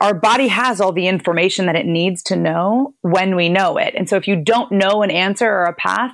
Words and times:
our 0.00 0.12
body 0.12 0.48
has 0.48 0.80
all 0.80 0.92
the 0.92 1.06
information 1.06 1.66
that 1.66 1.76
it 1.76 1.86
needs 1.86 2.20
to 2.24 2.34
know 2.34 2.94
when 3.02 3.36
we 3.36 3.48
know 3.48 3.76
it. 3.76 3.94
And 3.96 4.08
so 4.08 4.16
if 4.16 4.26
you 4.26 4.34
don't 4.34 4.72
know 4.72 5.02
an 5.02 5.10
answer 5.10 5.46
or 5.46 5.64
a 5.64 5.72
path, 5.72 6.12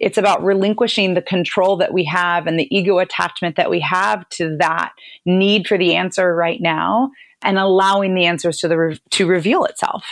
it's 0.00 0.18
about 0.18 0.44
relinquishing 0.44 1.14
the 1.14 1.22
control 1.22 1.78
that 1.78 1.94
we 1.94 2.04
have 2.04 2.46
and 2.46 2.58
the 2.58 2.68
ego 2.70 2.98
attachment 2.98 3.56
that 3.56 3.70
we 3.70 3.80
have 3.80 4.28
to 4.30 4.58
that 4.58 4.92
need 5.24 5.66
for 5.66 5.78
the 5.78 5.94
answer 5.94 6.34
right 6.34 6.60
now 6.60 7.10
and 7.42 7.58
allowing 7.58 8.14
the 8.14 8.26
answers 8.26 8.58
to 8.58 8.68
the 8.68 8.76
re- 8.76 9.00
to 9.10 9.26
reveal 9.26 9.64
itself. 9.64 10.04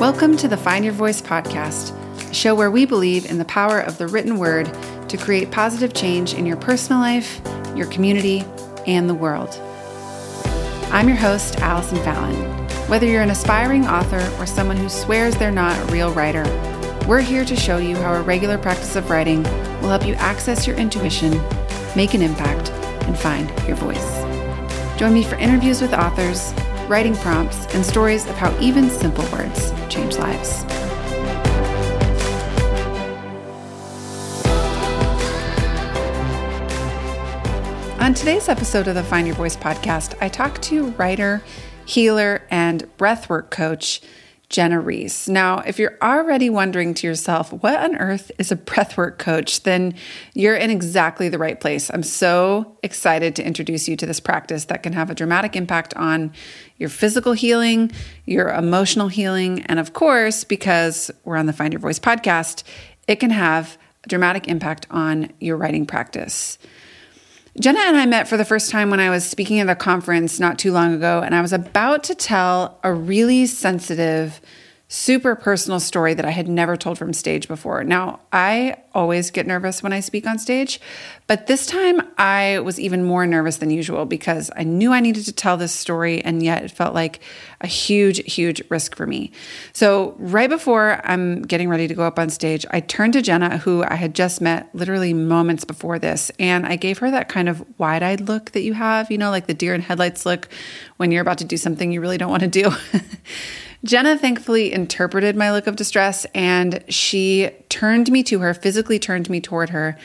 Welcome 0.00 0.36
to 0.38 0.48
the 0.48 0.56
Find 0.56 0.84
Your 0.84 0.92
Voice 0.92 1.22
podcast, 1.22 1.94
a 2.30 2.34
show 2.34 2.56
where 2.56 2.72
we 2.72 2.84
believe 2.84 3.30
in 3.30 3.38
the 3.38 3.44
power 3.44 3.78
of 3.78 3.98
the 3.98 4.08
written 4.08 4.38
word 4.38 4.66
to 5.08 5.16
create 5.16 5.52
positive 5.52 5.94
change 5.94 6.34
in 6.34 6.46
your 6.46 6.56
personal 6.56 7.00
life, 7.00 7.40
your 7.76 7.86
community, 7.86 8.44
and 8.88 9.08
the 9.08 9.14
world. 9.14 9.56
I'm 10.90 11.08
your 11.08 11.16
host, 11.16 11.60
Allison 11.60 11.98
Fallon. 11.98 12.34
Whether 12.88 13.06
you're 13.06 13.22
an 13.22 13.30
aspiring 13.30 13.86
author 13.86 14.20
or 14.38 14.46
someone 14.46 14.76
who 14.76 14.88
swears 14.88 15.34
they're 15.36 15.50
not 15.50 15.78
a 15.78 15.92
real 15.92 16.12
writer, 16.12 16.44
we're 17.08 17.20
here 17.20 17.44
to 17.44 17.56
show 17.56 17.78
you 17.78 17.96
how 17.96 18.14
a 18.14 18.22
regular 18.22 18.58
practice 18.58 18.94
of 18.94 19.10
writing 19.10 19.42
will 19.80 19.88
help 19.88 20.06
you 20.06 20.14
access 20.14 20.66
your 20.66 20.76
intuition, 20.76 21.32
make 21.96 22.14
an 22.14 22.22
impact, 22.22 22.70
and 23.06 23.18
find 23.18 23.48
your 23.66 23.76
voice. 23.76 24.22
Join 24.98 25.12
me 25.12 25.24
for 25.24 25.34
interviews 25.36 25.80
with 25.80 25.92
authors, 25.92 26.52
writing 26.88 27.16
prompts, 27.16 27.66
and 27.74 27.84
stories 27.84 28.26
of 28.26 28.36
how 28.36 28.56
even 28.60 28.88
simple 28.88 29.24
words 29.32 29.72
change 29.88 30.16
lives. 30.16 30.64
On 38.04 38.12
today's 38.12 38.50
episode 38.50 38.86
of 38.86 38.96
the 38.96 39.02
Find 39.02 39.26
Your 39.26 39.34
Voice 39.34 39.56
podcast, 39.56 40.14
I 40.20 40.28
talked 40.28 40.60
to 40.64 40.88
writer, 40.90 41.42
healer, 41.86 42.42
and 42.50 42.82
breathwork 42.98 43.48
coach 43.48 44.02
Jenna 44.50 44.78
Reese. 44.78 45.26
Now, 45.26 45.60
if 45.60 45.78
you're 45.78 45.96
already 46.02 46.50
wondering 46.50 46.92
to 46.92 47.06
yourself, 47.06 47.50
what 47.50 47.80
on 47.80 47.96
earth 47.96 48.30
is 48.38 48.52
a 48.52 48.56
breathwork 48.56 49.16
coach, 49.16 49.62
then 49.62 49.94
you're 50.34 50.54
in 50.54 50.68
exactly 50.68 51.30
the 51.30 51.38
right 51.38 51.58
place. 51.58 51.90
I'm 51.94 52.02
so 52.02 52.76
excited 52.82 53.34
to 53.36 53.46
introduce 53.46 53.88
you 53.88 53.96
to 53.96 54.04
this 54.04 54.20
practice 54.20 54.66
that 54.66 54.82
can 54.82 54.92
have 54.92 55.08
a 55.08 55.14
dramatic 55.14 55.56
impact 55.56 55.94
on 55.94 56.34
your 56.76 56.90
physical 56.90 57.32
healing, 57.32 57.90
your 58.26 58.50
emotional 58.50 59.08
healing, 59.08 59.62
and 59.62 59.78
of 59.78 59.94
course, 59.94 60.44
because 60.44 61.10
we're 61.24 61.38
on 61.38 61.46
the 61.46 61.54
Find 61.54 61.72
Your 61.72 61.80
Voice 61.80 62.00
podcast, 62.00 62.64
it 63.08 63.16
can 63.16 63.30
have 63.30 63.78
a 64.04 64.08
dramatic 64.10 64.46
impact 64.46 64.86
on 64.90 65.32
your 65.40 65.56
writing 65.56 65.86
practice. 65.86 66.58
Jenna 67.60 67.80
and 67.80 67.96
I 67.96 68.04
met 68.04 68.26
for 68.26 68.36
the 68.36 68.44
first 68.44 68.70
time 68.70 68.90
when 68.90 68.98
I 68.98 69.10
was 69.10 69.24
speaking 69.24 69.60
at 69.60 69.68
a 69.68 69.76
conference 69.76 70.40
not 70.40 70.58
too 70.58 70.72
long 70.72 70.92
ago, 70.92 71.22
and 71.24 71.36
I 71.36 71.40
was 71.40 71.52
about 71.52 72.02
to 72.04 72.14
tell 72.14 72.80
a 72.82 72.92
really 72.92 73.46
sensitive 73.46 74.40
super 74.88 75.34
personal 75.34 75.80
story 75.80 76.12
that 76.12 76.26
I 76.26 76.30
had 76.30 76.46
never 76.46 76.76
told 76.76 76.98
from 76.98 77.12
stage 77.14 77.48
before. 77.48 77.82
Now, 77.84 78.20
I 78.32 78.76
always 78.92 79.30
get 79.30 79.46
nervous 79.46 79.82
when 79.82 79.94
I 79.94 80.00
speak 80.00 80.26
on 80.26 80.38
stage, 80.38 80.78
but 81.26 81.46
this 81.46 81.66
time 81.66 82.02
I 82.18 82.58
was 82.60 82.78
even 82.78 83.02
more 83.02 83.26
nervous 83.26 83.56
than 83.56 83.70
usual 83.70 84.04
because 84.04 84.50
I 84.54 84.62
knew 84.62 84.92
I 84.92 85.00
needed 85.00 85.24
to 85.24 85.32
tell 85.32 85.56
this 85.56 85.72
story, 85.72 86.22
and 86.22 86.42
yet 86.42 86.62
it 86.64 86.70
felt 86.70 86.94
like 86.94 87.20
a 87.62 87.66
huge, 87.66 88.18
huge 88.30 88.62
risk 88.68 88.94
for 88.94 89.06
me. 89.06 89.32
So, 89.72 90.14
right 90.18 90.50
before 90.50 91.00
I'm 91.04 91.42
getting 91.42 91.70
ready 91.70 91.88
to 91.88 91.94
go 91.94 92.04
up 92.04 92.18
on 92.18 92.28
stage, 92.28 92.66
I 92.70 92.80
turned 92.80 93.14
to 93.14 93.22
Jenna, 93.22 93.58
who 93.58 93.82
I 93.84 93.94
had 93.94 94.14
just 94.14 94.42
met 94.42 94.68
literally 94.74 95.14
moments 95.14 95.64
before 95.64 95.98
this, 95.98 96.30
and 96.38 96.66
I 96.66 96.76
gave 96.76 96.98
her 96.98 97.10
that 97.10 97.30
kind 97.30 97.48
of 97.48 97.64
wide 97.78 98.02
eyed 98.02 98.20
look 98.28 98.52
that 98.52 98.62
you 98.62 98.74
have, 98.74 99.10
you 99.10 99.16
know, 99.16 99.30
like 99.30 99.46
the 99.46 99.54
deer 99.54 99.74
in 99.74 99.80
headlights 99.80 100.26
look 100.26 100.48
when 100.98 101.10
you're 101.10 101.22
about 101.22 101.38
to 101.38 101.44
do 101.44 101.56
something 101.56 101.90
you 101.90 102.02
really 102.02 102.18
don't 102.18 102.30
want 102.30 102.42
to 102.42 102.48
do. 102.48 102.70
Jenna 103.84 104.16
thankfully 104.16 104.72
interpreted 104.72 105.36
my 105.36 105.52
look 105.52 105.66
of 105.66 105.76
distress 105.76 106.24
and 106.34 106.82
she 106.88 107.50
turned 107.68 108.10
me 108.10 108.22
to 108.24 108.40
her, 108.40 108.54
physically 108.54 108.98
turned 108.98 109.28
me 109.28 109.40
toward 109.40 109.70
her. 109.70 109.98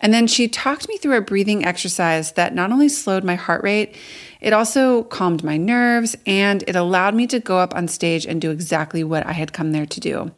And 0.00 0.12
then 0.12 0.26
she 0.26 0.48
talked 0.48 0.88
me 0.88 0.98
through 0.98 1.16
a 1.16 1.22
breathing 1.22 1.64
exercise 1.64 2.32
that 2.32 2.54
not 2.54 2.72
only 2.72 2.88
slowed 2.88 3.24
my 3.24 3.36
heart 3.36 3.62
rate, 3.62 3.96
it 4.40 4.52
also 4.52 5.04
calmed 5.04 5.44
my 5.44 5.56
nerves 5.56 6.16
and 6.26 6.62
it 6.66 6.76
allowed 6.76 7.14
me 7.14 7.26
to 7.28 7.40
go 7.40 7.58
up 7.58 7.74
on 7.74 7.88
stage 7.88 8.26
and 8.26 8.40
do 8.40 8.50
exactly 8.50 9.02
what 9.02 9.24
I 9.24 9.32
had 9.32 9.52
come 9.52 9.72
there 9.72 9.86
to 9.86 10.00
do. 10.00 10.32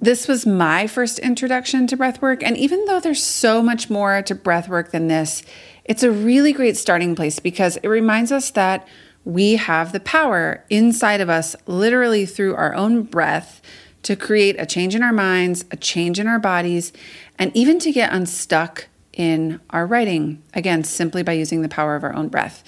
This 0.00 0.28
was 0.28 0.44
my 0.44 0.86
first 0.86 1.18
introduction 1.20 1.86
to 1.86 1.96
breathwork. 1.96 2.42
And 2.42 2.58
even 2.58 2.84
though 2.84 3.00
there's 3.00 3.22
so 3.22 3.62
much 3.62 3.88
more 3.88 4.20
to 4.22 4.34
breathwork 4.34 4.90
than 4.90 5.06
this, 5.06 5.42
it's 5.84 6.02
a 6.02 6.10
really 6.10 6.52
great 6.52 6.76
starting 6.76 7.14
place 7.14 7.38
because 7.38 7.78
it 7.78 7.88
reminds 7.88 8.30
us 8.32 8.50
that 8.50 8.86
we 9.24 9.56
have 9.56 9.92
the 9.92 10.00
power 10.00 10.64
inside 10.70 11.20
of 11.20 11.30
us, 11.30 11.56
literally 11.66 12.26
through 12.26 12.54
our 12.54 12.74
own 12.74 13.02
breath, 13.02 13.62
to 14.02 14.16
create 14.16 14.56
a 14.58 14.66
change 14.66 14.94
in 14.94 15.02
our 15.02 15.12
minds, 15.12 15.64
a 15.70 15.76
change 15.76 16.20
in 16.20 16.26
our 16.26 16.38
bodies, 16.38 16.92
and 17.38 17.50
even 17.56 17.78
to 17.78 17.90
get 17.90 18.12
unstuck 18.12 18.86
in 19.14 19.60
our 19.70 19.86
writing. 19.86 20.42
Again, 20.52 20.84
simply 20.84 21.22
by 21.22 21.32
using 21.32 21.62
the 21.62 21.68
power 21.68 21.96
of 21.96 22.04
our 22.04 22.14
own 22.14 22.28
breath. 22.28 22.64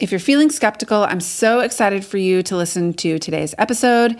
If 0.00 0.10
you're 0.10 0.18
feeling 0.18 0.50
skeptical, 0.50 1.04
I'm 1.04 1.20
so 1.20 1.60
excited 1.60 2.04
for 2.04 2.18
you 2.18 2.42
to 2.44 2.56
listen 2.56 2.92
to 2.94 3.18
today's 3.18 3.54
episode. 3.56 4.18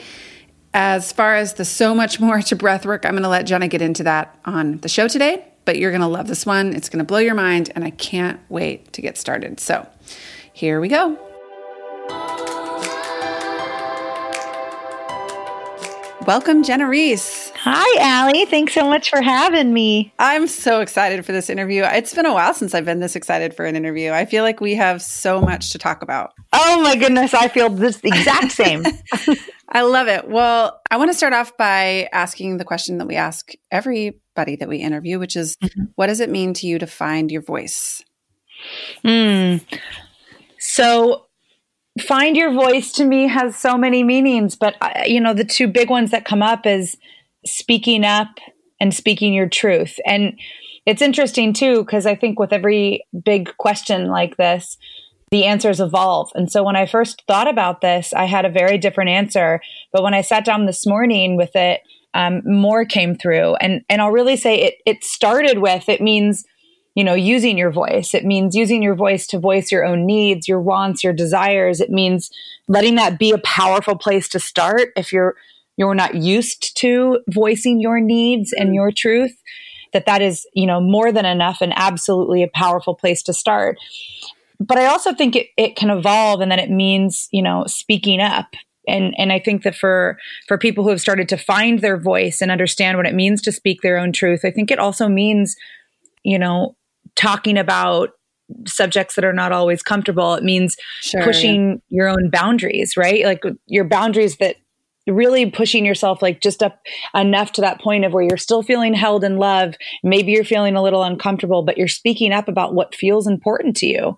As 0.73 1.13
far 1.13 1.35
as 1.35 1.55
the 1.55 1.65
so 1.65 1.95
much 1.95 2.21
more 2.21 2.41
to 2.43 2.57
breath 2.57 2.87
work, 2.87 3.05
I'm 3.05 3.13
going 3.13 3.23
to 3.23 3.29
let 3.29 3.47
Jenna 3.47 3.69
get 3.69 3.83
into 3.83 4.05
that 4.05 4.39
on 4.45 4.79
the 4.79 4.89
show 4.89 5.09
today, 5.09 5.45
but 5.65 5.79
you're 5.79 5.91
going 5.91 6.01
to 6.01 6.07
love 6.07 6.29
this 6.29 6.47
one. 6.47 6.75
It's 6.75 6.89
going 6.89 6.99
to 6.99 7.05
blow 7.05 7.19
your 7.19 7.35
mind, 7.35 7.73
and 7.75 7.85
I 7.85 7.91
can't 7.91 8.41
wait 8.49 8.93
to 8.93 9.03
get 9.03 9.19
started. 9.19 9.59
So 9.59 9.87
here 10.53 10.81
we 10.81 10.89
go. 10.89 11.26
Welcome, 16.27 16.65
Jenna 16.65 16.89
Reese. 16.89 17.53
Hi, 17.55 18.01
Allie. 18.01 18.47
Thanks 18.47 18.75
so 18.75 18.89
much 18.89 19.11
for 19.11 19.23
having 19.23 19.73
me. 19.73 20.13
I'm 20.19 20.49
so 20.49 20.81
excited 20.81 21.25
for 21.25 21.31
this 21.31 21.49
interview. 21.49 21.85
It's 21.85 22.13
been 22.15 22.27
a 22.27 22.35
while 22.35 22.53
since 22.53 22.75
I've 22.75 22.85
been 22.85 22.99
this 22.99 23.15
excited 23.15 23.55
for 23.55 23.65
an 23.65 23.77
interview. 23.77 24.11
I 24.11 24.25
feel 24.25 24.43
like 24.43 24.61
we 24.61 24.75
have 24.75 25.01
so 25.01 25.41
much 25.41 25.71
to 25.71 25.79
talk 25.79 26.03
about. 26.03 26.33
Oh 26.53 26.83
my 26.83 26.97
goodness, 26.97 27.33
I 27.33 27.47
feel 27.47 27.71
this 27.71 28.01
exact 28.03 28.51
same. 28.51 28.83
I 29.69 29.83
love 29.83 30.09
it. 30.09 30.29
Well, 30.29 30.81
I 30.91 30.97
want 30.97 31.13
to 31.13 31.17
start 31.17 31.33
off 31.33 31.57
by 31.57 32.09
asking 32.13 32.57
the 32.57 32.65
question 32.65 32.99
that 32.99 33.07
we 33.07 33.15
ask 33.15 33.53
everybody 33.71 34.57
that 34.57 34.69
we 34.69 34.79
interview, 34.79 35.21
which 35.21 35.37
is 35.37 35.57
mm-hmm. 35.59 35.85
what 35.95 36.09
does 36.09 36.19
it 36.19 36.29
mean 36.29 36.55
to 36.55 36.67
you 36.67 36.81
to 36.81 36.89
find 36.89 37.31
your 37.31 37.43
voice? 37.43 38.03
Hmm. 39.03 39.59
So 40.59 41.26
find 42.01 42.37
your 42.37 42.53
voice 42.53 42.93
to 42.93 43.05
me 43.05 43.27
has 43.29 43.57
so 43.57 43.77
many 43.77 44.03
meanings, 44.03 44.57
but 44.57 44.77
uh, 44.81 45.05
you 45.07 45.21
know, 45.21 45.35
the 45.35 45.45
two 45.45 45.67
big 45.67 45.91
ones 45.91 46.11
that 46.11 46.25
come 46.25 46.43
up 46.43 46.67
is 46.67 46.97
speaking 47.45 48.05
up 48.05 48.29
and 48.81 48.95
speaking 48.95 49.33
your 49.33 49.49
truth. 49.49 49.99
And 50.07 50.39
it's 50.85 51.03
interesting 51.03 51.53
too, 51.53 51.83
because 51.83 52.07
I 52.07 52.15
think 52.15 52.39
with 52.39 52.53
every 52.53 53.05
big 53.25 53.57
question 53.57 54.09
like 54.09 54.37
this, 54.37 54.77
the 55.31 55.45
answers 55.45 55.81
evolve. 55.81 56.31
And 56.35 56.51
so 56.51 56.63
when 56.63 56.77
I 56.77 56.87
first 56.87 57.25
thought 57.27 57.49
about 57.49 57.81
this, 57.81 58.13
I 58.13 58.27
had 58.27 58.45
a 58.45 58.51
very 58.51 58.79
different 58.79 59.11
answer. 59.11 59.61
But 59.93 60.03
when 60.03 60.15
I 60.15 60.21
sat 60.21 60.45
down 60.45 60.67
this 60.67 60.87
morning 60.87 61.37
with 61.37 61.57
it, 61.57 61.81
um, 62.15 62.43
more 62.45 62.85
came 62.85 63.15
through. 63.15 63.57
And 63.57 63.83
and 63.89 64.01
I'll 64.01 64.13
really 64.13 64.37
say 64.37 64.61
it 64.63 64.75
it 64.87 65.03
started 65.03 65.59
with 65.59 65.89
it 65.89 66.01
means 66.01 66.45
you 66.97 67.05
know, 67.05 67.15
using 67.15 67.59
your 67.59 67.71
voice. 67.71 68.15
It 68.15 68.25
means 68.25 68.57
using 68.57 68.83
your 68.83 68.95
voice 68.95 69.27
to 69.29 69.39
voice 69.39 69.71
your 69.71 69.85
own 69.85 70.07
needs, 70.07 70.49
your 70.49 70.61
wants, 70.61 71.05
your 71.05 71.13
desires. 71.13 71.81
It 71.81 71.91
means 71.91 72.31
letting 72.69 72.95
that 72.95 73.19
be 73.19 73.31
a 73.31 73.39
powerful 73.39 73.97
place 73.97 74.29
to 74.31 74.41
start 74.41 74.93
if 74.97 75.13
you're 75.13 75.37
you're 75.77 75.95
not 75.95 76.15
used 76.15 76.75
to 76.79 77.21
voicing 77.29 77.81
your 77.81 78.01
needs 78.01 78.53
and 78.53 78.71
mm. 78.71 78.75
your 78.75 78.91
truth 78.91 79.37
that 79.93 80.07
that 80.07 80.23
is 80.23 80.47
you 80.55 80.67
know 80.67 80.81
more 80.81 81.13
than 81.13 81.27
enough 81.27 81.61
and 81.61 81.75
absolutely 81.77 82.43
a 82.43 82.49
powerful 82.49 82.95
place 82.95 83.23
to 83.23 83.35
start 83.35 83.77
but 84.59 84.79
i 84.79 84.87
also 84.87 85.13
think 85.13 85.37
it, 85.37 85.49
it 85.57 85.77
can 85.77 85.91
evolve 85.91 86.41
and 86.41 86.51
then 86.51 86.59
it 86.59 86.71
means 86.71 87.29
you 87.31 87.43
know 87.43 87.65
speaking 87.67 88.21
up 88.21 88.47
and 88.89 89.15
and 89.19 89.33
i 89.33 89.39
think 89.39 89.63
that 89.63 89.75
for 89.75 90.19
for 90.49 90.59
people 90.59 90.83
who 90.83 90.91
have 90.91 91.01
started 91.01 91.29
to 91.29 91.37
find 91.37 91.81
their 91.81 91.99
voice 91.99 92.41
and 92.41 92.51
understand 92.51 92.97
what 92.97 93.07
it 93.07 93.15
means 93.15 93.43
to 93.43 93.53
speak 93.53 93.83
their 93.83 93.99
own 93.99 94.13
truth 94.13 94.45
i 94.45 94.51
think 94.51 94.71
it 94.71 94.79
also 94.79 95.09
means 95.09 95.57
you 96.25 96.39
know 96.39 96.75
talking 97.17 97.59
about 97.59 98.11
subjects 98.67 99.17
that 99.17 99.25
are 99.25 99.33
not 99.33 99.53
always 99.53 99.83
comfortable. 99.83 100.35
It 100.35 100.45
means 100.45 100.77
sure, 101.01 101.23
pushing 101.23 101.83
your 101.89 102.09
own 102.09 102.31
boundaries, 102.31 102.97
right? 102.97 103.25
Like 103.25 103.43
your 103.67 103.85
boundaries 103.85 104.37
that 104.37 104.57
really 105.09 105.49
pushing 105.51 105.87
yourself 105.87 106.21
like 106.21 106.41
just 106.41 106.63
up 106.63 106.81
enough 107.15 107.53
to 107.53 107.61
that 107.61 107.81
point 107.81 108.05
of 108.05 108.13
where 108.13 108.25
you're 108.25 108.37
still 108.37 108.63
feeling 108.63 108.93
held 108.93 109.23
in 109.23 109.39
love. 109.39 109.75
Maybe 110.03 110.33
you're 110.33 110.45
feeling 110.45 110.75
a 110.77 110.83
little 110.83 111.03
uncomfortable, 111.03 111.63
but 111.63 111.79
you're 111.79 111.89
speaking 111.89 112.33
up 112.33 112.49
about 112.49 112.75
what 112.75 112.95
feels 112.95 113.27
important 113.27 113.77
to 113.79 113.87
you. 113.87 114.17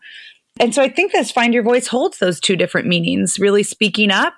And 0.61 0.75
so 0.75 0.83
I 0.83 0.89
think 0.89 1.13
this 1.13 1.31
find 1.31 1.55
your 1.55 1.63
voice 1.63 1.87
holds 1.87 2.19
those 2.19 2.41
two 2.41 2.57
different 2.57 2.89
meanings, 2.89 3.39
really 3.39 3.63
speaking 3.63 4.11
up 4.11 4.35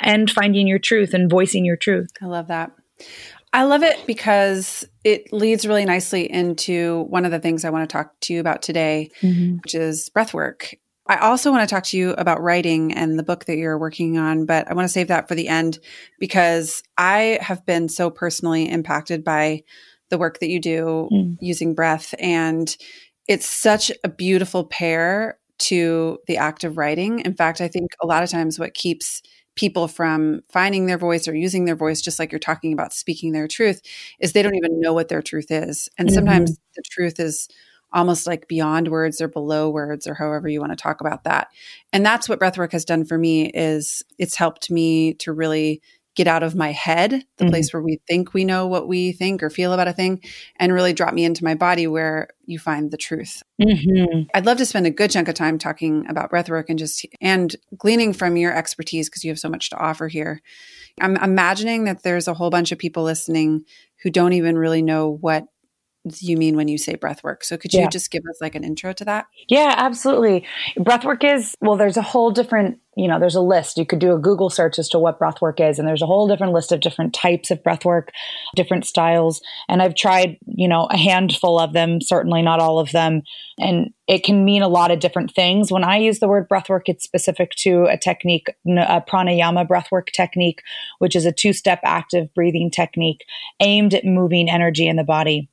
and 0.00 0.30
finding 0.30 0.68
your 0.68 0.78
truth 0.78 1.12
and 1.12 1.30
voicing 1.30 1.64
your 1.64 1.76
truth. 1.76 2.08
I 2.22 2.26
love 2.26 2.48
that. 2.48 2.72
I 3.56 3.62
love 3.62 3.82
it 3.82 4.06
because 4.06 4.86
it 5.02 5.32
leads 5.32 5.66
really 5.66 5.86
nicely 5.86 6.30
into 6.30 7.06
one 7.08 7.24
of 7.24 7.30
the 7.30 7.38
things 7.38 7.64
I 7.64 7.70
want 7.70 7.88
to 7.88 7.92
talk 7.92 8.12
to 8.20 8.34
you 8.34 8.40
about 8.40 8.60
today, 8.60 9.10
mm-hmm. 9.22 9.56
which 9.64 9.74
is 9.74 10.10
breath 10.10 10.34
work. 10.34 10.74
I 11.06 11.16
also 11.16 11.50
want 11.50 11.66
to 11.66 11.74
talk 11.74 11.84
to 11.84 11.96
you 11.96 12.10
about 12.10 12.42
writing 12.42 12.92
and 12.92 13.18
the 13.18 13.22
book 13.22 13.46
that 13.46 13.56
you're 13.56 13.78
working 13.78 14.18
on, 14.18 14.44
but 14.44 14.70
I 14.70 14.74
want 14.74 14.84
to 14.84 14.92
save 14.92 15.08
that 15.08 15.26
for 15.26 15.34
the 15.34 15.48
end 15.48 15.78
because 16.20 16.82
I 16.98 17.38
have 17.40 17.64
been 17.64 17.88
so 17.88 18.10
personally 18.10 18.68
impacted 18.68 19.24
by 19.24 19.62
the 20.10 20.18
work 20.18 20.40
that 20.40 20.50
you 20.50 20.60
do 20.60 21.08
mm. 21.10 21.38
using 21.40 21.74
breath. 21.74 22.14
And 22.18 22.76
it's 23.26 23.48
such 23.48 23.90
a 24.04 24.10
beautiful 24.10 24.64
pair 24.64 25.38
to 25.60 26.18
the 26.26 26.36
act 26.36 26.62
of 26.62 26.76
writing. 26.76 27.20
In 27.20 27.32
fact, 27.32 27.62
I 27.62 27.68
think 27.68 27.92
a 28.02 28.06
lot 28.06 28.22
of 28.22 28.28
times 28.28 28.58
what 28.58 28.74
keeps 28.74 29.22
people 29.56 29.88
from 29.88 30.42
finding 30.50 30.86
their 30.86 30.98
voice 30.98 31.26
or 31.26 31.34
using 31.34 31.64
their 31.64 31.74
voice, 31.74 32.00
just 32.00 32.18
like 32.18 32.30
you're 32.30 32.38
talking 32.38 32.72
about 32.72 32.92
speaking 32.92 33.32
their 33.32 33.48
truth, 33.48 33.82
is 34.20 34.32
they 34.32 34.42
don't 34.42 34.54
even 34.54 34.80
know 34.80 34.92
what 34.92 35.08
their 35.08 35.22
truth 35.22 35.50
is. 35.50 35.88
And 35.98 36.08
mm-hmm. 36.08 36.14
sometimes 36.14 36.58
the 36.76 36.82
truth 36.82 37.18
is 37.18 37.48
almost 37.92 38.26
like 38.26 38.48
beyond 38.48 38.88
words 38.88 39.20
or 39.20 39.28
below 39.28 39.70
words 39.70 40.06
or 40.06 40.14
however 40.14 40.48
you 40.48 40.60
want 40.60 40.72
to 40.72 40.76
talk 40.76 41.00
about 41.00 41.24
that. 41.24 41.48
And 41.92 42.04
that's 42.04 42.28
what 42.28 42.40
breathwork 42.40 42.72
has 42.72 42.84
done 42.84 43.04
for 43.04 43.16
me 43.16 43.46
is 43.46 44.02
it's 44.18 44.36
helped 44.36 44.70
me 44.70 45.14
to 45.14 45.32
really 45.32 45.80
get 46.16 46.26
out 46.26 46.42
of 46.42 46.56
my 46.56 46.72
head, 46.72 47.10
the 47.10 47.44
mm-hmm. 47.44 47.50
place 47.50 47.72
where 47.72 47.82
we 47.82 48.00
think 48.08 48.34
we 48.34 48.44
know 48.44 48.66
what 48.66 48.88
we 48.88 49.12
think 49.12 49.42
or 49.42 49.50
feel 49.50 49.72
about 49.72 49.86
a 49.86 49.92
thing, 49.92 50.20
and 50.56 50.72
really 50.72 50.92
drop 50.92 51.14
me 51.14 51.24
into 51.24 51.44
my 51.44 51.54
body 51.54 51.86
where 51.86 52.28
you 52.46 52.58
find 52.58 52.90
the 52.90 52.96
truth. 52.96 53.42
Mm-hmm. 53.60 54.22
I'd 54.34 54.46
love 54.46 54.58
to 54.58 54.66
spend 54.66 54.86
a 54.86 54.90
good 54.90 55.10
chunk 55.10 55.28
of 55.28 55.34
time 55.34 55.58
talking 55.58 56.06
about 56.08 56.30
breathwork 56.30 56.64
and 56.68 56.78
just 56.78 57.06
and 57.20 57.54
gleaning 57.76 58.12
from 58.12 58.36
your 58.36 58.56
expertise 58.56 59.08
because 59.08 59.24
you 59.24 59.30
have 59.30 59.38
so 59.38 59.50
much 59.50 59.70
to 59.70 59.76
offer 59.76 60.08
here. 60.08 60.40
I'm 61.00 61.16
imagining 61.16 61.84
that 61.84 62.02
there's 62.02 62.26
a 62.26 62.34
whole 62.34 62.50
bunch 62.50 62.72
of 62.72 62.78
people 62.78 63.02
listening 63.02 63.64
who 64.02 64.10
don't 64.10 64.32
even 64.32 64.56
really 64.56 64.82
know 64.82 65.18
what 65.20 65.46
you 66.18 66.36
mean 66.36 66.56
when 66.56 66.68
you 66.68 66.78
say 66.78 66.94
breath 66.94 67.24
work. 67.24 67.44
So 67.44 67.56
could 67.56 67.72
you 67.72 67.80
yeah. 67.80 67.88
just 67.88 68.10
give 68.10 68.22
us 68.28 68.40
like 68.40 68.54
an 68.54 68.64
intro 68.64 68.92
to 68.92 69.04
that? 69.04 69.26
Yeah, 69.48 69.74
absolutely. 69.76 70.46
Breath 70.76 71.04
work 71.04 71.24
is, 71.24 71.54
well, 71.60 71.76
there's 71.76 71.96
a 71.96 72.02
whole 72.02 72.30
different, 72.30 72.78
you 72.96 73.08
know, 73.08 73.18
there's 73.18 73.34
a 73.34 73.40
list. 73.40 73.76
You 73.76 73.84
could 73.84 73.98
do 73.98 74.12
a 74.12 74.18
Google 74.18 74.48
search 74.48 74.78
as 74.78 74.88
to 74.90 74.98
what 74.98 75.18
breath 75.18 75.40
work 75.40 75.60
is. 75.60 75.78
And 75.78 75.86
there's 75.86 76.02
a 76.02 76.06
whole 76.06 76.28
different 76.28 76.52
list 76.52 76.72
of 76.72 76.80
different 76.80 77.12
types 77.12 77.50
of 77.50 77.62
breath 77.62 77.84
work, 77.84 78.12
different 78.54 78.86
styles. 78.86 79.42
And 79.68 79.82
I've 79.82 79.94
tried, 79.94 80.38
you 80.46 80.68
know, 80.68 80.86
a 80.86 80.96
handful 80.96 81.58
of 81.58 81.72
them, 81.72 82.00
certainly 82.00 82.42
not 82.42 82.60
all 82.60 82.78
of 82.78 82.92
them. 82.92 83.22
And 83.58 83.92
it 84.06 84.22
can 84.22 84.44
mean 84.44 84.62
a 84.62 84.68
lot 84.68 84.90
of 84.90 85.00
different 85.00 85.34
things. 85.34 85.72
When 85.72 85.84
I 85.84 85.96
use 85.96 86.20
the 86.20 86.28
word 86.28 86.48
breath 86.48 86.68
work, 86.68 86.88
it's 86.88 87.04
specific 87.04 87.50
to 87.58 87.86
a 87.86 87.98
technique, 87.98 88.48
a 88.66 89.00
pranayama 89.00 89.66
breath 89.66 89.88
work 89.90 90.10
technique, 90.12 90.62
which 90.98 91.16
is 91.16 91.26
a 91.26 91.32
two 91.32 91.52
step 91.52 91.80
active 91.82 92.32
breathing 92.34 92.70
technique 92.70 93.24
aimed 93.60 93.94
at 93.94 94.04
moving 94.04 94.48
energy 94.48 94.86
in 94.86 94.96
the 94.96 95.04
body 95.04 95.50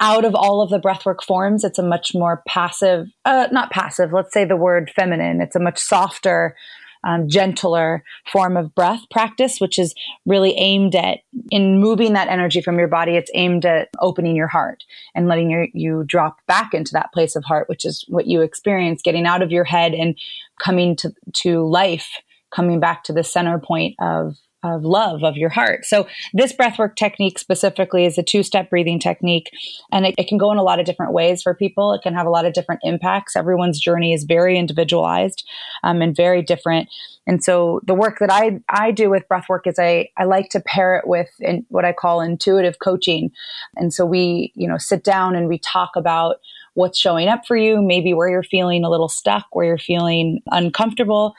out 0.00 0.24
of 0.24 0.34
all 0.34 0.60
of 0.60 0.70
the 0.70 0.80
breathwork 0.80 1.22
forms, 1.22 1.64
it's 1.64 1.78
a 1.78 1.82
much 1.82 2.14
more 2.14 2.42
passive, 2.46 3.08
uh, 3.24 3.48
not 3.52 3.70
passive, 3.70 4.12
let's 4.12 4.32
say 4.32 4.44
the 4.44 4.56
word 4.56 4.90
feminine. 4.94 5.40
It's 5.40 5.56
a 5.56 5.60
much 5.60 5.78
softer, 5.78 6.56
um, 7.04 7.28
gentler 7.28 8.02
form 8.32 8.56
of 8.56 8.74
breath 8.74 9.02
practice, 9.10 9.60
which 9.60 9.78
is 9.78 9.94
really 10.26 10.56
aimed 10.56 10.94
at 10.94 11.18
in 11.50 11.78
moving 11.78 12.14
that 12.14 12.28
energy 12.28 12.60
from 12.60 12.78
your 12.78 12.88
body. 12.88 13.12
It's 13.12 13.30
aimed 13.34 13.66
at 13.66 13.88
opening 14.00 14.34
your 14.34 14.48
heart 14.48 14.84
and 15.14 15.28
letting 15.28 15.50
your, 15.50 15.68
you 15.72 16.04
drop 16.06 16.38
back 16.46 16.74
into 16.74 16.92
that 16.94 17.12
place 17.12 17.36
of 17.36 17.44
heart, 17.44 17.68
which 17.68 17.84
is 17.84 18.04
what 18.08 18.26
you 18.26 18.40
experience, 18.40 19.02
getting 19.02 19.26
out 19.26 19.42
of 19.42 19.52
your 19.52 19.64
head 19.64 19.92
and 19.92 20.18
coming 20.58 20.96
to, 20.96 21.12
to 21.34 21.66
life, 21.66 22.08
coming 22.50 22.80
back 22.80 23.04
to 23.04 23.12
the 23.12 23.24
center 23.24 23.58
point 23.58 23.94
of 24.00 24.36
of 24.64 24.84
love 24.84 25.22
of 25.22 25.36
your 25.36 25.50
heart. 25.50 25.84
So 25.84 26.06
this 26.32 26.52
breathwork 26.52 26.96
technique 26.96 27.38
specifically 27.38 28.06
is 28.06 28.18
a 28.18 28.22
two-step 28.22 28.70
breathing 28.70 28.98
technique 28.98 29.50
and 29.92 30.06
it, 30.06 30.14
it, 30.16 30.28
can 30.28 30.38
go 30.38 30.50
in 30.50 30.58
a 30.58 30.62
lot 30.62 30.80
of 30.80 30.86
different 30.86 31.12
ways 31.12 31.42
for 31.42 31.54
people. 31.54 31.92
It 31.92 32.02
can 32.02 32.14
have 32.14 32.26
a 32.26 32.30
lot 32.30 32.46
of 32.46 32.54
different 32.54 32.80
impacts. 32.82 33.36
Everyone's 33.36 33.78
journey 33.78 34.12
is 34.12 34.24
very 34.24 34.58
individualized 34.58 35.46
um, 35.82 36.00
and 36.00 36.16
very 36.16 36.42
different. 36.42 36.88
And 37.26 37.42
so 37.42 37.80
the 37.86 37.94
work 37.94 38.18
that 38.20 38.30
I, 38.30 38.60
I 38.68 38.90
do 38.90 39.10
with 39.10 39.28
breathwork 39.28 39.66
is 39.66 39.78
I, 39.78 40.08
I 40.16 40.24
like 40.24 40.50
to 40.50 40.60
pair 40.60 40.96
it 40.96 41.06
with 41.06 41.30
in, 41.40 41.64
what 41.68 41.84
I 41.84 41.92
call 41.92 42.20
intuitive 42.20 42.78
coaching. 42.78 43.30
And 43.76 43.92
so 43.92 44.04
we, 44.04 44.52
you 44.54 44.68
know, 44.68 44.78
sit 44.78 45.04
down 45.04 45.34
and 45.34 45.48
we 45.48 45.58
talk 45.58 45.90
about 45.96 46.36
what's 46.74 46.98
showing 46.98 47.28
up 47.28 47.46
for 47.46 47.56
you, 47.56 47.80
maybe 47.80 48.12
where 48.12 48.28
you're 48.28 48.42
feeling 48.42 48.84
a 48.84 48.90
little 48.90 49.08
stuck, 49.08 49.46
where 49.52 49.64
you're 49.64 49.78
feeling 49.78 50.40
uncomfortable. 50.50 51.34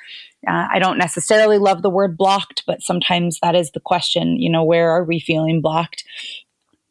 Uh, 0.47 0.67
I 0.71 0.79
don't 0.79 0.97
necessarily 0.97 1.57
love 1.57 1.81
the 1.81 1.89
word 1.89 2.17
blocked, 2.17 2.63
but 2.65 2.81
sometimes 2.81 3.39
that 3.41 3.55
is 3.55 3.71
the 3.71 3.79
question, 3.79 4.37
you 4.37 4.49
know, 4.49 4.63
where 4.63 4.89
are 4.91 5.03
we 5.03 5.19
feeling 5.19 5.61
blocked? 5.61 6.03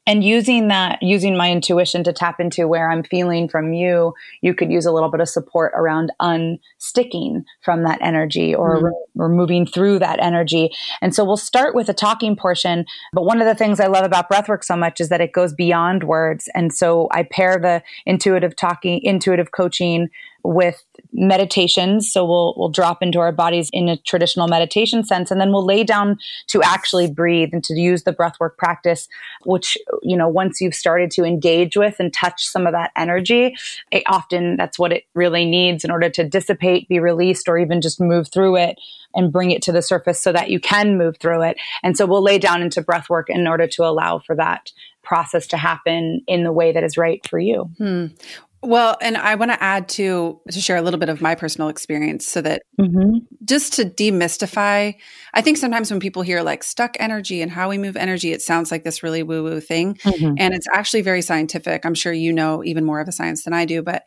and 0.06 0.22
using 0.22 0.68
that 0.68 1.02
using 1.02 1.36
my 1.36 1.50
intuition 1.50 2.04
to 2.04 2.12
tap 2.12 2.40
into 2.40 2.68
where 2.68 2.90
i'm 2.90 3.02
feeling 3.02 3.48
from 3.48 3.72
you 3.72 4.12
you 4.42 4.54
could 4.54 4.70
use 4.70 4.86
a 4.86 4.92
little 4.92 5.10
bit 5.10 5.20
of 5.20 5.28
support 5.28 5.72
around 5.74 6.12
unsticking 6.20 7.42
from 7.62 7.84
that 7.84 7.98
energy 8.02 8.54
or, 8.54 8.82
mm. 8.82 8.92
or 9.18 9.28
moving 9.28 9.66
through 9.66 9.98
that 9.98 10.20
energy 10.20 10.70
and 11.00 11.14
so 11.14 11.24
we'll 11.24 11.36
start 11.36 11.74
with 11.74 11.88
a 11.88 11.94
talking 11.94 12.36
portion 12.36 12.84
but 13.12 13.24
one 13.24 13.40
of 13.40 13.46
the 13.46 13.54
things 13.54 13.80
i 13.80 13.86
love 13.86 14.04
about 14.04 14.30
breathwork 14.30 14.64
so 14.64 14.76
much 14.76 15.00
is 15.00 15.08
that 15.08 15.20
it 15.20 15.32
goes 15.32 15.52
beyond 15.52 16.04
words 16.04 16.48
and 16.54 16.72
so 16.72 17.08
i 17.12 17.22
pair 17.22 17.58
the 17.58 17.82
intuitive 18.06 18.54
talking 18.56 19.00
intuitive 19.02 19.52
coaching 19.52 20.08
with 20.42 20.84
meditations. 21.14 22.12
So 22.12 22.24
we'll 22.24 22.54
we'll 22.56 22.68
drop 22.68 23.02
into 23.02 23.20
our 23.20 23.32
bodies 23.32 23.70
in 23.72 23.88
a 23.88 23.96
traditional 23.96 24.48
meditation 24.48 25.04
sense, 25.04 25.30
and 25.30 25.40
then 25.40 25.52
we'll 25.52 25.64
lay 25.64 25.84
down 25.84 26.18
to 26.48 26.62
actually 26.62 27.10
breathe 27.10 27.50
and 27.52 27.62
to 27.64 27.74
use 27.74 28.02
the 28.02 28.12
breathwork 28.12 28.56
practice, 28.58 29.08
which 29.44 29.78
you 30.02 30.16
know 30.16 30.28
once 30.28 30.60
you've 30.60 30.74
started 30.74 31.10
to 31.12 31.24
engage 31.24 31.76
with 31.76 31.96
and 31.98 32.12
touch 32.12 32.44
some 32.44 32.66
of 32.66 32.72
that 32.72 32.90
energy, 32.96 33.54
it, 33.90 34.02
often 34.06 34.56
that's 34.56 34.78
what 34.78 34.92
it 34.92 35.04
really 35.14 35.44
needs 35.44 35.84
in 35.84 35.90
order 35.90 36.10
to 36.10 36.28
dissipate, 36.28 36.88
be 36.88 36.98
released, 36.98 37.48
or 37.48 37.56
even 37.56 37.80
just 37.80 38.00
move 38.00 38.28
through 38.28 38.56
it 38.56 38.78
and 39.14 39.32
bring 39.32 39.50
it 39.50 39.62
to 39.62 39.72
the 39.72 39.82
surface 39.82 40.20
so 40.20 40.32
that 40.32 40.50
you 40.50 40.58
can 40.58 40.98
move 40.98 41.16
through 41.18 41.42
it. 41.42 41.56
And 41.82 41.96
so 41.96 42.04
we'll 42.04 42.22
lay 42.22 42.38
down 42.38 42.62
into 42.62 42.82
breathwork 42.82 43.24
in 43.28 43.46
order 43.46 43.66
to 43.68 43.84
allow 43.84 44.18
for 44.18 44.34
that 44.36 44.72
process 45.04 45.46
to 45.48 45.56
happen 45.56 46.22
in 46.26 46.42
the 46.42 46.52
way 46.52 46.72
that 46.72 46.82
is 46.82 46.96
right 46.96 47.26
for 47.28 47.38
you. 47.38 47.70
Hmm. 47.78 48.06
Well, 48.64 48.96
and 49.02 49.18
I 49.18 49.34
want 49.34 49.50
to 49.50 49.62
add 49.62 49.88
to 49.90 50.40
to 50.50 50.60
share 50.60 50.76
a 50.76 50.82
little 50.82 50.98
bit 50.98 51.10
of 51.10 51.20
my 51.20 51.34
personal 51.34 51.68
experience 51.68 52.26
so 52.26 52.40
that 52.40 52.62
mm-hmm. 52.80 53.18
just 53.44 53.74
to 53.74 53.84
demystify, 53.84 54.94
I 55.34 55.40
think 55.42 55.58
sometimes 55.58 55.90
when 55.90 56.00
people 56.00 56.22
hear 56.22 56.42
like 56.42 56.64
stuck 56.64 56.96
energy 56.98 57.42
and 57.42 57.50
how 57.50 57.68
we 57.68 57.76
move 57.76 57.96
energy, 57.96 58.32
it 58.32 58.40
sounds 58.40 58.70
like 58.70 58.82
this 58.82 59.02
really 59.02 59.22
woo 59.22 59.42
woo 59.44 59.60
thing. 59.60 59.96
Mm-hmm. 59.96 60.36
And 60.38 60.54
it's 60.54 60.66
actually 60.72 61.02
very 61.02 61.20
scientific. 61.20 61.84
I'm 61.84 61.94
sure 61.94 62.12
you 62.12 62.32
know 62.32 62.64
even 62.64 62.86
more 62.86 63.00
of 63.00 63.06
the 63.06 63.12
science 63.12 63.44
than 63.44 63.52
I 63.52 63.66
do, 63.66 63.82
but 63.82 64.04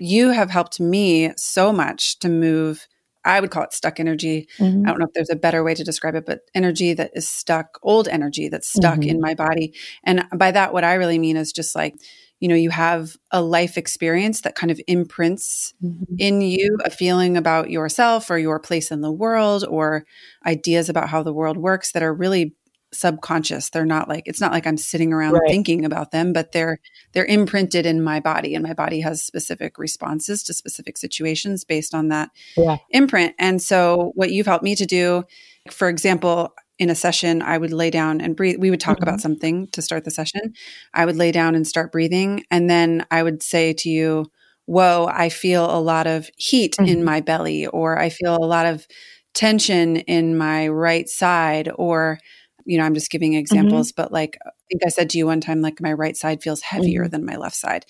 you 0.00 0.30
have 0.30 0.50
helped 0.50 0.80
me 0.80 1.32
so 1.36 1.72
much 1.72 2.18
to 2.18 2.28
move. 2.28 2.88
I 3.24 3.38
would 3.38 3.50
call 3.50 3.62
it 3.62 3.72
stuck 3.72 4.00
energy. 4.00 4.48
Mm-hmm. 4.58 4.86
I 4.86 4.90
don't 4.90 4.98
know 4.98 5.06
if 5.06 5.12
there's 5.14 5.30
a 5.30 5.36
better 5.36 5.62
way 5.62 5.74
to 5.74 5.84
describe 5.84 6.16
it, 6.16 6.26
but 6.26 6.40
energy 6.52 6.94
that 6.94 7.12
is 7.14 7.28
stuck, 7.28 7.78
old 7.82 8.08
energy 8.08 8.48
that's 8.48 8.72
stuck 8.72 9.04
in 9.04 9.18
mm-hmm. 9.18 9.20
my 9.20 9.34
body. 9.34 9.74
And 10.02 10.24
by 10.34 10.50
that, 10.50 10.72
what 10.72 10.84
I 10.84 10.94
really 10.94 11.18
mean 11.18 11.36
is 11.36 11.52
just 11.52 11.76
like, 11.76 11.94
you 12.40 12.48
know 12.48 12.54
you 12.54 12.70
have 12.70 13.16
a 13.30 13.42
life 13.42 13.78
experience 13.78 14.40
that 14.40 14.54
kind 14.54 14.70
of 14.70 14.80
imprints 14.88 15.74
mm-hmm. 15.82 16.14
in 16.18 16.40
you 16.40 16.76
a 16.84 16.90
feeling 16.90 17.36
about 17.36 17.70
yourself 17.70 18.30
or 18.30 18.38
your 18.38 18.58
place 18.58 18.90
in 18.90 19.02
the 19.02 19.12
world 19.12 19.64
or 19.68 20.04
ideas 20.44 20.88
about 20.88 21.08
how 21.08 21.22
the 21.22 21.32
world 21.32 21.56
works 21.56 21.92
that 21.92 22.02
are 22.02 22.12
really 22.12 22.54
subconscious 22.92 23.70
they're 23.70 23.86
not 23.86 24.08
like 24.08 24.24
it's 24.26 24.40
not 24.40 24.50
like 24.50 24.66
i'm 24.66 24.76
sitting 24.76 25.12
around 25.12 25.34
right. 25.34 25.48
thinking 25.48 25.84
about 25.84 26.10
them 26.10 26.32
but 26.32 26.50
they're 26.50 26.80
they're 27.12 27.26
imprinted 27.26 27.86
in 27.86 28.02
my 28.02 28.18
body 28.18 28.52
and 28.52 28.64
my 28.64 28.72
body 28.72 29.00
has 29.00 29.22
specific 29.22 29.78
responses 29.78 30.42
to 30.42 30.52
specific 30.52 30.98
situations 30.98 31.64
based 31.64 31.94
on 31.94 32.08
that 32.08 32.30
yeah. 32.56 32.78
imprint 32.90 33.32
and 33.38 33.62
so 33.62 34.10
what 34.16 34.32
you've 34.32 34.46
helped 34.46 34.64
me 34.64 34.74
to 34.74 34.86
do 34.86 35.22
for 35.70 35.88
example 35.88 36.52
in 36.80 36.88
a 36.88 36.94
session, 36.94 37.42
I 37.42 37.58
would 37.58 37.74
lay 37.74 37.90
down 37.90 38.22
and 38.22 38.34
breathe. 38.34 38.56
We 38.58 38.70
would 38.70 38.80
talk 38.80 38.96
mm-hmm. 38.96 39.08
about 39.08 39.20
something 39.20 39.68
to 39.68 39.82
start 39.82 40.04
the 40.04 40.10
session. 40.10 40.54
I 40.94 41.04
would 41.04 41.16
lay 41.16 41.30
down 41.30 41.54
and 41.54 41.66
start 41.66 41.92
breathing. 41.92 42.44
And 42.50 42.70
then 42.70 43.06
I 43.10 43.22
would 43.22 43.42
say 43.42 43.74
to 43.74 43.90
you, 43.90 44.26
Whoa, 44.64 45.10
I 45.12 45.30
feel 45.30 45.68
a 45.68 45.80
lot 45.80 46.06
of 46.06 46.30
heat 46.36 46.76
mm-hmm. 46.76 46.88
in 46.88 47.04
my 47.04 47.20
belly, 47.20 47.66
or 47.66 47.98
I 47.98 48.08
feel 48.08 48.36
a 48.36 48.46
lot 48.46 48.66
of 48.66 48.86
tension 49.34 49.96
in 49.96 50.38
my 50.38 50.68
right 50.68 51.08
side, 51.08 51.68
or, 51.74 52.18
you 52.64 52.78
know, 52.78 52.84
I'm 52.84 52.94
just 52.94 53.10
giving 53.10 53.32
mm-hmm. 53.32 53.40
examples, 53.40 53.90
mm-hmm. 53.90 54.02
but 54.02 54.12
like, 54.12 54.38
I 54.46 54.50
think 54.70 54.86
I 54.86 54.90
said 54.90 55.10
to 55.10 55.18
you 55.18 55.26
one 55.26 55.40
time, 55.40 55.60
like 55.60 55.80
my 55.80 55.92
right 55.92 56.16
side 56.16 56.40
feels 56.40 56.60
heavier 56.62 57.02
mm-hmm. 57.02 57.10
than 57.10 57.26
my 57.26 57.36
left 57.36 57.56
side. 57.56 57.84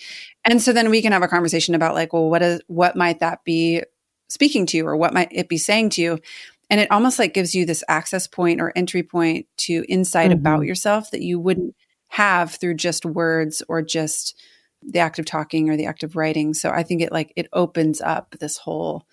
And 0.44 0.60
so 0.62 0.72
then 0.72 0.88
we 0.88 1.02
can 1.02 1.12
have 1.12 1.22
a 1.22 1.28
conversation 1.28 1.74
about 1.74 1.94
like, 1.94 2.14
well, 2.14 2.30
what 2.30 2.42
is, 2.42 2.62
what 2.66 2.96
might 2.96 3.20
that 3.20 3.44
be 3.44 3.82
speaking 4.30 4.64
to 4.66 4.78
you 4.78 4.86
or 4.86 4.96
what 4.96 5.12
might 5.12 5.28
it 5.32 5.48
be 5.48 5.58
saying 5.58 5.90
to 5.90 6.02
you? 6.02 6.18
And 6.70 6.80
it 6.80 6.90
almost 6.90 7.18
like 7.18 7.34
gives 7.34 7.54
you 7.54 7.66
this 7.66 7.84
access 7.88 8.26
point 8.26 8.60
or 8.60 8.72
entry 8.76 9.02
point 9.02 9.46
to 9.58 9.84
insight 9.88 10.30
mm-hmm. 10.30 10.38
about 10.38 10.64
yourself 10.64 11.10
that 11.10 11.22
you 11.22 11.38
wouldn't 11.38 11.74
have 12.08 12.54
through 12.54 12.74
just 12.74 13.04
words 13.04 13.62
or 13.68 13.82
just 13.82 14.40
the 14.82 15.00
act 15.00 15.18
of 15.18 15.26
talking 15.26 15.68
or 15.68 15.76
the 15.76 15.86
act 15.86 16.02
of 16.02 16.16
writing. 16.16 16.54
So 16.54 16.70
I 16.70 16.82
think 16.82 17.02
it 17.02 17.12
like 17.12 17.32
it 17.36 17.48
opens 17.52 18.00
up 18.00 18.36
this 18.40 18.56
whole 18.56 19.04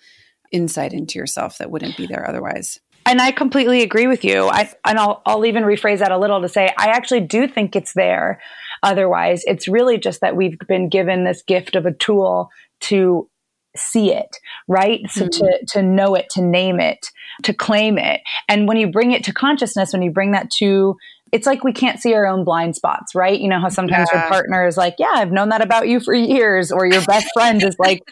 insight 0.50 0.92
into 0.92 1.18
yourself 1.18 1.58
that 1.58 1.70
wouldn't 1.70 1.96
be 1.96 2.06
there 2.06 2.26
otherwise. 2.26 2.80
And 3.04 3.20
I 3.20 3.32
completely 3.32 3.82
agree 3.82 4.06
with 4.06 4.24
you. 4.24 4.48
I, 4.48 4.70
and 4.84 4.98
I'll, 4.98 5.22
I'll 5.24 5.46
even 5.46 5.64
rephrase 5.64 6.00
that 6.00 6.12
a 6.12 6.18
little 6.18 6.42
to 6.42 6.48
say 6.48 6.72
I 6.78 6.88
actually 6.88 7.20
do 7.20 7.48
think 7.48 7.74
it's 7.74 7.94
there. 7.94 8.40
Otherwise, 8.82 9.44
it's 9.46 9.66
really 9.66 9.98
just 9.98 10.20
that 10.20 10.36
we've 10.36 10.58
been 10.68 10.88
given 10.88 11.24
this 11.24 11.42
gift 11.42 11.74
of 11.74 11.86
a 11.86 11.92
tool 11.92 12.50
to 12.80 13.28
see 13.76 14.12
it, 14.12 14.36
right? 14.66 15.00
So 15.10 15.26
mm-hmm. 15.26 15.44
to, 15.44 15.66
to 15.66 15.82
know 15.82 16.14
it, 16.14 16.28
to 16.30 16.42
name 16.42 16.80
it, 16.80 17.10
to 17.44 17.52
claim 17.52 17.98
it. 17.98 18.20
And 18.48 18.66
when 18.66 18.76
you 18.76 18.90
bring 18.90 19.12
it 19.12 19.24
to 19.24 19.32
consciousness, 19.32 19.92
when 19.92 20.02
you 20.02 20.10
bring 20.10 20.32
that 20.32 20.50
to 20.58 20.96
it's 21.32 21.46
like 21.46 21.64
we 21.64 21.72
can't 21.72 22.00
see 22.00 22.14
our 22.14 22.26
own 22.26 22.44
blind 22.44 22.76
spots, 22.76 23.14
right? 23.14 23.38
You 23.38 23.48
know 23.48 23.60
how 23.60 23.68
sometimes 23.68 24.08
yeah. 24.12 24.20
your 24.20 24.28
partner 24.28 24.66
is 24.66 24.76
like, 24.76 24.96
Yeah, 24.98 25.12
I've 25.14 25.32
known 25.32 25.48
that 25.50 25.60
about 25.60 25.88
you 25.88 26.00
for 26.00 26.14
years, 26.14 26.72
or 26.72 26.86
your 26.86 27.02
best 27.04 27.28
friend 27.32 27.62
is 27.62 27.76
like, 27.78 28.02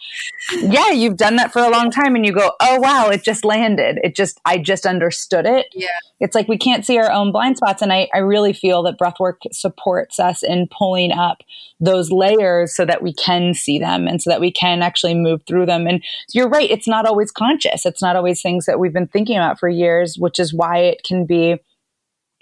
Yeah, 0.53 0.91
you've 0.91 1.17
done 1.17 1.37
that 1.37 1.53
for 1.53 1.59
a 1.59 1.69
long 1.69 1.91
time. 1.91 2.15
And 2.15 2.25
you 2.25 2.33
go, 2.33 2.51
Oh, 2.59 2.79
wow, 2.79 3.09
it 3.09 3.23
just 3.23 3.45
landed. 3.45 3.99
It 4.03 4.15
just, 4.15 4.39
I 4.45 4.57
just 4.57 4.85
understood 4.85 5.45
it. 5.45 5.67
Yeah. 5.73 5.87
It's 6.19 6.35
like 6.35 6.47
we 6.47 6.57
can't 6.57 6.85
see 6.85 6.97
our 6.97 7.11
own 7.11 7.31
blind 7.31 7.57
spots. 7.57 7.81
And 7.81 7.93
I, 7.93 8.07
I 8.13 8.19
really 8.19 8.53
feel 8.53 8.83
that 8.83 8.97
breathwork 8.97 9.37
supports 9.51 10.19
us 10.19 10.43
in 10.43 10.67
pulling 10.67 11.11
up 11.11 11.43
those 11.79 12.11
layers 12.11 12.75
so 12.75 12.85
that 12.85 13.03
we 13.03 13.13
can 13.13 13.53
see 13.53 13.77
them 13.77 14.07
and 14.07 14.21
so 14.21 14.31
that 14.31 14.41
we 14.41 14.51
can 14.51 14.81
actually 14.81 15.13
move 15.13 15.43
through 15.43 15.67
them. 15.67 15.85
And 15.87 16.03
you're 16.33 16.49
right, 16.49 16.69
it's 16.69 16.87
not 16.87 17.05
always 17.05 17.31
conscious. 17.31 17.85
It's 17.85 18.01
not 18.01 18.15
always 18.15 18.41
things 18.41 18.65
that 18.65 18.79
we've 18.79 18.93
been 18.93 19.07
thinking 19.07 19.37
about 19.37 19.59
for 19.59 19.69
years, 19.69 20.17
which 20.17 20.39
is 20.39 20.53
why 20.53 20.79
it 20.79 21.03
can 21.03 21.25
be 21.25 21.57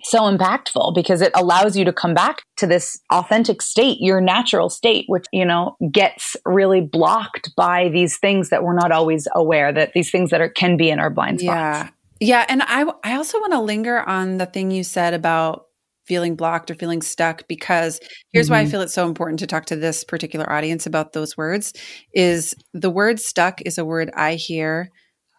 so 0.06 0.22
impactful 0.22 0.94
because 0.94 1.22
it 1.22 1.32
allows 1.36 1.76
you 1.76 1.84
to 1.86 1.94
come 1.94 2.14
back 2.14 2.44
to 2.58 2.68
this 2.68 3.00
authentic 3.12 3.62
state, 3.62 3.98
your 4.00 4.22
natural 4.22 4.70
state, 4.70 5.06
which, 5.08 5.26
you 5.32 5.46
know, 5.46 5.76
gets 5.92 6.36
really 6.46 6.82
blocked 6.82 7.54
by 7.56 7.90
these 7.90 8.18
things 8.18 8.50
that 8.50 8.64
we're 8.64 8.76
not 8.76 8.92
always 8.92 9.28
aware 9.36 9.74
that 9.74 9.94
these 9.94 10.12
things 10.12 10.30
that 10.30 10.42
are, 10.42 10.50
can 10.50 10.78
be 10.78 10.90
in 10.90 11.00
our 11.00 11.10
blind 11.10 11.42
spots. 11.42 11.56
Yeah. 11.56 11.90
Yeah. 12.22 12.46
And 12.48 12.64
I, 12.64 12.86
I 13.04 13.16
also 13.16 13.40
want 13.40 13.54
to 13.54 13.60
linger 13.60 14.00
on 14.00 14.38
the 14.38 14.46
thing 14.46 14.72
you 14.72 14.84
said 14.84 15.14
about 15.14 15.66
feeling 16.06 16.36
blocked 16.36 16.70
or 16.70 16.76
feeling 16.76 17.02
stuck 17.02 17.48
because 17.48 18.00
here's 18.32 18.46
mm-hmm. 18.46 18.54
why 18.54 18.60
I 18.60 18.64
mm-hmm. 18.64 18.72
feel 18.72 18.82
it's 18.82 18.94
so 18.94 19.08
important 19.08 19.40
to 19.40 19.48
talk 19.48 19.66
to 19.66 19.76
this 19.76 20.04
particular 20.04 20.52
audience 20.52 20.86
about 20.86 21.14
those 21.14 21.36
words 21.36 21.74
is 22.14 22.56
the 22.74 22.90
word 22.90 23.20
stuck 23.20 23.62
is 23.62 23.78
a 23.78 23.86
word 23.86 24.12
I 24.16 24.36
hear 24.36 24.92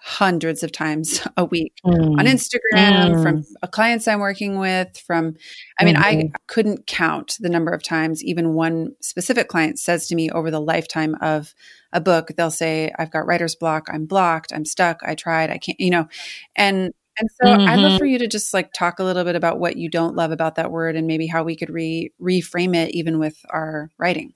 hundreds 0.07 0.63
of 0.63 0.71
times 0.71 1.27
a 1.37 1.45
week 1.45 1.81
mm. 1.85 2.17
on 2.17 2.27
Instagram 2.27 3.17
mm. 3.17 3.23
from 3.23 3.45
clients 3.73 4.07
I'm 4.07 4.21
working 4.21 4.57
with 4.57 4.97
from 5.05 5.35
I 5.81 5.85
mean 5.85 5.97
mm-hmm. 5.97 6.05
I 6.05 6.39
couldn't 6.47 6.87
count 6.87 7.37
the 7.41 7.49
number 7.49 7.73
of 7.73 7.83
times 7.83 8.23
even 8.23 8.55
one 8.55 8.93
specific 9.01 9.49
client 9.49 9.81
says 9.81 10.07
to 10.07 10.15
me 10.15 10.31
over 10.31 10.49
the 10.49 10.61
lifetime 10.61 11.17
of 11.21 11.55
a 11.93 12.01
book 12.01 12.29
they'll 12.37 12.53
say 12.53 12.93
I've 12.97 13.11
got 13.11 13.27
writer's 13.27 13.57
block 13.57 13.89
I'm 13.93 14.07
blocked 14.07 14.53
I'm 14.53 14.65
stuck 14.65 15.01
I 15.05 15.17
tried 15.17 15.51
I 15.51 15.59
can't 15.59 15.81
you 15.81 15.91
know 15.91 16.07
and 16.55 16.95
and 17.19 17.29
so 17.43 17.49
mm-hmm. 17.49 17.69
I'd 17.69 17.79
love 17.81 17.93
mm-hmm. 17.93 17.99
for 17.99 18.07
you 18.07 18.21
to 18.21 18.29
just 18.29 18.55
like 18.55 18.73
talk 18.73 19.01
a 19.01 19.05
little 19.05 19.25
bit 19.25 19.35
about 19.35 19.59
what 19.59 19.77
you 19.77 19.91
don't 19.91 20.15
love 20.15 20.31
about 20.31 20.55
that 20.55 20.71
word 20.71 20.95
and 20.95 21.09
maybe 21.09 21.27
how 21.27 21.43
we 21.43 21.57
could 21.57 21.71
re 21.71 22.13
reframe 22.23 22.77
it 22.77 22.91
even 22.93 23.19
with 23.19 23.37
our 23.51 23.91
writing. 23.99 24.35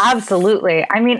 Absolutely. 0.00 0.86
I 0.88 1.00
mean, 1.00 1.18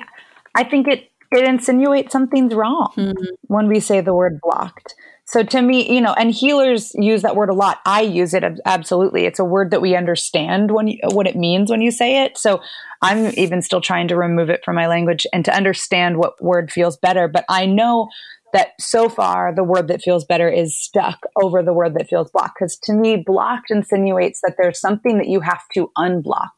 I 0.54 0.62
think 0.62 0.87
it 0.87 1.11
it 1.35 1.45
insinuates 1.45 2.12
something's 2.12 2.55
wrong 2.55 2.93
mm-hmm. 2.97 3.35
when 3.43 3.69
we 3.69 3.81
say 3.81 4.00
the 4.00 4.14
word 4.14 4.41
blocked. 4.43 4.95
So 5.26 5.43
to 5.43 5.62
me, 5.62 5.91
you 5.93 6.00
know, 6.00 6.12
and 6.12 6.31
healers 6.31 6.93
use 6.95 7.23
that 7.23 7.35
word 7.35 7.49
a 7.49 7.55
lot. 7.55 7.81
I 7.87 8.03
use 8.03 8.35
it 8.35 8.45
absolutely. 8.67 9.25
It's 9.25 9.38
a 9.38 9.45
word 9.45 9.71
that 9.71 9.81
we 9.81 9.97
understand 9.97 10.71
when 10.71 10.87
you, 10.87 10.99
what 11.12 11.26
it 11.26 11.35
means 11.35 11.71
when 11.71 11.81
you 11.81 11.91
say 11.91 12.25
it. 12.25 12.37
So 12.37 12.61
I'm 13.00 13.33
even 13.37 13.62
still 13.62 13.81
trying 13.81 14.09
to 14.09 14.17
remove 14.17 14.50
it 14.50 14.62
from 14.64 14.76
my 14.76 14.87
language 14.87 15.26
and 15.33 15.45
to 15.47 15.55
understand 15.55 16.19
what 16.19 16.43
word 16.43 16.71
feels 16.71 16.99
better. 16.99 17.26
But 17.26 17.47
I 17.49 17.64
know 17.64 18.09
that 18.54 18.68
so 18.78 19.08
far 19.08 19.52
the 19.52 19.64
word 19.64 19.88
that 19.88 20.00
feels 20.00 20.25
better 20.25 20.49
is 20.49 20.78
stuck 20.78 21.26
over 21.42 21.61
the 21.61 21.73
word 21.73 21.94
that 21.94 22.08
feels 22.08 22.30
blocked. 22.30 22.54
Because 22.58 22.78
to 22.84 22.92
me, 22.94 23.16
blocked 23.16 23.70
insinuates 23.70 24.40
that 24.42 24.54
there's 24.56 24.80
something 24.80 25.18
that 25.18 25.26
you 25.26 25.40
have 25.40 25.62
to 25.75 25.90
unblock. 25.99 26.52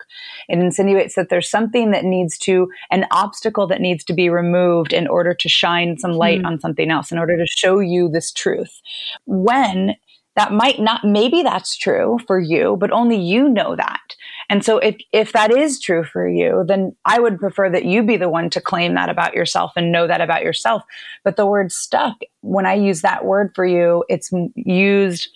It 0.48 0.58
insinuates 0.58 1.14
that 1.14 1.30
there's 1.30 1.50
something 1.50 1.92
that 1.92 2.04
needs 2.04 2.36
to, 2.40 2.68
an 2.90 3.06
obstacle 3.10 3.66
that 3.68 3.80
needs 3.80 4.04
to 4.04 4.12
be 4.12 4.28
removed 4.28 4.92
in 4.92 5.08
order 5.08 5.34
to 5.34 5.48
shine 5.48 5.96
some 5.96 6.12
light 6.12 6.42
mm. 6.42 6.46
on 6.46 6.60
something 6.60 6.90
else, 6.90 7.10
in 7.10 7.18
order 7.18 7.38
to 7.38 7.46
show 7.46 7.80
you 7.80 8.10
this 8.10 8.30
truth. 8.30 8.82
When 9.24 9.96
that 10.36 10.52
might 10.52 10.78
not, 10.78 11.02
maybe 11.02 11.42
that's 11.42 11.78
true 11.78 12.18
for 12.26 12.38
you, 12.38 12.76
but 12.78 12.92
only 12.92 13.16
you 13.16 13.48
know 13.48 13.74
that. 13.74 14.16
And 14.48 14.64
so 14.64 14.78
if, 14.78 14.96
if 15.12 15.32
that 15.32 15.50
is 15.50 15.80
true 15.80 16.04
for 16.04 16.28
you, 16.28 16.64
then 16.66 16.94
I 17.04 17.18
would 17.18 17.38
prefer 17.38 17.70
that 17.70 17.84
you 17.84 18.02
be 18.02 18.16
the 18.16 18.28
one 18.28 18.50
to 18.50 18.60
claim 18.60 18.94
that 18.94 19.08
about 19.08 19.34
yourself 19.34 19.72
and 19.76 19.90
know 19.90 20.06
that 20.06 20.20
about 20.20 20.42
yourself. 20.42 20.82
But 21.24 21.36
the 21.36 21.46
word 21.46 21.72
stuck, 21.72 22.16
when 22.42 22.66
I 22.66 22.74
use 22.74 23.02
that 23.02 23.24
word 23.24 23.52
for 23.54 23.66
you, 23.66 24.04
it's 24.08 24.30
used 24.54 25.28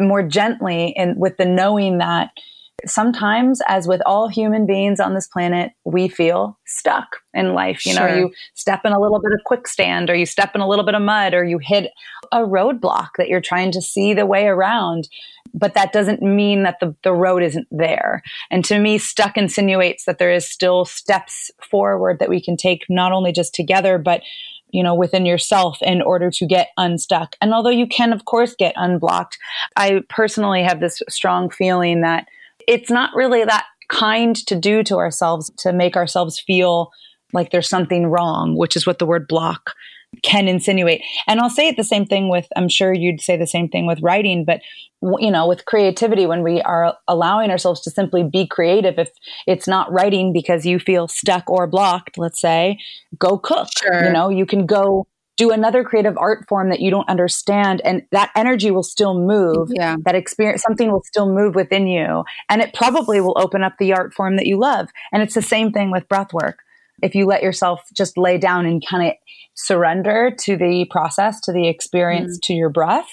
more 0.00 0.22
gently 0.22 0.94
and 0.96 1.18
with 1.18 1.36
the 1.38 1.44
knowing 1.44 1.98
that 1.98 2.30
sometimes 2.86 3.60
as 3.66 3.88
with 3.88 4.00
all 4.06 4.28
human 4.28 4.64
beings 4.64 5.00
on 5.00 5.14
this 5.14 5.26
planet 5.26 5.72
we 5.84 6.06
feel 6.06 6.56
stuck 6.64 7.16
in 7.34 7.52
life 7.52 7.84
you 7.84 7.92
sure. 7.92 8.08
know 8.08 8.14
you 8.14 8.32
step 8.54 8.82
in 8.84 8.92
a 8.92 9.00
little 9.00 9.20
bit 9.20 9.32
of 9.32 9.40
quicksand 9.44 10.08
or 10.08 10.14
you 10.14 10.24
step 10.24 10.54
in 10.54 10.60
a 10.60 10.68
little 10.68 10.84
bit 10.84 10.94
of 10.94 11.02
mud 11.02 11.34
or 11.34 11.44
you 11.44 11.58
hit 11.58 11.90
a 12.30 12.38
roadblock 12.38 13.08
that 13.16 13.28
you're 13.28 13.40
trying 13.40 13.72
to 13.72 13.82
see 13.82 14.14
the 14.14 14.26
way 14.26 14.46
around 14.46 15.08
but 15.54 15.74
that 15.74 15.92
doesn't 15.92 16.22
mean 16.22 16.62
that 16.62 16.80
the, 16.80 16.94
the 17.02 17.12
road 17.12 17.42
isn't 17.42 17.66
there 17.70 18.22
and 18.50 18.64
to 18.64 18.78
me 18.78 18.98
stuck 18.98 19.36
insinuates 19.36 20.04
that 20.04 20.18
there 20.18 20.32
is 20.32 20.46
still 20.46 20.84
steps 20.84 21.50
forward 21.60 22.18
that 22.18 22.28
we 22.28 22.40
can 22.40 22.56
take 22.56 22.84
not 22.88 23.12
only 23.12 23.32
just 23.32 23.54
together 23.54 23.98
but 23.98 24.22
you 24.70 24.82
know, 24.82 24.94
within 24.94 25.24
yourself 25.24 25.78
in 25.82 26.02
order 26.02 26.30
to 26.30 26.46
get 26.46 26.68
unstuck. 26.76 27.36
And 27.40 27.54
although 27.54 27.70
you 27.70 27.86
can, 27.86 28.12
of 28.12 28.24
course, 28.24 28.54
get 28.54 28.74
unblocked, 28.76 29.38
I 29.76 30.02
personally 30.08 30.62
have 30.62 30.80
this 30.80 31.02
strong 31.08 31.50
feeling 31.50 32.02
that 32.02 32.26
it's 32.66 32.90
not 32.90 33.14
really 33.14 33.44
that 33.44 33.64
kind 33.88 34.36
to 34.36 34.54
do 34.54 34.82
to 34.84 34.96
ourselves 34.96 35.50
to 35.58 35.72
make 35.72 35.96
ourselves 35.96 36.38
feel 36.38 36.90
like 37.32 37.50
there's 37.50 37.68
something 37.68 38.06
wrong, 38.06 38.56
which 38.56 38.76
is 38.76 38.86
what 38.86 38.98
the 38.98 39.06
word 39.06 39.26
block 39.26 39.74
can 40.22 40.48
insinuate. 40.48 41.02
And 41.26 41.40
I'll 41.40 41.50
say 41.50 41.68
it 41.68 41.76
the 41.76 41.84
same 41.84 42.06
thing 42.06 42.28
with, 42.28 42.46
I'm 42.56 42.68
sure 42.68 42.92
you'd 42.92 43.20
say 43.20 43.36
the 43.36 43.46
same 43.46 43.68
thing 43.68 43.86
with 43.86 44.00
writing, 44.02 44.44
but 44.44 44.60
you 45.00 45.30
know, 45.30 45.46
with 45.46 45.64
creativity, 45.64 46.26
when 46.26 46.42
we 46.42 46.60
are 46.62 46.96
allowing 47.06 47.50
ourselves 47.50 47.80
to 47.82 47.90
simply 47.90 48.24
be 48.24 48.46
creative, 48.46 48.98
if 48.98 49.10
it's 49.46 49.68
not 49.68 49.92
writing 49.92 50.32
because 50.32 50.66
you 50.66 50.78
feel 50.78 51.06
stuck 51.06 51.48
or 51.48 51.66
blocked, 51.66 52.18
let's 52.18 52.40
say, 52.40 52.78
go 53.18 53.38
cook. 53.38 53.68
Sure. 53.78 54.06
You 54.06 54.12
know, 54.12 54.28
you 54.28 54.44
can 54.44 54.66
go 54.66 55.06
do 55.36 55.52
another 55.52 55.84
creative 55.84 56.18
art 56.18 56.46
form 56.48 56.68
that 56.70 56.80
you 56.80 56.90
don't 56.90 57.08
understand 57.08 57.80
and 57.84 58.02
that 58.10 58.32
energy 58.34 58.72
will 58.72 58.82
still 58.82 59.14
move 59.16 59.68
yeah. 59.70 59.94
that 60.04 60.16
experience 60.16 60.62
something 60.62 60.90
will 60.90 61.04
still 61.04 61.32
move 61.32 61.54
within 61.54 61.86
you 61.86 62.24
and 62.48 62.60
it 62.60 62.74
probably 62.74 63.20
will 63.20 63.36
open 63.38 63.62
up 63.62 63.74
the 63.78 63.92
art 63.92 64.12
form 64.12 64.34
that 64.34 64.46
you 64.46 64.58
love 64.58 64.88
and 65.12 65.22
it's 65.22 65.34
the 65.34 65.40
same 65.40 65.70
thing 65.70 65.92
with 65.92 66.08
breath 66.08 66.32
work 66.32 66.58
if 67.02 67.14
you 67.14 67.24
let 67.24 67.42
yourself 67.42 67.80
just 67.94 68.18
lay 68.18 68.36
down 68.36 68.66
and 68.66 68.82
kind 68.84 69.06
of 69.06 69.14
surrender 69.58 70.32
to 70.38 70.56
the 70.56 70.86
process 70.90 71.40
to 71.40 71.52
the 71.52 71.68
experience 71.68 72.38
mm. 72.38 72.42
to 72.42 72.52
your 72.54 72.70
breath 72.70 73.08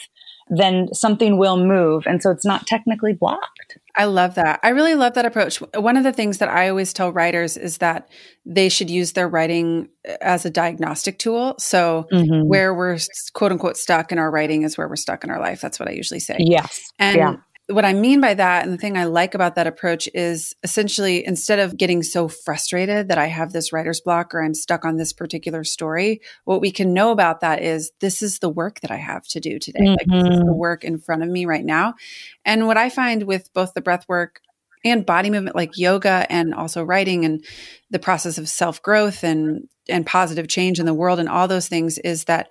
then 0.49 0.93
something 0.93 1.37
will 1.37 1.57
move. 1.57 2.05
And 2.05 2.21
so 2.21 2.29
it's 2.29 2.45
not 2.45 2.67
technically 2.67 3.13
blocked. 3.13 3.77
I 3.95 4.05
love 4.05 4.35
that. 4.35 4.59
I 4.61 4.69
really 4.69 4.93
love 4.93 5.13
that 5.13 5.25
approach. 5.25 5.57
One 5.73 5.97
of 5.97 6.03
the 6.03 6.11
things 6.11 6.37
that 6.37 6.49
I 6.49 6.69
always 6.69 6.93
tell 6.93 7.11
writers 7.11 7.57
is 7.57 7.79
that 7.79 8.09
they 8.45 8.69
should 8.69 8.89
use 8.89 9.13
their 9.13 9.27
writing 9.27 9.89
as 10.21 10.45
a 10.45 10.49
diagnostic 10.49 11.17
tool. 11.17 11.55
So 11.57 12.05
mm-hmm. 12.11 12.47
where 12.47 12.73
we're 12.73 12.99
quote 13.33 13.53
unquote 13.53 13.77
stuck 13.77 14.11
in 14.11 14.19
our 14.19 14.29
writing 14.29 14.63
is 14.63 14.77
where 14.77 14.87
we're 14.87 14.97
stuck 14.97 15.23
in 15.23 15.31
our 15.31 15.39
life. 15.39 15.61
That's 15.61 15.79
what 15.79 15.89
I 15.89 15.93
usually 15.93 16.19
say. 16.19 16.37
Yes. 16.39 16.91
And 16.99 17.17
yeah 17.17 17.35
what 17.67 17.85
I 17.85 17.93
mean 17.93 18.21
by 18.21 18.35
that, 18.35 18.63
and 18.63 18.73
the 18.73 18.77
thing 18.77 18.95
I 18.95 19.05
like 19.05 19.33
about 19.33 19.55
that 19.55 19.65
approach 19.65 20.07
is 20.13 20.53
essentially 20.61 21.25
instead 21.25 21.57
of 21.57 21.77
getting 21.77 22.03
so 22.03 22.27
frustrated 22.27 23.07
that 23.07 23.17
I 23.17 23.25
have 23.25 23.53
this 23.53 23.73
writer's 23.73 23.99
block 23.99 24.35
or 24.35 24.43
I'm 24.43 24.53
stuck 24.53 24.85
on 24.85 24.97
this 24.97 25.13
particular 25.13 25.63
story, 25.63 26.21
what 26.43 26.61
we 26.61 26.71
can 26.71 26.93
know 26.93 27.11
about 27.11 27.41
that 27.41 27.63
is 27.63 27.91
this 28.01 28.21
is 28.21 28.37
the 28.37 28.49
work 28.49 28.81
that 28.81 28.91
I 28.91 28.97
have 28.97 29.27
to 29.29 29.39
do 29.39 29.57
today. 29.57 29.79
Mm-hmm. 29.79 30.11
Like 30.11 30.23
this 30.23 30.33
is 30.33 30.39
the 30.39 30.45
mm-hmm. 30.45 30.59
work 30.59 30.83
in 30.83 30.99
front 30.99 31.23
of 31.23 31.29
me 31.29 31.45
right 31.45 31.65
now. 31.65 31.95
And 32.43 32.67
what 32.67 32.77
I 32.77 32.89
find 32.89 33.23
with 33.23 33.51
both 33.53 33.73
the 33.73 33.81
breath 33.81 34.07
work 34.07 34.41
and 34.83 35.03
body 35.03 35.31
movement 35.31 35.55
like 35.55 35.77
yoga 35.77 36.27
and 36.29 36.53
also 36.53 36.83
writing 36.83 37.25
and 37.25 37.43
the 37.89 37.97
process 37.97 38.37
of 38.37 38.47
self 38.47 38.81
growth 38.83 39.23
and 39.23 39.67
and 39.89 40.05
positive 40.05 40.47
change 40.47 40.79
in 40.79 40.85
the 40.85 40.93
world 40.93 41.19
and 41.19 41.29
all 41.29 41.47
those 41.47 41.67
things 41.67 41.97
is 41.97 42.25
that 42.25 42.49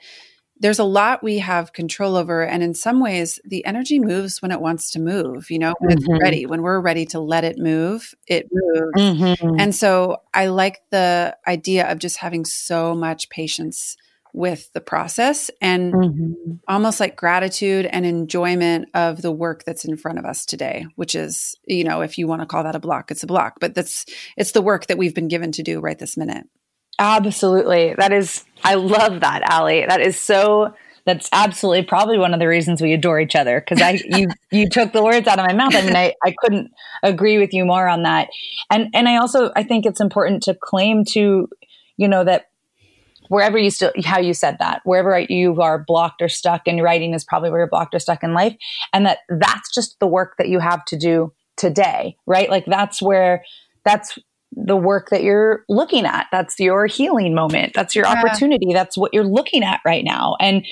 there's 0.58 0.78
a 0.78 0.84
lot 0.84 1.22
we 1.22 1.38
have 1.38 1.72
control 1.72 2.16
over. 2.16 2.42
And 2.42 2.62
in 2.62 2.74
some 2.74 3.00
ways, 3.00 3.40
the 3.44 3.64
energy 3.64 3.98
moves 3.98 4.40
when 4.40 4.52
it 4.52 4.60
wants 4.60 4.92
to 4.92 5.00
move, 5.00 5.50
you 5.50 5.58
know, 5.58 5.74
when 5.80 5.98
mm-hmm. 5.98 6.12
it's 6.12 6.22
ready, 6.22 6.46
when 6.46 6.62
we're 6.62 6.80
ready 6.80 7.06
to 7.06 7.20
let 7.20 7.44
it 7.44 7.58
move, 7.58 8.14
it 8.26 8.48
moves. 8.52 8.92
Mm-hmm. 8.96 9.56
And 9.58 9.74
so 9.74 10.22
I 10.32 10.46
like 10.46 10.80
the 10.90 11.36
idea 11.46 11.90
of 11.90 11.98
just 11.98 12.18
having 12.18 12.44
so 12.44 12.94
much 12.94 13.28
patience 13.30 13.96
with 14.34 14.72
the 14.72 14.80
process 14.80 15.48
and 15.60 15.94
mm-hmm. 15.94 16.52
almost 16.66 16.98
like 16.98 17.16
gratitude 17.16 17.86
and 17.86 18.04
enjoyment 18.04 18.88
of 18.92 19.22
the 19.22 19.30
work 19.30 19.62
that's 19.64 19.84
in 19.84 19.96
front 19.96 20.18
of 20.18 20.24
us 20.24 20.44
today 20.44 20.84
which 20.96 21.14
is 21.14 21.54
you 21.66 21.84
know 21.84 22.00
if 22.00 22.18
you 22.18 22.26
want 22.26 22.42
to 22.42 22.46
call 22.46 22.64
that 22.64 22.74
a 22.74 22.80
block 22.80 23.12
it's 23.12 23.22
a 23.22 23.28
block 23.28 23.54
but 23.60 23.76
that's 23.76 24.04
it's 24.36 24.50
the 24.50 24.60
work 24.60 24.88
that 24.88 24.98
we've 24.98 25.14
been 25.14 25.28
given 25.28 25.52
to 25.52 25.62
do 25.62 25.78
right 25.78 26.00
this 26.00 26.16
minute 26.16 26.48
Absolutely. 26.98 27.94
That 27.98 28.12
is, 28.12 28.44
I 28.62 28.74
love 28.74 29.20
that, 29.20 29.42
Allie. 29.50 29.84
That 29.86 30.00
is 30.00 30.18
so, 30.18 30.74
that's 31.04 31.28
absolutely 31.32 31.82
probably 31.82 32.18
one 32.18 32.32
of 32.32 32.40
the 32.40 32.48
reasons 32.48 32.80
we 32.80 32.92
adore 32.92 33.20
each 33.20 33.36
other. 33.36 33.60
Cause 33.60 33.82
I, 33.82 34.00
you, 34.04 34.28
you 34.50 34.68
took 34.68 34.92
the 34.92 35.02
words 35.02 35.26
out 35.26 35.38
of 35.38 35.46
my 35.46 35.52
mouth. 35.52 35.74
I 35.74 35.82
mean, 35.82 35.96
I, 35.96 36.14
I 36.24 36.34
couldn't 36.38 36.70
agree 37.02 37.38
with 37.38 37.52
you 37.52 37.64
more 37.64 37.88
on 37.88 38.04
that. 38.04 38.28
And, 38.70 38.88
and 38.94 39.08
I 39.08 39.16
also, 39.16 39.50
I 39.54 39.64
think 39.64 39.84
it's 39.84 40.00
important 40.00 40.42
to 40.44 40.54
claim 40.54 41.04
to, 41.06 41.48
you 41.96 42.08
know, 42.08 42.24
that 42.24 42.46
wherever 43.28 43.58
you 43.58 43.70
still 43.70 43.92
how 44.04 44.18
you 44.18 44.34
said 44.34 44.58
that 44.58 44.80
wherever 44.84 45.18
you 45.18 45.60
are 45.60 45.78
blocked 45.78 46.20
or 46.20 46.28
stuck 46.28 46.62
and 46.66 46.82
writing 46.82 47.14
is 47.14 47.24
probably 47.24 47.50
where 47.50 47.60
you're 47.60 47.68
blocked 47.68 47.94
or 47.94 47.98
stuck 47.98 48.22
in 48.22 48.34
life 48.34 48.56
and 48.92 49.06
that 49.06 49.18
that's 49.28 49.72
just 49.74 49.98
the 50.00 50.06
work 50.06 50.34
that 50.38 50.48
you 50.48 50.58
have 50.58 50.84
to 50.84 50.96
do 50.96 51.32
today 51.56 52.16
right 52.26 52.50
like 52.50 52.66
that's 52.66 53.00
where 53.00 53.42
that's 53.84 54.18
the 54.56 54.76
work 54.76 55.10
that 55.10 55.22
you're 55.22 55.64
looking 55.68 56.06
at 56.06 56.26
that's 56.30 56.58
your 56.58 56.86
healing 56.86 57.34
moment 57.34 57.72
that's 57.74 57.94
your 57.94 58.06
yeah. 58.06 58.12
opportunity 58.12 58.72
that's 58.72 58.96
what 58.96 59.12
you're 59.12 59.24
looking 59.24 59.62
at 59.62 59.80
right 59.84 60.04
now 60.04 60.36
and 60.40 60.64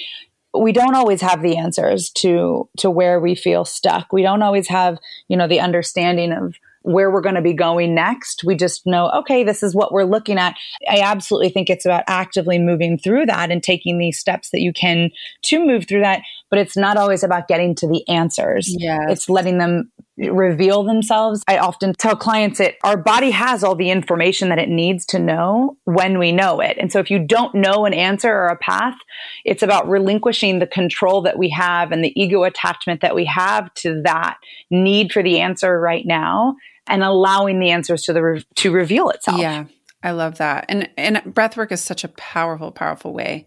we 0.54 0.72
don't 0.72 0.94
always 0.94 1.20
have 1.20 1.42
the 1.42 1.56
answers 1.56 2.10
to 2.10 2.68
to 2.76 2.90
where 2.90 3.18
we 3.18 3.34
feel 3.34 3.64
stuck 3.64 4.12
we 4.12 4.22
don't 4.22 4.42
always 4.42 4.68
have 4.68 4.98
you 5.28 5.36
know 5.36 5.48
the 5.48 5.60
understanding 5.60 6.32
of 6.32 6.54
where 6.82 7.10
we're 7.10 7.20
going 7.20 7.36
to 7.36 7.42
be 7.42 7.52
going 7.52 7.94
next. 7.94 8.44
We 8.44 8.54
just 8.54 8.86
know, 8.86 9.10
okay, 9.10 9.44
this 9.44 9.62
is 9.62 9.74
what 9.74 9.92
we're 9.92 10.04
looking 10.04 10.38
at. 10.38 10.56
I 10.88 11.00
absolutely 11.00 11.50
think 11.50 11.70
it's 11.70 11.84
about 11.84 12.04
actively 12.08 12.58
moving 12.58 12.98
through 12.98 13.26
that 13.26 13.50
and 13.50 13.62
taking 13.62 13.98
these 13.98 14.18
steps 14.18 14.50
that 14.50 14.60
you 14.60 14.72
can 14.72 15.10
to 15.42 15.64
move 15.64 15.86
through 15.86 16.00
that. 16.00 16.22
But 16.50 16.58
it's 16.58 16.76
not 16.76 16.96
always 16.96 17.22
about 17.22 17.48
getting 17.48 17.74
to 17.76 17.88
the 17.88 18.06
answers. 18.08 18.74
Yeah. 18.76 19.06
It's 19.08 19.28
letting 19.28 19.58
them 19.58 19.90
reveal 20.18 20.82
themselves. 20.82 21.42
I 21.48 21.58
often 21.58 21.94
tell 21.94 22.16
clients 22.16 22.58
that 22.58 22.74
our 22.84 22.96
body 22.96 23.30
has 23.30 23.64
all 23.64 23.74
the 23.74 23.90
information 23.90 24.50
that 24.50 24.58
it 24.58 24.68
needs 24.68 25.06
to 25.06 25.18
know 25.18 25.76
when 25.84 26.18
we 26.18 26.32
know 26.32 26.60
it. 26.60 26.76
And 26.78 26.92
so 26.92 26.98
if 26.98 27.10
you 27.10 27.18
don't 27.18 27.54
know 27.54 27.86
an 27.86 27.94
answer 27.94 28.30
or 28.30 28.48
a 28.48 28.56
path, 28.56 28.96
it's 29.44 29.62
about 29.62 29.88
relinquishing 29.88 30.58
the 30.58 30.66
control 30.66 31.22
that 31.22 31.38
we 31.38 31.48
have 31.50 31.92
and 31.92 32.04
the 32.04 32.12
ego 32.20 32.44
attachment 32.44 33.00
that 33.00 33.14
we 33.14 33.24
have 33.24 33.72
to 33.74 34.02
that 34.02 34.36
need 34.70 35.12
for 35.12 35.22
the 35.22 35.40
answer 35.40 35.80
right 35.80 36.06
now 36.06 36.56
and 36.86 37.02
allowing 37.02 37.58
the 37.58 37.70
answers 37.70 38.02
to 38.02 38.12
the 38.12 38.22
re- 38.22 38.44
to 38.56 38.70
reveal 38.70 39.08
itself. 39.10 39.38
Yeah. 39.38 39.64
I 40.02 40.10
love 40.10 40.38
that. 40.38 40.66
And 40.68 40.90
and 40.96 41.22
breath 41.32 41.56
work 41.56 41.70
is 41.70 41.80
such 41.80 42.02
a 42.02 42.08
powerful 42.08 42.72
powerful 42.72 43.12
way 43.12 43.46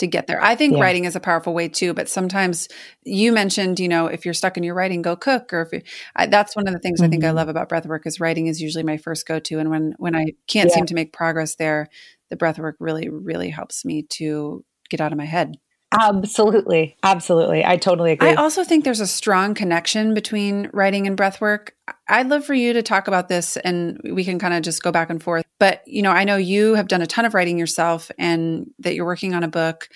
to 0.00 0.06
get 0.06 0.26
there. 0.26 0.42
I 0.42 0.54
think 0.56 0.74
yeah. 0.74 0.82
writing 0.82 1.04
is 1.04 1.16
a 1.16 1.20
powerful 1.20 1.54
way 1.54 1.68
too, 1.68 1.94
but 1.94 2.08
sometimes 2.08 2.68
you 3.04 3.32
mentioned, 3.32 3.80
you 3.80 3.88
know, 3.88 4.06
if 4.06 4.24
you're 4.24 4.34
stuck 4.34 4.56
in 4.56 4.62
your 4.62 4.74
writing, 4.74 5.02
go 5.02 5.16
cook 5.16 5.52
or 5.52 5.62
if 5.62 5.72
you, 5.72 5.82
I, 6.16 6.26
that's 6.26 6.56
one 6.56 6.66
of 6.66 6.74
the 6.74 6.80
things 6.80 7.00
mm-hmm. 7.00 7.06
I 7.06 7.10
think 7.10 7.24
I 7.24 7.28
mm-hmm. 7.28 7.36
love 7.36 7.48
about 7.48 7.68
breath 7.68 7.86
work 7.86 8.06
is 8.06 8.20
writing 8.20 8.46
is 8.46 8.60
usually 8.60 8.84
my 8.84 8.96
first 8.96 9.26
go-to 9.26 9.58
and 9.58 9.70
when 9.70 9.94
when 9.98 10.14
I 10.14 10.32
can't 10.46 10.68
yeah. 10.68 10.74
seem 10.74 10.86
to 10.86 10.94
make 10.94 11.12
progress 11.12 11.54
there, 11.56 11.88
the 12.28 12.36
breath 12.36 12.58
work 12.58 12.76
really 12.80 13.08
really 13.08 13.50
helps 13.50 13.84
me 13.84 14.02
to 14.10 14.64
get 14.88 15.00
out 15.00 15.12
of 15.12 15.18
my 15.18 15.24
head. 15.24 15.56
Absolutely. 15.92 16.96
Absolutely. 17.02 17.64
I 17.64 17.76
totally 17.76 18.12
agree. 18.12 18.30
I 18.30 18.34
also 18.34 18.62
think 18.62 18.84
there's 18.84 19.00
a 19.00 19.06
strong 19.06 19.54
connection 19.54 20.14
between 20.14 20.70
writing 20.72 21.06
and 21.06 21.16
breath 21.16 21.40
work. 21.40 21.74
I'd 22.08 22.28
love 22.28 22.44
for 22.44 22.54
you 22.54 22.72
to 22.72 22.82
talk 22.82 23.08
about 23.08 23.28
this 23.28 23.56
and 23.56 24.00
we 24.04 24.24
can 24.24 24.38
kind 24.38 24.54
of 24.54 24.62
just 24.62 24.82
go 24.82 24.92
back 24.92 25.10
and 25.10 25.20
forth. 25.22 25.44
But, 25.58 25.82
you 25.86 26.02
know, 26.02 26.12
I 26.12 26.24
know 26.24 26.36
you 26.36 26.74
have 26.74 26.88
done 26.88 27.02
a 27.02 27.06
ton 27.06 27.24
of 27.24 27.34
writing 27.34 27.58
yourself 27.58 28.10
and 28.18 28.70
that 28.78 28.94
you're 28.94 29.04
working 29.04 29.34
on 29.34 29.42
a 29.42 29.48
book. 29.48 29.88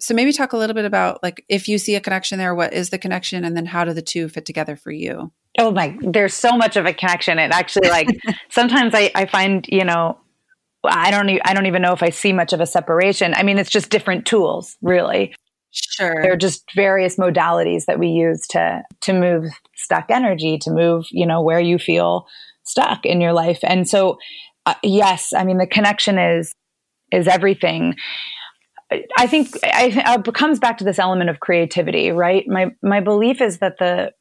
So 0.00 0.14
maybe 0.14 0.32
talk 0.32 0.52
a 0.52 0.56
little 0.56 0.74
bit 0.74 0.86
about 0.86 1.22
like 1.22 1.44
if 1.48 1.68
you 1.68 1.78
see 1.78 1.94
a 1.96 2.00
connection 2.00 2.38
there, 2.38 2.54
what 2.54 2.72
is 2.72 2.90
the 2.90 2.98
connection 2.98 3.44
and 3.44 3.56
then 3.56 3.66
how 3.66 3.84
do 3.84 3.92
the 3.92 4.02
two 4.02 4.28
fit 4.28 4.46
together 4.46 4.74
for 4.74 4.90
you? 4.90 5.32
Oh 5.58 5.70
my, 5.70 5.96
there's 6.00 6.34
so 6.34 6.56
much 6.56 6.76
of 6.76 6.86
a 6.86 6.94
connection. 6.94 7.38
It 7.38 7.52
actually 7.52 7.90
like 7.90 8.08
sometimes 8.48 8.94
I, 8.94 9.10
I 9.14 9.26
find, 9.26 9.66
you 9.68 9.84
know, 9.84 10.18
I 10.84 11.10
don't 11.10 11.40
I 11.44 11.54
don't 11.54 11.66
even 11.66 11.82
know 11.82 11.92
if 11.92 12.02
I 12.02 12.10
see 12.10 12.32
much 12.32 12.52
of 12.52 12.60
a 12.60 12.66
separation. 12.66 13.34
I 13.34 13.42
mean, 13.42 13.58
it's 13.58 13.70
just 13.70 13.90
different 13.90 14.26
tools, 14.26 14.76
really. 14.82 15.34
Sure. 15.70 16.14
There 16.22 16.32
are 16.32 16.36
just 16.36 16.64
various 16.74 17.16
modalities 17.16 17.86
that 17.86 17.98
we 17.98 18.08
use 18.08 18.46
to 18.50 18.82
to 19.02 19.12
move 19.12 19.44
stuck 19.76 20.10
energy, 20.10 20.58
to 20.58 20.70
move, 20.70 21.06
you 21.10 21.26
know, 21.26 21.40
where 21.40 21.60
you 21.60 21.78
feel 21.78 22.26
stuck 22.64 23.06
in 23.06 23.20
your 23.20 23.32
life. 23.32 23.60
And 23.62 23.88
so 23.88 24.18
uh, 24.66 24.74
yes, 24.82 25.32
I 25.32 25.44
mean 25.44 25.58
the 25.58 25.66
connection 25.66 26.18
is 26.18 26.54
is 27.10 27.28
everything. 27.28 27.94
I 29.16 29.26
think 29.26 29.48
I, 29.64 30.22
it 30.26 30.34
comes 30.34 30.58
back 30.58 30.78
to 30.78 30.84
this 30.84 30.98
element 30.98 31.30
of 31.30 31.40
creativity, 31.40 32.10
right? 32.10 32.44
My 32.46 32.72
my 32.82 33.00
belief 33.00 33.40
is 33.40 33.58
that 33.58 33.78
the 33.78 34.12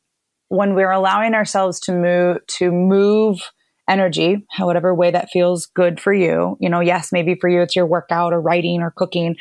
when 0.47 0.75
we're 0.75 0.91
allowing 0.91 1.33
ourselves 1.33 1.79
to 1.81 1.93
move 1.93 2.37
to 2.47 2.71
move 2.71 3.41
energy, 3.89 4.45
whatever 4.59 4.93
way 4.93 5.11
that 5.11 5.29
feels 5.29 5.65
good 5.65 5.99
for 5.99 6.13
you. 6.13 6.57
You 6.59 6.69
know, 6.69 6.79
yes, 6.79 7.11
maybe 7.11 7.35
for 7.35 7.49
you 7.49 7.61
it's 7.61 7.75
your 7.75 7.85
workout 7.85 8.33
or 8.33 8.41
writing 8.41 8.81
or 8.81 8.91
cooking. 8.91 9.35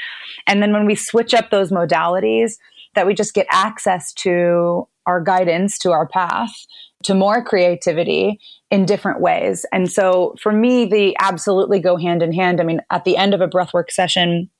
And 0.47 0.63
then 0.63 0.73
when 0.73 0.87
we 0.87 0.95
switch 0.95 1.35
up 1.35 1.51
those 1.51 1.71
modalities, 1.71 2.55
that 2.95 3.07
we 3.07 3.15
just 3.15 3.35
get 3.35 3.47
access 3.51 4.13
to 4.13 4.89
our 5.07 5.21
guidance, 5.21 5.79
to 5.79 5.93
our 5.93 6.09
path, 6.09 6.53
to 7.05 7.15
more 7.15 7.43
creativity 7.43 8.41
in 8.71 8.85
different 8.85 9.21
ways. 9.21 9.65
And 9.73 9.91
so 9.91 10.35
for 10.41 10.53
me, 10.53 10.85
they 10.85 11.15
absolutely 11.21 11.81
go 11.81 11.97
hand 11.97 12.23
in 12.23 12.33
hand. 12.33 12.61
I 12.61 12.65
mean, 12.65 12.81
at 12.91 13.05
the 13.05 13.17
end 13.17 13.33
of 13.33 13.41
a 13.41 13.49
breathwork 13.49 13.91
session, 13.91 14.51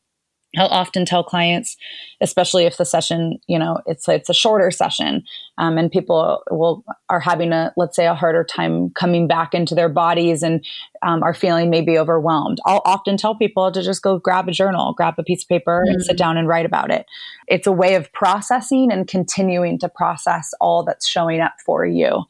I'll 0.59 0.67
often 0.67 1.05
tell 1.05 1.23
clients, 1.23 1.77
especially 2.21 2.65
if 2.65 2.77
the 2.77 2.85
session, 2.85 3.39
you 3.47 3.59
know, 3.59 3.79
it's 3.87 4.09
it's 4.09 4.29
a 4.29 4.35
shorter 4.35 4.73
session, 4.73 5.23
um, 5.59 5.79
and 5.79 5.93
people 5.93 6.43
will 6.51 6.85
are 7.09 7.21
having 7.21 7.53
a 7.53 7.73
let's 7.77 7.95
say 7.95 8.07
a 8.07 8.15
harder 8.15 8.43
time 8.43 8.91
coming 8.91 9.29
back 9.29 9.55
into 9.55 9.77
their 9.77 9.89
bodies 9.89 10.43
and 10.43 10.65
um, 11.03 11.23
are 11.23 11.35
feeling 11.35 11.71
maybe 11.71 11.97
overwhelmed. 11.99 12.59
I'll 12.67 12.83
often 12.85 13.17
tell 13.17 13.37
people 13.37 13.71
to 13.71 13.81
just 13.81 14.03
go 14.03 14.19
grab 14.19 14.49
a 14.49 14.53
journal, 14.53 14.93
grab 14.93 15.15
a 15.19 15.23
piece 15.23 15.45
of 15.45 15.49
paper, 15.49 15.85
mm-hmm. 15.85 15.95
and 15.95 16.05
sit 16.05 16.17
mm. 16.17 16.19
down 16.19 16.37
and 16.37 16.49
write 16.49 16.67
about 16.67 16.91
it. 16.91 17.07
It's 17.47 17.69
a 17.69 17.73
way 17.73 17.95
of 17.95 18.13
processing 18.13 18.91
and 18.91 19.07
continuing 19.07 19.79
to 19.79 19.89
process 19.89 20.53
all 20.61 20.83
that's 20.83 21.07
showing 21.07 21.41
up 21.41 21.55
for 21.65 21.87
you. 21.87 22.25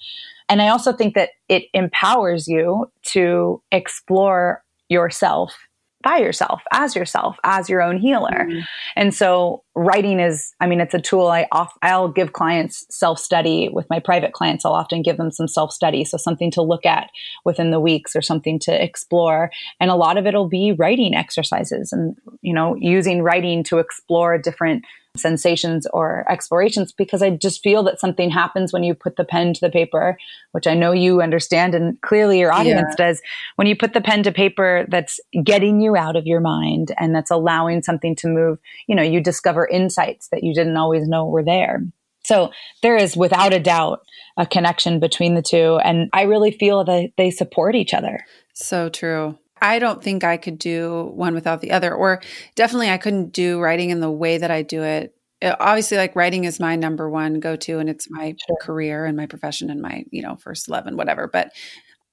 And 0.50 0.60
I 0.60 0.68
also 0.68 0.92
think 0.92 1.14
that 1.14 1.30
it 1.48 1.64
empowers 1.72 2.48
you 2.48 2.90
to 3.12 3.62
explore 3.72 4.62
yourself 4.88 5.54
by 6.02 6.18
yourself 6.18 6.62
as 6.72 6.94
yourself 6.94 7.36
as 7.44 7.68
your 7.68 7.82
own 7.82 7.98
healer. 7.98 8.30
Mm-hmm. 8.30 8.60
and 8.96 9.14
so 9.14 9.62
writing 9.74 10.18
is 10.18 10.52
i 10.60 10.66
mean 10.66 10.80
it's 10.80 10.94
a 10.94 11.00
tool 11.00 11.28
i 11.28 11.46
off, 11.52 11.72
i'll 11.82 12.08
give 12.08 12.32
clients 12.32 12.86
self 12.90 13.18
study 13.18 13.68
with 13.72 13.88
my 13.88 13.98
private 13.98 14.32
clients. 14.32 14.64
I'll 14.64 14.72
often 14.72 15.02
give 15.02 15.16
them 15.16 15.30
some 15.30 15.48
self 15.48 15.72
study 15.72 16.04
so 16.04 16.16
something 16.16 16.50
to 16.52 16.62
look 16.62 16.86
at 16.86 17.10
within 17.44 17.70
the 17.70 17.80
weeks 17.80 18.14
or 18.14 18.22
something 18.22 18.58
to 18.60 18.84
explore. 18.84 19.50
And 19.80 19.90
a 19.90 19.96
lot 19.96 20.18
of 20.18 20.26
it'll 20.26 20.48
be 20.48 20.72
writing 20.72 21.14
exercises 21.14 21.92
and 21.92 22.16
you 22.42 22.54
know 22.54 22.76
using 22.76 23.22
writing 23.22 23.62
to 23.64 23.78
explore 23.78 24.38
different 24.38 24.84
sensations 25.16 25.86
or 25.92 26.24
explorations 26.30 26.92
because 26.92 27.22
I 27.22 27.30
just 27.30 27.62
feel 27.62 27.82
that 27.84 28.00
something 28.00 28.30
happens 28.30 28.72
when 28.72 28.84
you 28.84 28.94
put 28.94 29.16
the 29.16 29.24
pen 29.24 29.54
to 29.54 29.60
the 29.60 29.70
paper, 29.70 30.16
which 30.52 30.66
I 30.66 30.74
know 30.74 30.92
you 30.92 31.20
understand 31.20 31.74
and 31.74 32.00
clearly 32.00 32.38
your 32.38 32.52
audience 32.52 32.94
yeah. 32.98 33.06
does. 33.06 33.22
When 33.56 33.66
you 33.66 33.76
put 33.76 33.92
the 33.92 34.00
pen 34.00 34.22
to 34.22 34.32
paper, 34.32 34.86
that's 34.88 35.20
getting 35.44 35.80
you 35.80 35.96
out 35.96 36.16
of 36.16 36.26
your 36.26 36.40
mind 36.40 36.92
and 36.98 37.14
that's 37.14 37.30
allowing 37.30 37.82
something 37.82 38.14
to 38.16 38.28
move. 38.28 38.58
You 38.86 38.94
know, 38.94 39.02
you 39.02 39.20
discover 39.20 39.66
insights 39.66 40.28
that 40.28 40.44
you 40.44 40.54
didn't 40.54 40.76
always 40.76 41.08
know 41.08 41.26
were 41.26 41.44
there. 41.44 41.82
So 42.22 42.52
there 42.82 42.96
is 42.96 43.16
without 43.16 43.54
a 43.54 43.58
doubt 43.58 44.02
a 44.36 44.46
connection 44.46 45.00
between 45.00 45.34
the 45.34 45.42
two. 45.42 45.78
And 45.82 46.08
I 46.12 46.22
really 46.22 46.50
feel 46.50 46.84
that 46.84 47.10
they 47.16 47.30
support 47.30 47.74
each 47.74 47.92
other. 47.92 48.24
So 48.54 48.88
true. 48.88 49.38
I 49.60 49.78
don't 49.78 50.02
think 50.02 50.24
I 50.24 50.36
could 50.36 50.58
do 50.58 51.10
one 51.14 51.34
without 51.34 51.60
the 51.60 51.72
other, 51.72 51.94
or 51.94 52.22
definitely 52.54 52.90
I 52.90 52.98
couldn't 52.98 53.32
do 53.32 53.60
writing 53.60 53.90
in 53.90 54.00
the 54.00 54.10
way 54.10 54.38
that 54.38 54.50
I 54.50 54.62
do 54.62 54.82
it. 54.82 55.14
it 55.40 55.56
obviously, 55.60 55.96
like 55.96 56.16
writing 56.16 56.44
is 56.44 56.60
my 56.60 56.76
number 56.76 57.08
one 57.08 57.40
go 57.40 57.56
to, 57.56 57.78
and 57.78 57.88
it's 57.88 58.10
my 58.10 58.34
sure. 58.46 58.56
career 58.60 59.04
and 59.04 59.16
my 59.16 59.26
profession 59.26 59.70
and 59.70 59.82
my, 59.82 60.04
you 60.10 60.22
know, 60.22 60.36
first 60.36 60.68
love 60.68 60.86
and 60.86 60.96
whatever. 60.96 61.28
But 61.28 61.52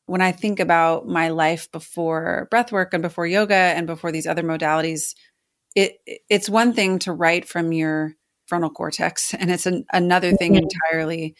when 0.07 0.21
I 0.21 0.31
think 0.31 0.59
about 0.59 1.07
my 1.07 1.29
life 1.29 1.71
before 1.71 2.47
breathwork 2.51 2.93
and 2.93 3.01
before 3.01 3.27
yoga 3.27 3.53
and 3.53 3.87
before 3.87 4.11
these 4.11 4.27
other 4.27 4.43
modalities, 4.43 5.15
it 5.75 5.99
it's 6.29 6.49
one 6.49 6.73
thing 6.73 6.99
to 6.99 7.13
write 7.13 7.47
from 7.47 7.71
your 7.71 8.15
frontal 8.47 8.69
cortex, 8.69 9.33
and 9.39 9.51
it's 9.51 9.65
an, 9.65 9.85
another 9.93 10.33
thing 10.33 10.53
mm-hmm. 10.53 10.63
entirely 10.63 11.35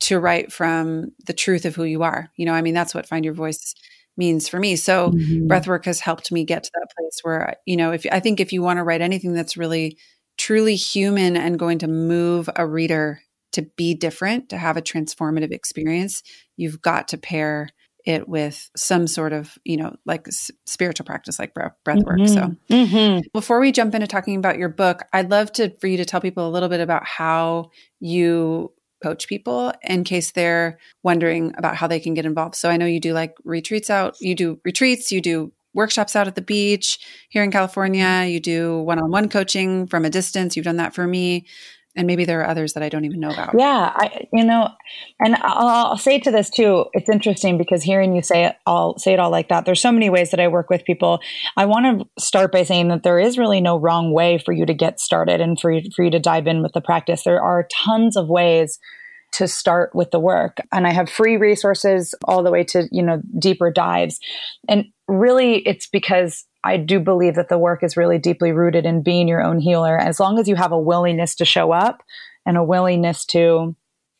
to 0.00 0.18
write 0.18 0.52
from 0.52 1.12
the 1.26 1.32
truth 1.32 1.64
of 1.64 1.74
who 1.74 1.84
you 1.84 2.02
are. 2.02 2.30
You 2.36 2.46
know, 2.46 2.52
I 2.52 2.62
mean, 2.62 2.74
that's 2.74 2.94
what 2.94 3.06
Find 3.06 3.24
Your 3.24 3.34
Voice 3.34 3.74
means 4.20 4.48
for 4.48 4.60
me. 4.60 4.76
So 4.76 5.10
mm-hmm. 5.10 5.50
breathwork 5.50 5.86
has 5.86 5.98
helped 5.98 6.30
me 6.30 6.44
get 6.44 6.62
to 6.62 6.70
that 6.74 6.92
place 6.96 7.18
where, 7.22 7.56
you 7.66 7.76
know, 7.76 7.90
if 7.90 8.06
I 8.12 8.20
think 8.20 8.38
if 8.38 8.52
you 8.52 8.62
want 8.62 8.76
to 8.76 8.84
write 8.84 9.00
anything 9.00 9.32
that's 9.32 9.56
really 9.56 9.98
truly 10.38 10.76
human 10.76 11.36
and 11.36 11.58
going 11.58 11.78
to 11.80 11.88
move 11.88 12.48
a 12.54 12.66
reader 12.66 13.20
to 13.52 13.62
be 13.76 13.94
different, 13.94 14.50
to 14.50 14.56
have 14.56 14.76
a 14.76 14.82
transformative 14.82 15.50
experience, 15.50 16.22
you've 16.56 16.80
got 16.80 17.08
to 17.08 17.18
pair 17.18 17.68
it 18.06 18.28
with 18.28 18.70
some 18.76 19.06
sort 19.06 19.32
of, 19.32 19.58
you 19.64 19.76
know, 19.76 19.94
like 20.06 20.28
s- 20.28 20.50
spiritual 20.66 21.04
practice 21.04 21.38
like 21.38 21.52
breath, 21.52 21.72
breath 21.84 22.02
work. 22.04 22.20
Mm-hmm. 22.20 22.34
So 22.34 22.56
mm-hmm. 22.70 23.20
before 23.32 23.60
we 23.60 23.72
jump 23.72 23.94
into 23.94 24.06
talking 24.06 24.36
about 24.36 24.58
your 24.58 24.68
book, 24.68 25.02
I'd 25.12 25.30
love 25.30 25.52
to 25.54 25.76
for 25.80 25.86
you 25.86 25.96
to 25.98 26.04
tell 26.04 26.20
people 26.20 26.48
a 26.48 26.50
little 26.50 26.68
bit 26.68 26.80
about 26.80 27.06
how 27.06 27.70
you 27.98 28.72
coach 29.02 29.28
people 29.28 29.72
in 29.82 30.04
case 30.04 30.32
they're 30.32 30.78
wondering 31.02 31.54
about 31.56 31.76
how 31.76 31.86
they 31.86 32.00
can 32.00 32.14
get 32.14 32.26
involved. 32.26 32.54
So 32.54 32.70
I 32.70 32.76
know 32.76 32.86
you 32.86 33.00
do 33.00 33.12
like 33.12 33.34
retreats 33.44 33.90
out, 33.90 34.20
you 34.20 34.34
do 34.34 34.60
retreats, 34.64 35.10
you 35.10 35.20
do 35.20 35.52
workshops 35.72 36.16
out 36.16 36.26
at 36.26 36.34
the 36.34 36.42
beach 36.42 36.98
here 37.28 37.44
in 37.44 37.50
California, 37.50 38.26
you 38.28 38.40
do 38.40 38.78
one 38.82 38.98
on 38.98 39.10
one 39.10 39.28
coaching 39.28 39.86
from 39.86 40.04
a 40.04 40.10
distance. 40.10 40.56
You've 40.56 40.64
done 40.64 40.76
that 40.76 40.94
for 40.94 41.06
me. 41.06 41.46
And 41.96 42.06
maybe 42.06 42.24
there 42.24 42.40
are 42.40 42.48
others 42.48 42.74
that 42.74 42.82
I 42.82 42.88
don't 42.88 43.04
even 43.04 43.18
know 43.18 43.30
about. 43.30 43.54
Yeah, 43.58 43.92
I 43.94 44.28
you 44.32 44.44
know, 44.44 44.68
and 45.18 45.34
I'll, 45.36 45.68
I'll, 45.68 45.98
say 45.98 46.20
to 46.20 46.30
this 46.30 46.48
too. 46.48 46.86
It's 46.92 47.08
interesting 47.08 47.58
because 47.58 47.82
hearing 47.82 48.14
you 48.14 48.22
say 48.22 48.44
it 48.44 48.56
all 48.64 48.96
say 48.98 49.12
it 49.12 49.18
all 49.18 49.30
like 49.30 49.48
that. 49.48 49.64
There's 49.64 49.80
so 49.80 49.90
many 49.90 50.08
ways 50.08 50.30
that 50.30 50.40
I 50.40 50.48
work 50.48 50.70
with 50.70 50.84
people. 50.84 51.20
I 51.56 51.66
want 51.66 52.00
to 52.00 52.22
start 52.22 52.52
by 52.52 52.62
saying 52.62 52.88
that 52.88 53.02
there 53.02 53.18
is 53.18 53.38
really 53.38 53.60
no 53.60 53.76
wrong 53.76 54.12
way 54.12 54.38
for 54.38 54.52
you 54.52 54.66
to 54.66 54.74
get 54.74 55.00
started 55.00 55.40
and 55.40 55.58
for 55.58 55.72
you, 55.72 55.82
for 55.94 56.04
you 56.04 56.10
to 56.12 56.20
dive 56.20 56.46
in 56.46 56.62
with 56.62 56.72
the 56.72 56.80
practice. 56.80 57.24
There 57.24 57.42
are 57.42 57.66
tons 57.84 58.16
of 58.16 58.28
ways 58.28 58.78
to 59.32 59.48
start 59.48 59.94
with 59.94 60.10
the 60.10 60.20
work, 60.20 60.58
and 60.72 60.86
I 60.86 60.92
have 60.92 61.10
free 61.10 61.36
resources 61.36 62.14
all 62.24 62.42
the 62.44 62.52
way 62.52 62.62
to 62.64 62.88
you 62.92 63.02
know 63.02 63.20
deeper 63.38 63.72
dives, 63.72 64.20
and 64.68 64.86
really 65.08 65.58
it's 65.66 65.88
because 65.88 66.44
I 66.64 66.76
do 66.76 67.00
believe 67.00 67.36
that 67.36 67.48
the 67.48 67.58
work 67.58 67.82
is 67.82 67.96
really 67.96 68.18
deeply 68.18 68.52
rooted 68.52 68.84
in 68.84 69.02
being 69.02 69.28
your 69.28 69.42
own 69.42 69.60
healer. 69.60 69.96
As 69.96 70.20
long 70.20 70.38
as 70.38 70.48
you 70.48 70.56
have 70.56 70.72
a 70.72 70.78
willingness 70.78 71.34
to 71.36 71.44
show 71.44 71.72
up 71.72 72.02
and 72.44 72.56
a 72.56 72.64
willingness 72.64 73.24
to 73.26 73.74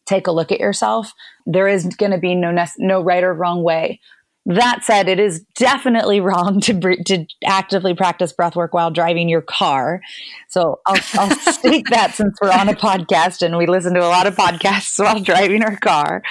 take 0.07 0.27
a 0.27 0.33
look 0.33 0.51
at 0.51 0.61
yourself, 0.61 1.13
there 1.47 1.69
is 1.69 1.85
going 1.85 2.13
to 2.13 2.19
be 2.19 2.35
no 2.35 2.55
no 2.79 3.03
right 3.03 3.23
or 3.23 3.35
wrong 3.35 3.63
way 3.63 4.01
that 4.47 4.85
said, 4.85 5.09
it 5.09 5.21
is 5.21 5.41
definitely 5.55 6.21
wrong 6.21 6.61
to 6.63 6.73
to 7.05 7.27
actively 7.45 7.95
practice 7.95 8.33
breath 8.33 8.57
work 8.57 8.73
while 8.73 8.91
driving 8.91 9.29
your 9.29 9.43
car. 9.43 10.01
So 10.49 10.81
I'll, 10.87 11.01
I'll 11.15 11.31
state 11.53 11.87
that 11.91 12.15
since 12.15 12.39
we're 12.41 12.51
on 12.51 12.69
a 12.69 12.75
podcast 12.75 13.43
and 13.43 13.59
we 13.59 13.67
listen 13.67 13.95
to 13.95 14.01
a 14.01 14.09
lot 14.09 14.27
of 14.27 14.37
podcasts 14.37 14.99
while 14.99 15.21
driving 15.21 15.63
our 15.63 15.77
car. 15.77 16.23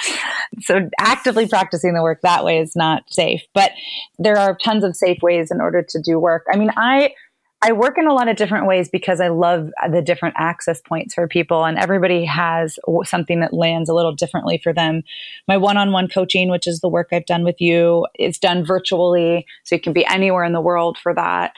So 0.61 0.89
actively 0.99 1.47
practicing 1.47 1.93
the 1.93 2.01
work 2.01 2.21
that 2.23 2.43
way 2.43 2.59
is 2.59 2.75
not 2.75 3.03
safe, 3.09 3.41
but 3.53 3.71
there 4.17 4.37
are 4.37 4.57
tons 4.63 4.83
of 4.83 4.95
safe 4.95 5.19
ways 5.21 5.51
in 5.51 5.61
order 5.61 5.83
to 5.87 6.01
do 6.01 6.19
work. 6.19 6.45
I 6.51 6.57
mean, 6.57 6.71
I 6.75 7.13
I 7.61 7.73
work 7.73 7.97
in 7.97 8.07
a 8.07 8.13
lot 8.13 8.29
of 8.29 8.37
different 8.37 8.67
ways 8.67 8.87
because 8.87 9.19
I 9.19 9.27
love 9.27 9.69
the 9.91 10.01
different 10.01 10.35
access 10.37 10.79
points 10.79 11.13
for 11.13 11.27
people, 11.27 11.65
and 11.65 11.77
everybody 11.77 12.23
has 12.23 12.79
something 13.03 13.41
that 13.41 13.53
lands 13.53 13.89
a 13.89 13.93
little 13.93 14.13
differently 14.13 14.61
for 14.63 14.71
them. 14.71 15.03
My 15.45 15.57
one 15.57 15.75
on 15.75 15.91
one 15.91 16.07
coaching, 16.07 16.49
which 16.49 16.67
is 16.67 16.79
the 16.79 16.87
work 16.87 17.09
I've 17.11 17.25
done 17.25 17.43
with 17.43 17.59
you, 17.59 18.07
is 18.17 18.39
done 18.39 18.63
virtually, 18.63 19.45
so 19.65 19.75
you 19.75 19.81
can 19.81 19.91
be 19.91 20.05
anywhere 20.05 20.45
in 20.45 20.53
the 20.53 20.61
world 20.61 20.97
for 20.97 21.13
that. 21.13 21.51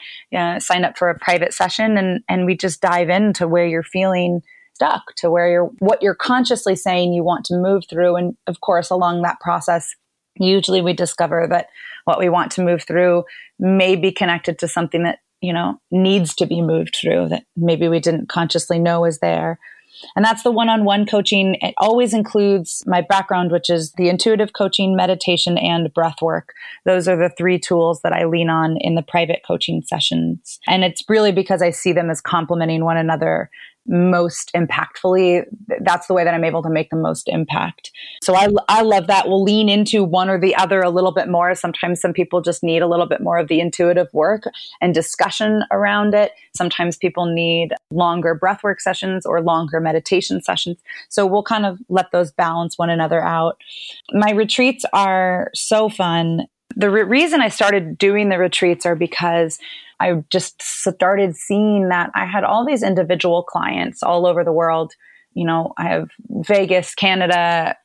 Sign 0.60 0.84
up 0.84 0.98
for 0.98 1.08
a 1.08 1.18
private 1.18 1.54
session, 1.54 1.96
and, 1.96 2.20
and 2.28 2.46
we 2.46 2.56
just 2.56 2.80
dive 2.80 3.08
into 3.08 3.46
where 3.46 3.66
you're 3.66 3.84
feeling 3.84 4.40
stuck, 4.74 5.14
to 5.18 5.30
where 5.30 5.48
you're, 5.48 5.70
what 5.78 6.02
you're 6.02 6.16
consciously 6.16 6.74
saying 6.74 7.12
you 7.12 7.22
want 7.22 7.44
to 7.44 7.56
move 7.56 7.84
through. 7.88 8.16
And 8.16 8.36
of 8.48 8.60
course, 8.60 8.90
along 8.90 9.22
that 9.22 9.38
process, 9.38 9.94
usually 10.34 10.82
we 10.82 10.94
discover 10.94 11.46
that 11.50 11.68
what 12.06 12.18
we 12.18 12.28
want 12.28 12.50
to 12.52 12.64
move 12.64 12.82
through 12.82 13.22
may 13.60 13.94
be 13.94 14.10
connected 14.10 14.58
to 14.58 14.66
something 14.66 15.04
that 15.04 15.20
you 15.42 15.52
know, 15.52 15.78
needs 15.90 16.34
to 16.36 16.46
be 16.46 16.62
moved 16.62 16.96
through 16.98 17.28
that 17.28 17.44
maybe 17.56 17.88
we 17.88 18.00
didn't 18.00 18.28
consciously 18.28 18.78
know 18.78 19.04
is 19.04 19.18
there. 19.18 19.58
And 20.16 20.24
that's 20.24 20.42
the 20.42 20.50
one 20.50 20.68
on 20.68 20.84
one 20.84 21.04
coaching. 21.04 21.56
It 21.60 21.74
always 21.78 22.14
includes 22.14 22.82
my 22.86 23.02
background, 23.02 23.52
which 23.52 23.68
is 23.68 23.92
the 23.92 24.08
intuitive 24.08 24.52
coaching, 24.52 24.96
meditation, 24.96 25.58
and 25.58 25.92
breath 25.92 26.22
work. 26.22 26.54
Those 26.86 27.08
are 27.08 27.16
the 27.16 27.32
three 27.36 27.58
tools 27.58 28.00
that 28.02 28.12
I 28.12 28.24
lean 28.24 28.48
on 28.48 28.76
in 28.80 28.94
the 28.94 29.02
private 29.02 29.42
coaching 29.46 29.82
sessions. 29.82 30.58
And 30.66 30.82
it's 30.82 31.04
really 31.08 31.32
because 31.32 31.60
I 31.60 31.70
see 31.70 31.92
them 31.92 32.10
as 32.10 32.20
complementing 32.20 32.84
one 32.84 32.96
another 32.96 33.50
most 33.86 34.50
impactfully 34.54 35.44
that's 35.80 36.06
the 36.06 36.14
way 36.14 36.24
that 36.24 36.34
i'm 36.34 36.44
able 36.44 36.62
to 36.62 36.70
make 36.70 36.90
the 36.90 36.96
most 36.96 37.28
impact. 37.28 37.90
So 38.22 38.34
I, 38.34 38.48
I 38.68 38.82
love 38.82 39.08
that. 39.08 39.28
We'll 39.28 39.42
lean 39.42 39.68
into 39.68 40.04
one 40.04 40.30
or 40.30 40.38
the 40.38 40.54
other 40.54 40.80
a 40.80 40.90
little 40.90 41.12
bit 41.12 41.28
more. 41.28 41.54
Sometimes 41.54 42.00
some 42.00 42.12
people 42.12 42.40
just 42.40 42.62
need 42.62 42.82
a 42.82 42.86
little 42.86 43.06
bit 43.06 43.20
more 43.20 43.38
of 43.38 43.48
the 43.48 43.60
intuitive 43.60 44.08
work 44.12 44.44
and 44.80 44.94
discussion 44.94 45.64
around 45.70 46.14
it. 46.14 46.32
Sometimes 46.54 46.96
people 46.96 47.26
need 47.26 47.72
longer 47.90 48.38
breathwork 48.40 48.80
sessions 48.80 49.26
or 49.26 49.42
longer 49.42 49.80
meditation 49.80 50.42
sessions. 50.42 50.78
So 51.08 51.26
we'll 51.26 51.42
kind 51.42 51.66
of 51.66 51.78
let 51.88 52.12
those 52.12 52.32
balance 52.32 52.78
one 52.78 52.90
another 52.90 53.22
out. 53.22 53.60
My 54.12 54.30
retreats 54.32 54.84
are 54.92 55.50
so 55.54 55.88
fun. 55.88 56.46
The 56.74 56.90
re- 56.90 57.02
reason 57.02 57.42
i 57.42 57.48
started 57.48 57.98
doing 57.98 58.30
the 58.30 58.38
retreats 58.38 58.86
are 58.86 58.96
because 58.96 59.58
I 60.02 60.24
just 60.30 60.60
started 60.60 61.36
seeing 61.36 61.88
that 61.88 62.10
I 62.14 62.26
had 62.26 62.44
all 62.44 62.66
these 62.66 62.82
individual 62.82 63.42
clients 63.42 64.02
all 64.02 64.26
over 64.26 64.42
the 64.42 64.52
world. 64.52 64.92
You 65.34 65.46
know, 65.46 65.72
I 65.78 65.84
have 65.84 66.10
Vegas, 66.28 66.94
Canada, 66.94 67.76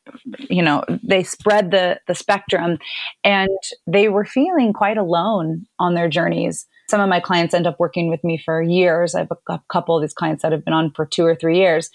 you 0.49 0.61
know, 0.61 0.83
they 1.03 1.23
spread 1.23 1.71
the 1.71 1.99
the 2.07 2.15
spectrum 2.15 2.79
and 3.23 3.49
they 3.85 4.09
were 4.09 4.25
feeling 4.25 4.73
quite 4.73 4.97
alone 4.97 5.65
on 5.79 5.93
their 5.93 6.09
journeys. 6.09 6.65
Some 6.89 7.01
of 7.01 7.09
my 7.09 7.19
clients 7.19 7.53
end 7.53 7.67
up 7.67 7.79
working 7.79 8.09
with 8.09 8.23
me 8.23 8.41
for 8.43 8.61
years. 8.61 9.13
I 9.13 9.19
have 9.19 9.31
a 9.49 9.59
couple 9.69 9.95
of 9.95 10.01
these 10.01 10.13
clients 10.13 10.41
that 10.41 10.51
have 10.51 10.65
been 10.65 10.73
on 10.73 10.91
for 10.91 11.05
2 11.05 11.23
or 11.23 11.35
3 11.35 11.57
years. 11.57 11.89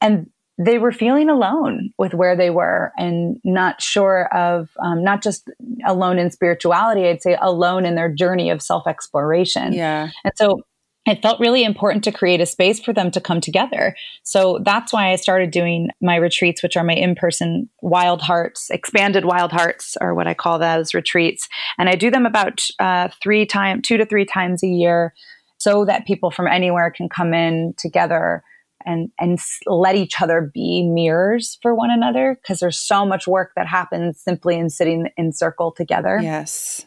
And 0.00 0.28
they 0.58 0.78
were 0.78 0.92
feeling 0.92 1.28
alone 1.28 1.90
with 1.98 2.14
where 2.14 2.36
they 2.36 2.50
were 2.50 2.92
and 2.96 3.40
not 3.44 3.82
sure 3.82 4.32
of 4.32 4.70
um, 4.80 5.02
not 5.02 5.22
just 5.22 5.50
alone 5.86 6.18
in 6.18 6.30
spirituality 6.30 7.06
i'd 7.06 7.22
say 7.22 7.36
alone 7.40 7.84
in 7.84 7.94
their 7.94 8.08
journey 8.08 8.50
of 8.50 8.62
self-exploration 8.62 9.72
yeah 9.72 10.10
and 10.24 10.32
so 10.36 10.62
it 11.06 11.20
felt 11.20 11.38
really 11.38 11.64
important 11.64 12.02
to 12.04 12.12
create 12.12 12.40
a 12.40 12.46
space 12.46 12.80
for 12.80 12.92
them 12.92 13.10
to 13.10 13.20
come 13.20 13.40
together. 13.40 13.94
So 14.22 14.60
that's 14.64 14.92
why 14.92 15.12
I 15.12 15.16
started 15.16 15.50
doing 15.50 15.90
my 16.00 16.16
retreats, 16.16 16.62
which 16.62 16.76
are 16.76 16.84
my 16.84 16.94
in 16.94 17.14
person 17.14 17.68
wild 17.82 18.22
hearts, 18.22 18.70
expanded 18.70 19.26
wild 19.26 19.52
hearts, 19.52 19.98
or 20.00 20.14
what 20.14 20.26
I 20.26 20.32
call 20.32 20.58
those 20.58 20.94
retreats. 20.94 21.46
And 21.76 21.90
I 21.90 21.94
do 21.94 22.10
them 22.10 22.24
about 22.24 22.62
uh, 22.78 23.08
three 23.22 23.44
times, 23.44 23.82
two 23.86 23.98
to 23.98 24.06
three 24.06 24.24
times 24.24 24.62
a 24.62 24.66
year, 24.66 25.12
so 25.58 25.84
that 25.84 26.06
people 26.06 26.30
from 26.30 26.46
anywhere 26.46 26.90
can 26.90 27.08
come 27.10 27.34
in 27.34 27.74
together 27.76 28.42
and 28.84 29.10
and 29.18 29.38
let 29.66 29.96
each 29.96 30.20
other 30.20 30.50
be 30.52 30.88
mirrors 30.88 31.58
for 31.62 31.74
one 31.74 31.90
another 31.90 32.38
because 32.40 32.60
there's 32.60 32.80
so 32.80 33.04
much 33.04 33.26
work 33.26 33.52
that 33.56 33.66
happens 33.66 34.20
simply 34.20 34.58
in 34.58 34.70
sitting 34.70 35.08
in 35.16 35.32
circle 35.32 35.72
together. 35.72 36.18
Yes. 36.22 36.84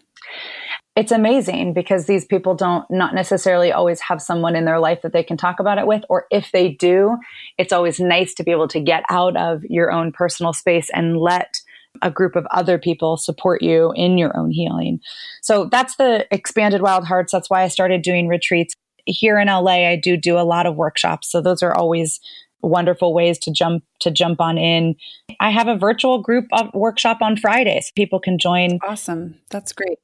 It's 0.95 1.11
amazing 1.11 1.73
because 1.73 2.07
these 2.07 2.25
people 2.25 2.55
don't 2.55 2.83
not 2.89 3.13
necessarily 3.13 3.71
always 3.71 3.99
have 3.99 4.19
someone 4.19 4.55
in 4.55 4.65
their 4.65 4.79
life 4.79 5.03
that 5.03 5.13
they 5.13 5.21
can 5.21 5.37
talk 5.37 5.59
about 5.59 5.77
it 5.77 5.85
with 5.85 6.03
or 6.09 6.25
if 6.31 6.51
they 6.51 6.69
do, 6.69 7.17
it's 7.59 7.71
always 7.71 7.99
nice 7.99 8.33
to 8.33 8.43
be 8.43 8.49
able 8.49 8.67
to 8.69 8.79
get 8.79 9.03
out 9.09 9.37
of 9.37 9.63
your 9.65 9.91
own 9.91 10.11
personal 10.11 10.53
space 10.53 10.89
and 10.95 11.17
let 11.17 11.59
a 12.01 12.09
group 12.09 12.35
of 12.35 12.47
other 12.47 12.77
people 12.79 13.15
support 13.15 13.61
you 13.61 13.93
in 13.95 14.17
your 14.17 14.35
own 14.35 14.49
healing. 14.49 14.99
So 15.41 15.65
that's 15.71 15.95
the 15.97 16.25
expanded 16.31 16.81
wild 16.81 17.05
hearts. 17.05 17.31
That's 17.31 17.49
why 17.49 17.63
I 17.63 17.67
started 17.67 18.01
doing 18.01 18.27
retreats 18.27 18.73
here 19.07 19.39
in 19.39 19.47
LA, 19.47 19.87
I 19.89 19.95
do 19.95 20.17
do 20.17 20.37
a 20.37 20.41
lot 20.41 20.65
of 20.65 20.75
workshops. 20.75 21.31
So 21.31 21.41
those 21.41 21.63
are 21.63 21.73
always 21.73 22.19
wonderful 22.61 23.13
ways 23.13 23.37
to 23.39 23.51
jump 23.51 23.83
to 23.99 24.11
jump 24.11 24.41
on 24.41 24.57
in. 24.57 24.95
I 25.39 25.49
have 25.49 25.67
a 25.67 25.77
virtual 25.77 26.21
group 26.21 26.45
of 26.51 26.73
workshop 26.73 27.21
on 27.21 27.37
Fridays. 27.37 27.91
People 27.95 28.19
can 28.19 28.37
join. 28.37 28.79
Awesome. 28.83 29.39
That's 29.49 29.73
great. 29.73 29.99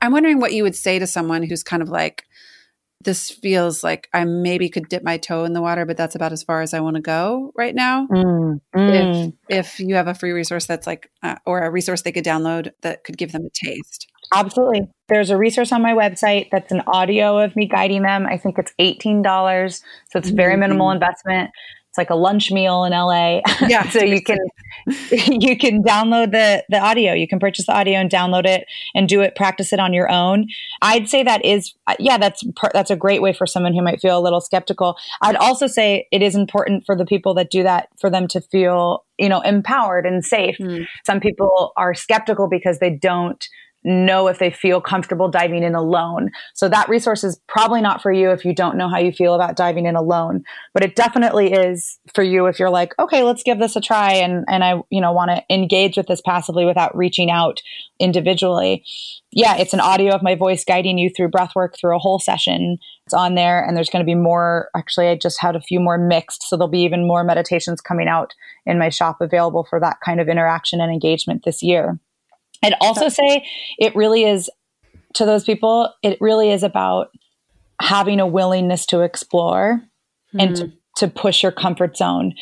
I'm 0.00 0.12
wondering 0.12 0.40
what 0.40 0.52
you 0.52 0.64
would 0.64 0.76
say 0.76 0.98
to 0.98 1.06
someone 1.06 1.44
who's 1.44 1.62
kind 1.62 1.82
of 1.82 1.88
like, 1.88 2.24
this 3.04 3.30
feels 3.30 3.82
like 3.82 4.08
I 4.12 4.24
maybe 4.24 4.68
could 4.68 4.88
dip 4.88 5.02
my 5.02 5.16
toe 5.16 5.44
in 5.44 5.52
the 5.52 5.62
water, 5.62 5.84
but 5.84 5.96
that's 5.96 6.14
about 6.14 6.32
as 6.32 6.42
far 6.42 6.60
as 6.60 6.74
I 6.74 6.80
want 6.80 6.96
to 6.96 7.02
go 7.02 7.52
right 7.56 7.74
now. 7.74 8.06
Mm, 8.08 8.60
mm. 8.74 9.32
If, 9.48 9.78
if 9.78 9.80
you 9.80 9.94
have 9.94 10.08
a 10.08 10.14
free 10.14 10.32
resource 10.32 10.66
that's 10.66 10.86
like, 10.86 11.10
uh, 11.22 11.36
or 11.46 11.62
a 11.62 11.70
resource 11.70 12.02
they 12.02 12.12
could 12.12 12.24
download 12.24 12.72
that 12.82 13.04
could 13.04 13.16
give 13.16 13.32
them 13.32 13.46
a 13.46 13.50
taste. 13.50 14.08
Absolutely. 14.32 14.88
There's 15.08 15.30
a 15.30 15.36
resource 15.36 15.72
on 15.72 15.82
my 15.82 15.92
website 15.92 16.48
that's 16.50 16.72
an 16.72 16.82
audio 16.86 17.38
of 17.38 17.54
me 17.54 17.66
guiding 17.66 18.02
them. 18.02 18.26
I 18.26 18.38
think 18.38 18.58
it's 18.58 18.72
$18. 18.80 19.82
So 20.10 20.18
it's 20.18 20.30
very 20.30 20.56
minimal 20.56 20.88
mm-hmm. 20.88 20.94
investment. 20.94 21.50
It's 21.92 21.98
like 21.98 22.08
a 22.08 22.14
lunch 22.14 22.50
meal 22.50 22.84
in 22.84 22.92
LA. 22.92 23.42
Yeah. 23.68 23.86
so 23.90 24.02
you 24.02 24.22
can 24.22 24.38
you 25.10 25.58
can 25.58 25.82
download 25.82 26.30
the 26.30 26.64
the 26.70 26.78
audio. 26.78 27.12
You 27.12 27.28
can 27.28 27.38
purchase 27.38 27.66
the 27.66 27.74
audio 27.74 27.98
and 27.98 28.10
download 28.10 28.46
it 28.46 28.64
and 28.94 29.06
do 29.06 29.20
it 29.20 29.36
practice 29.36 29.74
it 29.74 29.78
on 29.78 29.92
your 29.92 30.10
own. 30.10 30.46
I'd 30.80 31.10
say 31.10 31.22
that 31.22 31.44
is 31.44 31.74
yeah, 31.98 32.16
that's 32.16 32.42
that's 32.72 32.90
a 32.90 32.96
great 32.96 33.20
way 33.20 33.34
for 33.34 33.46
someone 33.46 33.74
who 33.74 33.82
might 33.82 34.00
feel 34.00 34.18
a 34.18 34.22
little 34.22 34.40
skeptical. 34.40 34.96
I'd 35.20 35.36
also 35.36 35.66
say 35.66 36.08
it 36.10 36.22
is 36.22 36.34
important 36.34 36.86
for 36.86 36.96
the 36.96 37.04
people 37.04 37.34
that 37.34 37.50
do 37.50 37.62
that 37.62 37.88
for 38.00 38.08
them 38.08 38.26
to 38.28 38.40
feel, 38.40 39.04
you 39.18 39.28
know, 39.28 39.42
empowered 39.42 40.06
and 40.06 40.24
safe. 40.24 40.56
Mm. 40.58 40.86
Some 41.04 41.20
people 41.20 41.74
are 41.76 41.92
skeptical 41.92 42.48
because 42.48 42.78
they 42.78 42.88
don't 42.88 43.46
know 43.84 44.28
if 44.28 44.38
they 44.38 44.50
feel 44.50 44.80
comfortable 44.80 45.28
diving 45.28 45.62
in 45.62 45.74
alone. 45.74 46.30
So 46.54 46.68
that 46.68 46.88
resource 46.88 47.24
is 47.24 47.40
probably 47.48 47.80
not 47.80 48.02
for 48.02 48.12
you 48.12 48.30
if 48.30 48.44
you 48.44 48.54
don't 48.54 48.76
know 48.76 48.88
how 48.88 48.98
you 48.98 49.12
feel 49.12 49.34
about 49.34 49.56
diving 49.56 49.86
in 49.86 49.96
alone, 49.96 50.44
but 50.72 50.84
it 50.84 50.94
definitely 50.94 51.52
is 51.52 51.98
for 52.14 52.22
you 52.22 52.46
if 52.46 52.58
you're 52.58 52.70
like, 52.70 52.94
okay, 52.98 53.22
let's 53.22 53.42
give 53.42 53.58
this 53.58 53.76
a 53.76 53.80
try 53.80 54.12
and 54.12 54.44
and 54.48 54.62
I, 54.62 54.80
you 54.90 55.00
know, 55.00 55.12
want 55.12 55.30
to 55.30 55.42
engage 55.54 55.96
with 55.96 56.06
this 56.06 56.20
passively 56.20 56.64
without 56.64 56.96
reaching 56.96 57.30
out 57.30 57.60
individually. 57.98 58.84
Yeah, 59.32 59.56
it's 59.56 59.72
an 59.72 59.80
audio 59.80 60.14
of 60.14 60.22
my 60.22 60.34
voice 60.34 60.64
guiding 60.64 60.98
you 60.98 61.10
through 61.10 61.28
breath 61.28 61.52
work 61.54 61.76
through 61.78 61.96
a 61.96 62.00
whole 62.00 62.18
session. 62.18 62.78
It's 63.06 63.14
on 63.14 63.34
there 63.34 63.64
and 63.64 63.76
there's 63.76 63.90
going 63.90 64.04
to 64.04 64.10
be 64.10 64.14
more 64.14 64.68
actually 64.76 65.08
I 65.08 65.16
just 65.16 65.40
had 65.40 65.56
a 65.56 65.60
few 65.60 65.80
more 65.80 65.98
mixed, 65.98 66.48
so 66.48 66.56
there'll 66.56 66.68
be 66.68 66.82
even 66.82 67.06
more 67.06 67.24
meditations 67.24 67.80
coming 67.80 68.08
out 68.08 68.34
in 68.66 68.78
my 68.78 68.90
shop 68.90 69.20
available 69.20 69.66
for 69.68 69.80
that 69.80 69.98
kind 70.04 70.20
of 70.20 70.28
interaction 70.28 70.80
and 70.80 70.92
engagement 70.92 71.42
this 71.44 71.62
year. 71.62 71.98
I'd 72.62 72.74
also 72.80 73.08
say 73.08 73.46
it 73.78 73.94
really 73.96 74.24
is 74.24 74.50
to 75.14 75.26
those 75.26 75.44
people, 75.44 75.92
it 76.02 76.18
really 76.20 76.50
is 76.50 76.62
about 76.62 77.08
having 77.80 78.20
a 78.20 78.26
willingness 78.26 78.86
to 78.86 79.00
explore 79.00 79.82
mm-hmm. 80.34 80.40
and 80.40 80.56
to, 80.56 80.72
to 80.96 81.08
push 81.08 81.42
your 81.42 81.52
comfort 81.52 81.96
zone. 81.96 82.34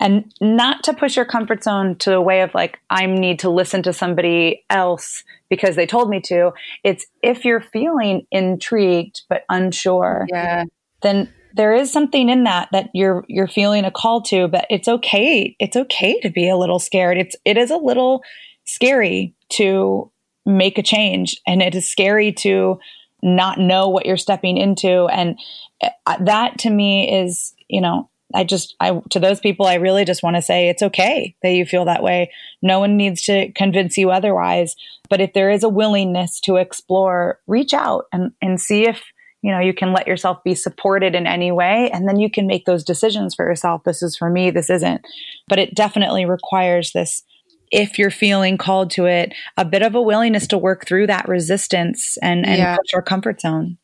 And 0.00 0.32
not 0.40 0.82
to 0.84 0.94
push 0.94 1.16
your 1.16 1.24
comfort 1.24 1.62
zone 1.62 1.96
to 1.98 2.14
a 2.14 2.20
way 2.20 2.42
of 2.42 2.54
like 2.54 2.78
i 2.90 3.06
need 3.06 3.38
to 3.40 3.50
listen 3.50 3.82
to 3.84 3.92
somebody 3.92 4.64
else 4.70 5.24
because 5.50 5.76
they 5.76 5.86
told 5.86 6.10
me 6.10 6.20
to. 6.22 6.52
It's 6.84 7.06
if 7.22 7.44
you're 7.44 7.60
feeling 7.60 8.26
intrigued 8.30 9.22
but 9.28 9.42
unsure 9.48 10.26
yeah. 10.30 10.64
then 11.02 11.32
there 11.54 11.74
is 11.74 11.90
something 11.90 12.28
in 12.28 12.44
that 12.44 12.68
that 12.72 12.90
you're 12.92 13.24
you're 13.28 13.48
feeling 13.48 13.84
a 13.84 13.90
call 13.90 14.22
to 14.22 14.48
but 14.48 14.66
it's 14.70 14.88
okay. 14.88 15.54
It's 15.58 15.76
okay 15.76 16.20
to 16.20 16.30
be 16.30 16.48
a 16.48 16.56
little 16.56 16.78
scared. 16.78 17.18
It's 17.18 17.36
it 17.44 17.56
is 17.56 17.70
a 17.70 17.76
little 17.76 18.22
scary 18.68 19.34
to 19.50 20.10
make 20.44 20.78
a 20.78 20.82
change 20.82 21.36
and 21.46 21.62
it 21.62 21.74
is 21.74 21.90
scary 21.90 22.32
to 22.32 22.78
not 23.22 23.58
know 23.58 23.88
what 23.88 24.06
you're 24.06 24.16
stepping 24.16 24.56
into. 24.56 25.06
And 25.06 25.38
uh, 25.82 26.16
that 26.20 26.58
to 26.60 26.70
me 26.70 27.20
is 27.20 27.54
you 27.68 27.80
know 27.80 28.08
i 28.34 28.44
just 28.44 28.74
i 28.80 29.00
to 29.10 29.20
those 29.20 29.40
people 29.40 29.66
i 29.66 29.74
really 29.74 30.04
just 30.04 30.22
want 30.22 30.36
to 30.36 30.42
say 30.42 30.68
it's 30.68 30.82
okay 30.82 31.36
that 31.42 31.52
you 31.52 31.64
feel 31.64 31.84
that 31.86 32.02
way. 32.02 32.30
No 32.62 32.80
one 32.80 32.96
needs 32.96 33.22
to 33.22 33.52
convince 33.52 33.96
you 33.96 34.10
otherwise. 34.10 34.74
But 35.08 35.20
if 35.20 35.32
there 35.32 35.50
is 35.50 35.62
a 35.62 35.68
willingness 35.68 36.40
to 36.40 36.56
explore 36.56 37.40
reach 37.46 37.72
out 37.72 38.04
and 38.12 38.32
and 38.42 38.60
see 38.60 38.86
if 38.86 39.02
you 39.42 39.52
know 39.52 39.60
you 39.60 39.72
can 39.72 39.92
let 39.92 40.06
yourself 40.06 40.42
be 40.44 40.54
supported 40.54 41.14
in 41.14 41.26
any 41.26 41.52
way 41.52 41.90
and 41.92 42.08
then 42.08 42.18
you 42.18 42.30
can 42.30 42.46
make 42.46 42.64
those 42.64 42.84
decisions 42.84 43.34
for 43.34 43.46
yourself. 43.46 43.82
This 43.84 44.02
is 44.02 44.16
for 44.16 44.30
me 44.30 44.50
this 44.50 44.70
isn't. 44.70 45.02
But 45.48 45.58
it 45.58 45.74
definitely 45.74 46.24
requires 46.24 46.92
this 46.92 47.22
if 47.70 47.98
you're 47.98 48.10
feeling 48.10 48.56
called 48.58 48.90
to 48.90 49.06
it 49.06 49.32
a 49.56 49.64
bit 49.64 49.82
of 49.82 49.94
a 49.94 50.02
willingness 50.02 50.46
to 50.48 50.58
work 50.58 50.86
through 50.86 51.06
that 51.06 51.28
resistance 51.28 52.16
and 52.22 52.46
and 52.46 52.58
Yeah. 52.58 52.76
push 52.76 52.94
our 52.94 53.02
comfort 53.02 53.40
zone 53.40 53.78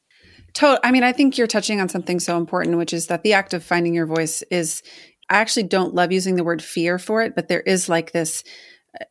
To- 0.54 0.78
I 0.84 0.92
mean, 0.92 1.02
I 1.02 1.12
think 1.12 1.36
you're 1.36 1.46
touching 1.48 1.80
on 1.80 1.88
something 1.88 2.20
so 2.20 2.36
important, 2.38 2.76
which 2.78 2.92
is 2.92 3.08
that 3.08 3.24
the 3.24 3.32
act 3.32 3.54
of 3.54 3.64
finding 3.64 3.92
your 3.92 4.06
voice 4.06 4.42
is, 4.52 4.82
I 5.28 5.38
actually 5.40 5.64
don't 5.64 5.94
love 5.94 6.12
using 6.12 6.36
the 6.36 6.44
word 6.44 6.62
fear 6.62 6.96
for 6.98 7.22
it, 7.22 7.34
but 7.34 7.48
there 7.48 7.62
is 7.62 7.88
like 7.88 8.12
this 8.12 8.44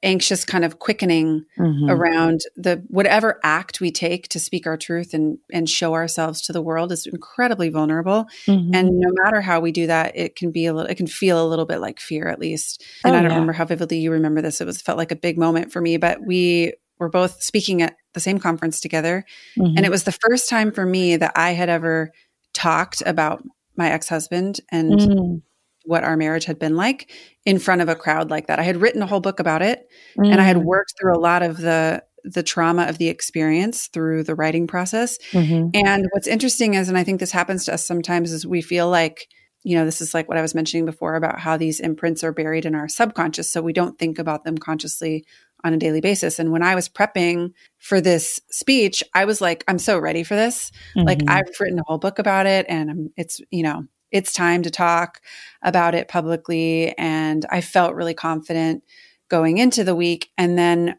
anxious 0.01 0.45
kind 0.45 0.63
of 0.65 0.79
quickening 0.79 1.45
Mm-hmm. 1.57 1.89
around 1.89 2.41
the 2.55 2.83
whatever 2.87 3.39
act 3.43 3.79
we 3.81 3.91
take 3.91 4.27
to 4.29 4.39
speak 4.39 4.65
our 4.67 4.77
truth 4.77 5.13
and 5.13 5.37
and 5.51 5.69
show 5.69 5.93
ourselves 5.93 6.41
to 6.41 6.53
the 6.53 6.61
world 6.61 6.91
is 6.91 7.05
incredibly 7.05 7.69
vulnerable 7.69 8.25
Mhm. 8.47 8.71
and 8.73 8.89
no 8.99 9.09
matter 9.23 9.41
how 9.41 9.59
we 9.59 9.71
do 9.71 9.87
that 9.87 10.15
it 10.15 10.35
can 10.35 10.51
be 10.51 10.65
a 10.65 10.73
little 10.73 10.89
it 10.89 10.95
can 10.95 11.07
feel 11.07 11.45
a 11.45 11.47
little 11.47 11.65
bit 11.65 11.79
like 11.79 11.99
fear 11.99 12.27
at 12.27 12.39
least 12.39 12.83
and 13.03 13.13
Oh, 13.13 13.17
i 13.17 13.21
don't 13.21 13.29
yeah. 13.31 13.35
remember 13.35 13.53
how 13.53 13.65
vividly 13.65 13.97
you 13.99 14.11
remember 14.11 14.41
this 14.41 14.61
it 14.61 14.65
was 14.65 14.81
felt 14.81 14.97
like 14.97 15.11
a 15.11 15.15
big 15.15 15.37
moment 15.37 15.71
for 15.71 15.81
me 15.81 15.97
but 15.97 16.25
we 16.25 16.73
were 16.99 17.09
both 17.09 17.41
speaking 17.43 17.81
at 17.81 17.95
the 18.13 18.19
same 18.19 18.39
conference 18.39 18.79
together 18.79 19.25
Mhm. 19.57 19.73
and 19.77 19.85
it 19.85 19.89
was 19.91 20.03
the 20.05 20.11
first 20.29 20.49
time 20.49 20.71
for 20.71 20.85
me 20.85 21.17
that 21.17 21.33
I 21.35 21.51
had 21.51 21.69
ever 21.69 22.11
talked 22.53 23.01
about 23.05 23.43
my 23.75 23.89
ex 23.91 24.07
husband 24.09 24.59
and 24.71 24.99
Mm. 24.99 25.41
What 25.83 26.03
our 26.03 26.15
marriage 26.17 26.45
had 26.45 26.59
been 26.59 26.75
like 26.75 27.09
in 27.45 27.59
front 27.59 27.81
of 27.81 27.89
a 27.89 27.95
crowd 27.95 28.29
like 28.29 28.47
that. 28.47 28.59
I 28.59 28.63
had 28.63 28.77
written 28.77 29.01
a 29.01 29.05
whole 29.07 29.19
book 29.19 29.39
about 29.39 29.61
it 29.61 29.87
and 30.17 30.39
I 30.39 30.43
had 30.43 30.57
Mm. 30.57 30.63
worked 30.63 30.93
through 30.99 31.15
a 31.15 31.19
lot 31.19 31.43
of 31.43 31.57
the 31.57 32.03
the 32.25 32.41
trauma 32.43 32.83
of 32.83 32.99
the 32.99 33.09
experience 33.09 33.87
through 33.87 34.23
the 34.23 34.33
writing 34.33 34.65
process. 34.65 35.17
Mhm. 35.33 35.71
And 35.85 36.07
what's 36.13 36.25
interesting 36.27 36.73
is, 36.75 36.87
and 36.87 36.97
I 36.97 37.03
think 37.03 37.19
this 37.19 37.33
happens 37.33 37.65
to 37.65 37.73
us 37.73 37.85
sometimes, 37.85 38.31
is 38.31 38.47
we 38.47 38.61
feel 38.61 38.89
like, 38.89 39.27
you 39.63 39.75
know, 39.75 39.83
this 39.83 39.99
is 39.99 40.13
like 40.13 40.29
what 40.29 40.37
I 40.37 40.41
was 40.41 40.55
mentioning 40.55 40.85
before 40.85 41.15
about 41.15 41.41
how 41.41 41.57
these 41.57 41.81
imprints 41.81 42.23
are 42.23 42.31
buried 42.31 42.65
in 42.65 42.75
our 42.75 42.87
subconscious. 42.87 43.51
So 43.51 43.61
we 43.61 43.73
don't 43.73 43.99
think 43.99 44.19
about 44.19 44.45
them 44.45 44.57
consciously 44.57 45.25
on 45.65 45.73
a 45.73 45.77
daily 45.77 45.99
basis. 45.99 46.39
And 46.39 46.53
when 46.53 46.63
I 46.63 46.75
was 46.75 46.87
prepping 46.87 47.51
for 47.77 47.99
this 47.99 48.39
speech, 48.49 49.03
I 49.13 49.25
was 49.25 49.41
like, 49.41 49.65
I'm 49.67 49.79
so 49.79 49.99
ready 49.99 50.23
for 50.23 50.35
this. 50.35 50.71
Like 50.95 51.19
Mhm. 51.19 51.29
I've 51.29 51.59
written 51.59 51.79
a 51.79 51.83
whole 51.87 51.97
book 51.97 52.19
about 52.19 52.45
it 52.45 52.65
and 52.69 52.89
I'm- 52.89 53.09
it's, 53.17 53.41
you 53.51 53.63
know, 53.63 53.83
it's 54.13 54.31
time 54.31 54.63
to 54.63 54.69
talk 54.71 55.19
about 55.61 55.95
it 55.95 56.07
publicly. 56.07 56.97
And 56.97 57.45
I 57.49 57.59
felt 57.61 57.95
really 57.95 58.13
confident 58.13 58.83
going 59.29 59.57
into 59.57 59.83
the 59.83 59.95
week. 59.95 60.29
And 60.37 60.57
then 60.57 60.95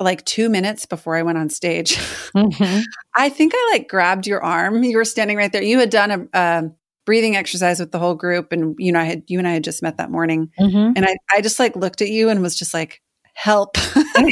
like 0.00 0.24
two 0.24 0.48
minutes 0.48 0.86
before 0.86 1.16
I 1.16 1.22
went 1.22 1.38
on 1.38 1.48
stage, 1.50 1.96
Mhm. 2.34 2.82
I 3.16 3.28
think 3.28 3.52
I 3.54 3.70
like 3.72 3.88
grabbed 3.88 4.26
your 4.26 4.42
arm. 4.42 4.82
You 4.82 4.96
were 4.96 5.04
standing 5.04 5.36
right 5.36 5.52
there. 5.52 5.62
You 5.62 5.78
had 5.78 5.90
done 5.90 6.10
a, 6.10 6.38
a 6.38 6.70
breathing 7.06 7.36
exercise 7.36 7.78
with 7.80 7.92
the 7.92 7.98
whole 7.98 8.14
group, 8.14 8.50
and 8.52 8.74
you 8.78 8.90
know, 8.92 8.98
I 9.00 9.04
had 9.04 9.22
you 9.28 9.38
and 9.38 9.46
I 9.46 9.52
had 9.52 9.62
just 9.64 9.82
met 9.82 9.98
that 9.98 10.10
morning, 10.10 10.50
Mhm. 10.58 10.94
and 10.96 11.04
I 11.04 11.14
I 11.30 11.40
just 11.42 11.58
like 11.60 11.76
looked 11.76 12.02
at 12.02 12.08
you 12.08 12.28
and 12.28 12.42
was 12.42 12.56
just 12.56 12.74
like, 12.74 13.02
"Help!" 13.34 13.76
and 14.16 14.28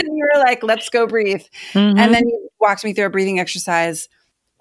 you 0.00 0.28
were 0.34 0.40
like, 0.40 0.62
"Let's 0.62 0.88
go 0.90 1.06
breathe." 1.06 1.42
Mhm. 1.72 1.98
And 1.98 2.14
then 2.14 2.28
you 2.28 2.48
walked 2.60 2.84
me 2.84 2.92
through 2.92 3.06
a 3.06 3.10
breathing 3.10 3.40
exercise 3.40 4.08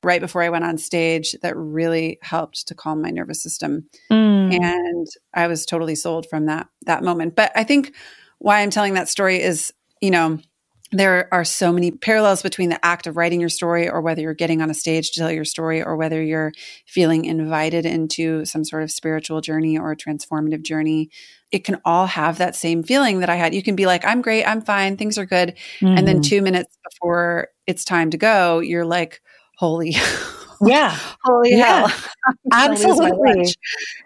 right 0.03 0.21
before 0.21 0.41
I 0.41 0.49
went 0.49 0.65
on 0.65 0.77
stage 0.77 1.35
that 1.41 1.55
really 1.55 2.17
helped 2.21 2.67
to 2.67 2.75
calm 2.75 3.01
my 3.01 3.09
nervous 3.11 3.41
system 3.43 3.87
Mm. 4.11 4.57
and 4.61 5.07
I 5.33 5.47
was 5.47 5.65
totally 5.65 5.95
sold 5.95 6.27
from 6.29 6.45
that 6.47 6.67
that 6.85 7.03
moment. 7.03 7.35
But 7.35 7.51
I 7.55 7.63
think 7.63 7.93
why 8.39 8.59
I'm 8.61 8.69
telling 8.71 8.95
that 8.95 9.07
story 9.09 9.41
is, 9.41 9.73
you 10.01 10.11
know, 10.11 10.39
there 10.91 11.29
are 11.33 11.45
so 11.45 11.71
many 11.71 11.91
parallels 11.91 12.41
between 12.41 12.69
the 12.69 12.83
act 12.85 13.07
of 13.07 13.15
writing 13.15 13.39
your 13.39 13.49
story 13.49 13.89
or 13.89 14.01
whether 14.01 14.21
you're 14.21 14.33
getting 14.33 14.61
on 14.61 14.69
a 14.69 14.73
stage 14.73 15.11
to 15.11 15.19
tell 15.21 15.31
your 15.31 15.45
story 15.45 15.81
or 15.81 15.95
whether 15.95 16.21
you're 16.21 16.51
feeling 16.85 17.23
invited 17.25 17.85
into 17.85 18.43
some 18.43 18.65
sort 18.65 18.83
of 18.83 18.91
spiritual 18.91 19.39
journey 19.39 19.77
or 19.77 19.91
a 19.91 19.95
transformative 19.95 20.63
journey. 20.63 21.09
It 21.51 21.63
can 21.63 21.79
all 21.85 22.07
have 22.07 22.39
that 22.39 22.55
same 22.57 22.83
feeling 22.83 23.21
that 23.21 23.29
I 23.29 23.35
had. 23.35 23.55
You 23.55 23.63
can 23.63 23.75
be 23.77 23.85
like, 23.85 24.03
I'm 24.05 24.21
great, 24.21 24.43
I'm 24.45 24.61
fine, 24.61 24.97
things 24.97 25.17
are 25.17 25.25
good. 25.25 25.57
And 25.81 26.05
then 26.07 26.17
Mhm. 26.17 26.23
2 26.23 26.41
minutes 26.41 26.77
before 26.83 27.47
it's 27.67 27.85
time 27.85 28.09
to 28.09 28.17
go, 28.17 28.59
you're 28.59 28.85
like, 28.85 29.21
holy 29.61 29.95
yeah 30.65 30.97
holy 31.23 31.51
Yeah. 31.51 31.87
hell. 31.87 32.09
I'm 32.51 32.73
gonna 32.73 32.87
lose 32.87 32.99
my 32.99 33.09
Absolutely. 33.11 33.55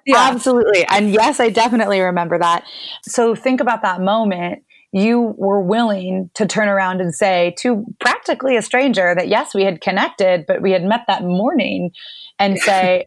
Yeah. 0.05 0.29
Absolutely. 0.31 0.85
And 0.87 1.11
yes, 1.11 1.39
I 1.39 1.49
definitely 1.49 1.99
remember 2.01 2.37
that. 2.39 2.65
So 3.03 3.35
think 3.35 3.61
about 3.61 3.81
that 3.81 4.01
moment. 4.01 4.63
You 4.91 5.33
were 5.37 5.61
willing 5.61 6.29
to 6.35 6.45
turn 6.45 6.69
around 6.69 7.01
and 7.01 7.13
say 7.13 7.53
to 7.59 7.85
practically 7.99 8.55
a 8.55 8.61
stranger 8.61 9.13
that 9.15 9.27
yes, 9.27 9.53
we 9.53 9.63
had 9.63 9.81
connected, 9.81 10.45
but 10.47 10.61
we 10.61 10.71
had 10.71 10.83
met 10.83 11.01
that 11.07 11.23
morning 11.23 11.91
and 12.39 12.57
say, 12.69 13.05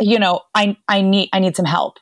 you 0.00 0.18
know, 0.18 0.40
I, 0.54 0.76
I 0.88 1.02
need, 1.02 1.28
I 1.32 1.40
need 1.40 1.56
some 1.56 1.66
help. 1.66 1.98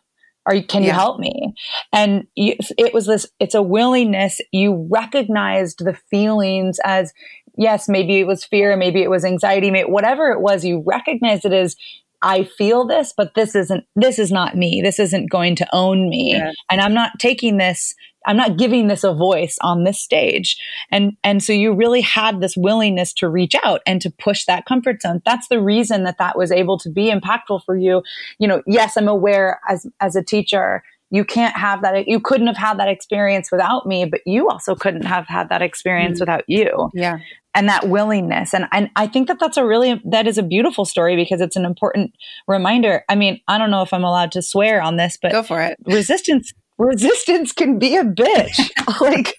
Are 0.46 0.54
you, 0.54 0.64
can 0.64 0.84
you 0.84 0.92
help 0.92 1.18
me? 1.18 1.54
And 1.92 2.28
you, 2.36 2.54
it 2.78 2.94
was 2.94 3.06
this, 3.06 3.26
it's 3.40 3.56
a 3.56 3.62
willingness. 3.62 4.40
You 4.52 4.88
recognized 4.92 5.84
the 5.84 5.98
feelings 6.08 6.78
as, 6.84 7.12
yes, 7.56 7.88
maybe 7.88 8.18
it 8.18 8.26
was 8.26 8.44
fear, 8.44 8.76
maybe 8.76 9.02
it 9.02 9.10
was 9.10 9.24
anxiety, 9.24 9.70
maybe, 9.70 9.88
whatever 9.88 10.30
it 10.30 10.40
was, 10.40 10.64
you 10.64 10.82
recognize 10.86 11.44
it 11.44 11.52
as, 11.52 11.76
I 12.22 12.44
feel 12.44 12.86
this, 12.86 13.12
but 13.16 13.34
this 13.34 13.54
isn't, 13.54 13.84
this 13.94 14.18
is 14.18 14.32
not 14.32 14.56
me. 14.56 14.80
This 14.82 14.98
isn't 14.98 15.30
going 15.30 15.54
to 15.56 15.68
own 15.72 16.08
me. 16.08 16.32
Yeah. 16.32 16.50
And 16.70 16.80
I'm 16.80 16.94
not 16.94 17.12
taking 17.18 17.58
this, 17.58 17.94
I'm 18.26 18.38
not 18.38 18.56
giving 18.56 18.88
this 18.88 19.04
a 19.04 19.14
voice 19.14 19.58
on 19.60 19.84
this 19.84 20.00
stage. 20.00 20.56
And, 20.90 21.12
and 21.22 21.42
so 21.44 21.52
you 21.52 21.74
really 21.74 22.00
had 22.00 22.40
this 22.40 22.56
willingness 22.56 23.12
to 23.14 23.28
reach 23.28 23.54
out 23.62 23.82
and 23.86 24.00
to 24.00 24.10
push 24.10 24.46
that 24.46 24.64
comfort 24.64 25.02
zone. 25.02 25.20
That's 25.24 25.48
the 25.48 25.60
reason 25.60 26.04
that 26.04 26.18
that 26.18 26.38
was 26.38 26.50
able 26.50 26.78
to 26.78 26.90
be 26.90 27.12
impactful 27.12 27.64
for 27.64 27.76
you. 27.76 28.02
You 28.38 28.48
know, 28.48 28.62
yes, 28.66 28.96
I'm 28.96 29.08
aware 29.08 29.60
as, 29.68 29.86
as 30.00 30.16
a 30.16 30.24
teacher, 30.24 30.82
you 31.10 31.24
can't 31.24 31.56
have 31.56 31.82
that, 31.82 32.08
you 32.08 32.18
couldn't 32.20 32.48
have 32.48 32.56
had 32.56 32.78
that 32.80 32.88
experience 32.88 33.52
without 33.52 33.86
me, 33.86 34.04
but 34.04 34.20
you 34.26 34.48
also 34.48 34.74
couldn't 34.74 35.04
have 35.04 35.26
had 35.28 35.48
that 35.50 35.62
experience 35.62 36.18
Mm. 36.18 36.22
without 36.22 36.44
you 36.48 36.90
Yeah. 36.94 37.18
and 37.54 37.68
that 37.68 37.88
willingness 37.88 38.52
and, 38.52 38.66
and 38.72 38.90
i 38.96 39.06
think 39.06 39.28
that 39.28 39.38
that's 39.40 39.56
a 39.56 39.64
really 39.64 40.00
that 40.04 40.26
is 40.26 40.36
a 40.36 40.42
beautiful 40.42 40.84
story 40.84 41.16
because 41.16 41.40
it's 41.40 41.56
an 41.56 41.64
important 41.64 42.12
reminder 42.46 43.02
i 43.08 43.14
mean 43.14 43.40
i 43.48 43.56
don't 43.56 43.70
know 43.70 43.80
if 43.82 43.92
i'm 43.94 44.04
allowed 44.04 44.30
to 44.32 44.42
swear 44.42 44.82
on 44.82 44.96
this 44.96 45.16
but 45.20 45.32
Go 45.32 45.42
for 45.42 45.62
it. 45.62 45.78
resistance 45.86 46.52
resistance 46.78 47.52
can 47.52 47.78
be 47.78 47.96
a 47.96 48.04
bitch 48.04 48.58
like 49.00 49.34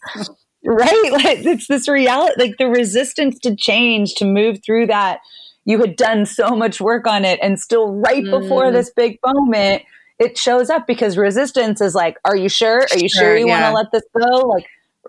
right 0.66 1.12
like 1.12 1.46
it's 1.46 1.68
this 1.68 1.88
reality 1.88 2.34
like 2.38 2.58
the 2.58 2.68
resistance 2.68 3.38
to 3.40 3.56
change 3.56 4.16
to 4.16 4.26
move 4.26 4.60
through 4.66 4.88
that 4.88 5.20
you 5.66 5.80
had 5.80 5.96
done 5.96 6.26
so 6.26 6.50
much 6.56 6.80
work 6.82 7.06
on 7.06 7.24
it 7.26 7.40
and 7.44 7.60
still 7.60 7.94
right 7.94 8.24
before 8.24 8.66
Mm. 8.66 8.74
this 8.74 8.90
big 8.96 9.18
moment 9.26 9.84
it 10.20 10.38
shows 10.38 10.70
up 10.70 10.88
because 10.88 11.18
resistance 11.18 11.80
is 11.82 11.94
like 11.96 12.18
are 12.26 12.36
you 12.36 12.50
sure 12.50 12.88
are 12.92 12.98
you 12.98 13.10
sure, 13.10 13.22
Sure, 13.24 13.38
you 13.38 13.48
yeah. 13.48 13.72
want 13.72 13.72
to 13.72 13.76
let 13.76 13.92
this 13.92 14.04
go 14.18 14.48
like 14.48 14.66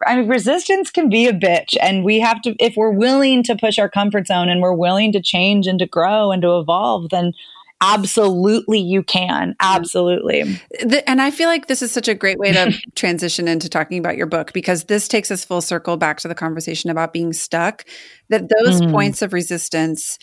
I 0.07 0.15
mean, 0.15 0.29
resistance 0.29 0.93
can 0.93 1.09
be 1.09 1.27
a 1.27 1.33
bitch, 1.33 1.77
and 1.81 2.05
we 2.05 2.21
have 2.21 2.41
to, 2.43 2.55
if 2.61 2.77
we're 2.77 2.93
willing 2.93 3.43
to 3.43 3.57
push 3.57 3.81
our 3.81 3.89
comfort 3.89 4.29
zone 4.29 4.49
and 4.49 4.61
we're 4.63 4.73
willing 4.73 5.11
to 5.11 5.21
change 5.21 5.67
and 5.67 5.77
to 5.81 5.87
grow 5.87 6.31
and 6.31 6.41
to 6.43 6.57
evolve, 6.61 7.09
then 7.11 7.33
absolutely 7.81 8.79
you 8.79 9.03
can. 9.03 9.57
Absolutely. 9.59 10.61
The, 10.83 11.03
and 11.11 11.21
I 11.21 11.33
feel 11.33 11.49
like 11.49 11.67
this 11.67 11.83
is 11.83 11.91
such 11.91 12.07
a 12.07 12.15
great 12.15 12.39
way 12.39 12.53
to 12.53 12.73
transition 12.95 13.49
into 13.49 13.69
talking 13.69 13.99
about 13.99 14.17
your 14.17 14.27
book 14.27 14.53
because 14.53 14.85
this 14.85 15.09
takes 15.09 15.33
us 15.33 15.45
full 15.45 15.61
circle 15.61 15.97
back 15.97 16.19
to 16.21 16.29
the 16.29 16.35
conversation 16.35 16.91
about 16.91 17.13
being 17.13 17.33
stuck. 17.33 17.85
That 18.29 18.49
those 18.49 18.81
Mm. 18.81 18.93
points 18.93 19.21
of 19.21 19.33
resistance 19.33 20.17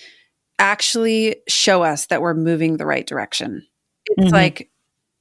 actually 0.57 1.37
show 1.49 1.83
us 1.83 2.05
that 2.07 2.21
we're 2.21 2.33
moving 2.33 2.77
the 2.77 2.85
right 2.85 3.05
direction. 3.05 3.65
It's 4.05 4.29
Mhm. 4.29 4.33
like 4.33 4.69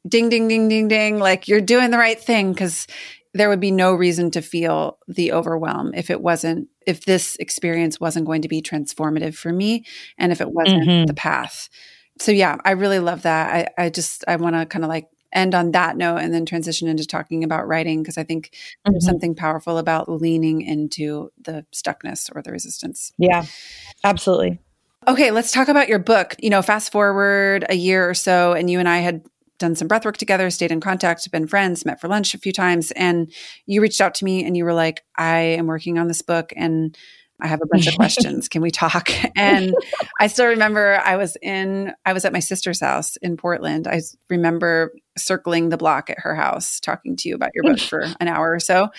ding, 0.06 0.28
ding, 0.28 0.48
ding, 0.48 0.68
ding, 0.68 0.88
ding, 0.88 1.18
like 1.18 1.48
you're 1.48 1.60
doing 1.60 1.90
the 1.90 1.98
right 1.98 2.20
thing 2.20 2.52
because 2.52 2.86
there 3.32 3.48
would 3.48 3.60
be 3.60 3.70
no 3.72 3.94
reason 3.94 4.30
to 4.30 4.40
feel 4.42 4.98
the 5.08 5.32
overwhelm 5.32 5.92
if 5.94 6.08
it 6.08 6.20
wasn't, 6.20 6.68
if 6.86 7.04
this 7.04 7.36
experience 7.36 7.98
wasn't 7.98 8.26
going 8.26 8.42
to 8.42 8.48
be 8.48 8.62
transformative 8.62 9.34
for 9.34 9.52
me 9.52 9.84
and 10.18 10.30
if 10.30 10.40
it 10.40 10.50
wasn't 10.52 10.84
Mhm. 10.84 11.06
the 11.06 11.14
path. 11.14 11.68
so 12.20 12.30
yeah, 12.30 12.56
I 12.64 12.72
really 12.72 13.00
love 13.00 13.22
that. 13.22 13.72
I, 13.76 13.86
I 13.86 13.90
just 13.90 14.24
I 14.28 14.36
want 14.36 14.54
to 14.54 14.66
kind 14.66 14.84
of 14.84 14.88
like 14.88 15.08
end 15.32 15.52
on 15.52 15.72
that 15.72 15.96
note 15.96 16.18
and 16.18 16.32
then 16.32 16.46
transition 16.46 16.86
into 16.86 17.04
talking 17.04 17.42
about 17.42 17.66
writing 17.66 18.02
because 18.02 18.16
I 18.16 18.22
think 18.22 18.50
mm-hmm. 18.52 18.92
there's 18.92 19.04
something 19.04 19.34
powerful 19.34 19.78
about 19.78 20.08
leaning 20.08 20.62
into 20.62 21.32
the 21.42 21.66
stuckness 21.74 22.30
or 22.32 22.40
the 22.40 22.52
resistance. 22.52 23.12
Yeah, 23.18 23.44
absolutely. 24.04 24.60
Okay, 25.08 25.32
let's 25.32 25.50
talk 25.50 25.66
about 25.66 25.88
your 25.88 25.98
book. 25.98 26.36
You 26.38 26.50
know, 26.50 26.62
fast 26.62 26.92
forward 26.92 27.66
a 27.68 27.74
year 27.74 28.08
or 28.08 28.14
so, 28.14 28.52
and 28.52 28.70
you 28.70 28.78
and 28.78 28.88
I 28.88 28.98
had 28.98 29.22
done 29.58 29.74
some 29.74 29.88
breath 29.88 30.04
work 30.04 30.16
together, 30.16 30.50
stayed 30.50 30.72
in 30.72 30.80
contact, 30.80 31.30
been 31.30 31.46
friends, 31.46 31.84
met 31.84 32.00
for 32.00 32.08
lunch 32.08 32.34
a 32.34 32.38
few 32.38 32.52
times. 32.52 32.90
And 32.92 33.32
you 33.66 33.80
reached 33.80 34.00
out 34.00 34.14
to 34.16 34.24
me 34.24 34.44
and 34.44 34.56
you 34.56 34.64
were 34.64 34.74
like, 34.74 35.04
I 35.16 35.38
am 35.38 35.66
working 35.66 35.98
on 35.98 36.08
this 36.08 36.22
book 36.22 36.52
and 36.56 36.96
I 37.40 37.48
have 37.48 37.60
a 37.62 37.66
bunch 37.66 37.88
of 37.88 37.96
questions. 37.96 38.48
Can 38.48 38.62
we 38.62 38.70
talk? 38.70 39.10
And 39.36 39.74
I 40.20 40.28
still 40.28 40.46
remember 40.46 41.00
I 41.04 41.16
was 41.16 41.36
in, 41.42 41.92
I 42.06 42.12
was 42.12 42.24
at 42.24 42.32
my 42.32 42.38
sister's 42.38 42.80
house 42.80 43.16
in 43.16 43.36
Portland. 43.36 43.88
I 43.88 44.00
remember 44.30 44.92
circling 45.18 45.70
the 45.70 45.76
block 45.76 46.08
at 46.08 46.20
her 46.20 46.36
house, 46.36 46.78
talking 46.78 47.16
to 47.16 47.28
you 47.28 47.34
about 47.34 47.50
your 47.52 47.64
book 47.64 47.80
for 47.80 48.06
an 48.20 48.28
hour 48.28 48.52
or 48.52 48.60
so. 48.60 48.90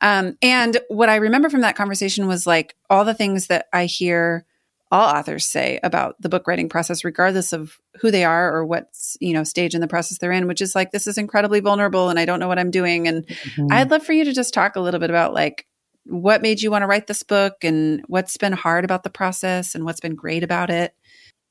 Um, 0.00 0.36
and 0.42 0.78
what 0.88 1.08
I 1.08 1.16
remember 1.16 1.48
from 1.48 1.60
that 1.60 1.76
conversation 1.76 2.26
was 2.26 2.46
like 2.46 2.74
all 2.90 3.04
the 3.04 3.14
things 3.14 3.46
that 3.46 3.66
I 3.72 3.86
hear 3.86 4.44
all 4.90 5.08
authors 5.08 5.48
say 5.48 5.80
about 5.82 6.14
the 6.20 6.28
book 6.28 6.46
writing 6.46 6.68
process 6.68 7.04
regardless 7.04 7.52
of 7.52 7.78
who 8.00 8.10
they 8.10 8.24
are 8.24 8.54
or 8.54 8.64
what 8.64 8.88
you 9.20 9.32
know 9.32 9.44
stage 9.44 9.74
in 9.74 9.80
the 9.80 9.88
process 9.88 10.18
they're 10.18 10.32
in 10.32 10.46
which 10.46 10.60
is 10.60 10.74
like 10.74 10.92
this 10.92 11.06
is 11.06 11.18
incredibly 11.18 11.60
vulnerable 11.60 12.10
and 12.10 12.18
i 12.18 12.24
don't 12.24 12.40
know 12.40 12.48
what 12.48 12.58
i'm 12.58 12.70
doing 12.70 13.08
and 13.08 13.26
mm-hmm. 13.26 13.72
i'd 13.72 13.90
love 13.90 14.04
for 14.04 14.12
you 14.12 14.24
to 14.24 14.32
just 14.32 14.54
talk 14.54 14.76
a 14.76 14.80
little 14.80 15.00
bit 15.00 15.10
about 15.10 15.34
like 15.34 15.66
what 16.06 16.42
made 16.42 16.60
you 16.60 16.70
want 16.70 16.82
to 16.82 16.86
write 16.86 17.06
this 17.06 17.22
book 17.22 17.54
and 17.62 18.04
what's 18.08 18.36
been 18.36 18.52
hard 18.52 18.84
about 18.84 19.02
the 19.02 19.10
process 19.10 19.74
and 19.74 19.84
what's 19.84 20.00
been 20.00 20.14
great 20.14 20.42
about 20.42 20.70
it 20.70 20.94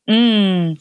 Mm, 0.10 0.78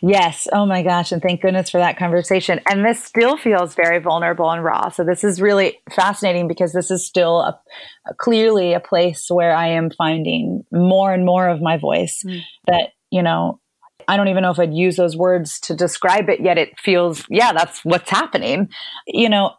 yes. 0.00 0.48
Oh 0.50 0.64
my 0.64 0.82
gosh. 0.82 1.12
And 1.12 1.20
thank 1.20 1.42
goodness 1.42 1.68
for 1.68 1.78
that 1.78 1.98
conversation. 1.98 2.60
And 2.68 2.84
this 2.84 3.02
still 3.02 3.36
feels 3.36 3.74
very 3.74 3.98
vulnerable 3.98 4.50
and 4.50 4.64
raw. 4.64 4.88
So 4.88 5.04
this 5.04 5.22
is 5.22 5.40
really 5.40 5.78
fascinating 5.94 6.48
because 6.48 6.72
this 6.72 6.90
is 6.90 7.06
still 7.06 7.40
a, 7.40 7.60
a 8.08 8.14
clearly 8.14 8.72
a 8.72 8.80
place 8.80 9.26
where 9.28 9.54
I 9.54 9.68
am 9.68 9.90
finding 9.90 10.64
more 10.72 11.12
and 11.12 11.26
more 11.26 11.48
of 11.48 11.60
my 11.60 11.76
voice 11.76 12.22
mm. 12.26 12.40
that, 12.66 12.90
you 13.10 13.22
know, 13.22 13.60
I 14.08 14.16
don't 14.16 14.28
even 14.28 14.42
know 14.42 14.50
if 14.50 14.58
I'd 14.58 14.74
use 14.74 14.96
those 14.96 15.16
words 15.16 15.60
to 15.60 15.74
describe 15.74 16.28
it 16.28 16.40
yet. 16.40 16.58
It 16.58 16.78
feels, 16.78 17.24
yeah, 17.28 17.52
that's 17.52 17.84
what's 17.84 18.10
happening. 18.10 18.68
You 19.06 19.28
know, 19.28 19.52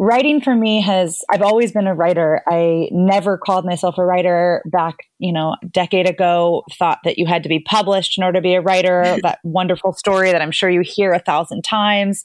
writing 0.00 0.40
for 0.40 0.56
me 0.56 0.80
has 0.80 1.20
i've 1.30 1.42
always 1.42 1.72
been 1.72 1.86
a 1.86 1.94
writer. 1.94 2.40
I 2.48 2.88
never 2.90 3.36
called 3.36 3.66
myself 3.66 3.98
a 3.98 4.04
writer 4.04 4.62
back 4.64 4.96
you 5.18 5.30
know 5.30 5.56
a 5.62 5.66
decade 5.66 6.08
ago 6.08 6.64
thought 6.78 7.00
that 7.04 7.18
you 7.18 7.26
had 7.26 7.42
to 7.42 7.50
be 7.50 7.60
published 7.60 8.16
in 8.16 8.24
order 8.24 8.38
to 8.38 8.42
be 8.42 8.54
a 8.54 8.62
writer 8.62 9.18
that 9.22 9.40
wonderful 9.44 9.92
story 9.92 10.32
that 10.32 10.40
i'm 10.40 10.52
sure 10.52 10.70
you 10.70 10.80
hear 10.80 11.12
a 11.12 11.20
thousand 11.20 11.62
times. 11.62 12.24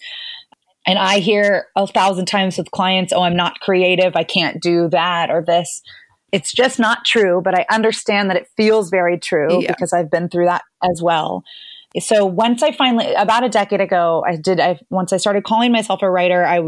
And 0.87 0.97
i 0.97 1.19
hear 1.19 1.65
a 1.75 1.85
thousand 1.85 2.27
times 2.27 2.57
with 2.57 2.71
clients 2.71 3.11
oh 3.11 3.21
i'm 3.21 3.35
not 3.35 3.59
creative. 3.59 4.15
I 4.15 4.23
can't 4.23 4.61
do 4.61 4.87
that 4.89 5.29
or 5.29 5.43
this. 5.45 5.81
It's 6.31 6.53
just 6.53 6.79
not 6.79 7.03
true 7.03 7.41
but 7.43 7.59
i 7.59 7.65
understand 7.69 8.29
that 8.29 8.37
it 8.37 8.47
feels 8.55 8.89
very 8.89 9.19
true 9.19 9.61
yeah. 9.61 9.73
because 9.73 9.91
i've 9.91 10.09
been 10.09 10.29
through 10.29 10.45
that 10.45 10.63
as 10.81 11.01
well. 11.01 11.43
So 11.99 12.25
once 12.25 12.61
I 12.61 12.73
finally, 12.73 13.13
about 13.13 13.45
a 13.45 13.49
decade 13.49 13.79
ago, 13.79 14.23
I 14.27 14.35
did, 14.35 14.59
I, 14.59 14.79
once 14.89 15.13
I 15.13 15.17
started 15.17 15.45
calling 15.45 15.71
myself 15.71 16.01
a 16.01 16.11
writer, 16.11 16.45
I 16.45 16.59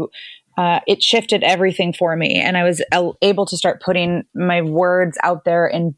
uh, 0.58 0.80
it 0.88 1.00
shifted 1.04 1.44
everything 1.44 1.92
for 1.92 2.16
me. 2.16 2.40
And 2.40 2.56
I 2.56 2.64
was 2.64 2.82
able 3.22 3.46
to 3.46 3.56
start 3.56 3.80
putting 3.80 4.24
my 4.34 4.60
words 4.60 5.16
out 5.22 5.44
there 5.44 5.68
in 5.68 5.94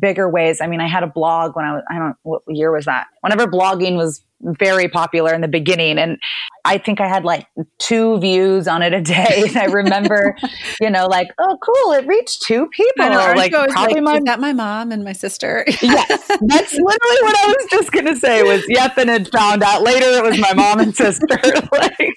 bigger 0.00 0.28
ways. 0.28 0.60
I 0.60 0.66
mean, 0.66 0.80
I 0.80 0.88
had 0.88 1.02
a 1.02 1.06
blog 1.06 1.56
when 1.56 1.64
I 1.64 1.74
was, 1.74 1.82
I 1.90 1.98
don't 1.98 2.08
know, 2.08 2.14
what 2.22 2.42
year 2.48 2.70
was 2.72 2.84
that? 2.84 3.06
Whenever 3.22 3.46
blogging 3.46 3.96
was 3.96 4.22
very 4.40 4.88
popular 4.88 5.34
in 5.34 5.40
the 5.40 5.48
beginning. 5.48 5.98
And 5.98 6.18
I 6.64 6.78
think 6.78 7.00
I 7.00 7.08
had 7.08 7.24
like 7.24 7.46
two 7.78 8.20
views 8.20 8.68
on 8.68 8.82
it 8.82 8.92
a 8.92 9.00
day. 9.00 9.44
And 9.48 9.56
I 9.56 9.64
remember, 9.64 10.36
you 10.80 10.90
know, 10.90 11.06
like, 11.06 11.28
oh, 11.38 11.56
cool, 11.62 11.92
it 11.92 12.06
reached 12.06 12.42
two 12.42 12.68
people. 12.68 13.04
I 13.04 13.08
know, 13.08 13.32
like, 13.34 13.52
probably 13.52 14.00
like, 14.00 14.02
my, 14.02 14.20
that 14.26 14.40
my 14.40 14.52
mom 14.52 14.92
and 14.92 15.02
my 15.04 15.12
sister. 15.12 15.64
yes, 15.82 16.08
that's 16.18 16.72
literally 16.72 17.22
what 17.22 17.36
I 17.36 17.54
was 17.58 17.66
just 17.70 17.92
going 17.92 18.06
to 18.06 18.16
say 18.16 18.42
was, 18.42 18.62
yep, 18.68 18.98
and 18.98 19.08
it 19.08 19.32
found 19.32 19.62
out 19.62 19.82
later 19.82 20.06
it 20.06 20.22
was 20.22 20.38
my 20.38 20.52
mom 20.52 20.80
and 20.80 20.94
sister, 20.94 21.26
like, 21.72 22.16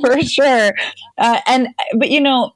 for 0.00 0.20
sure. 0.22 0.72
Uh, 1.18 1.40
and, 1.46 1.68
but, 1.98 2.10
you 2.10 2.20
know, 2.20 2.52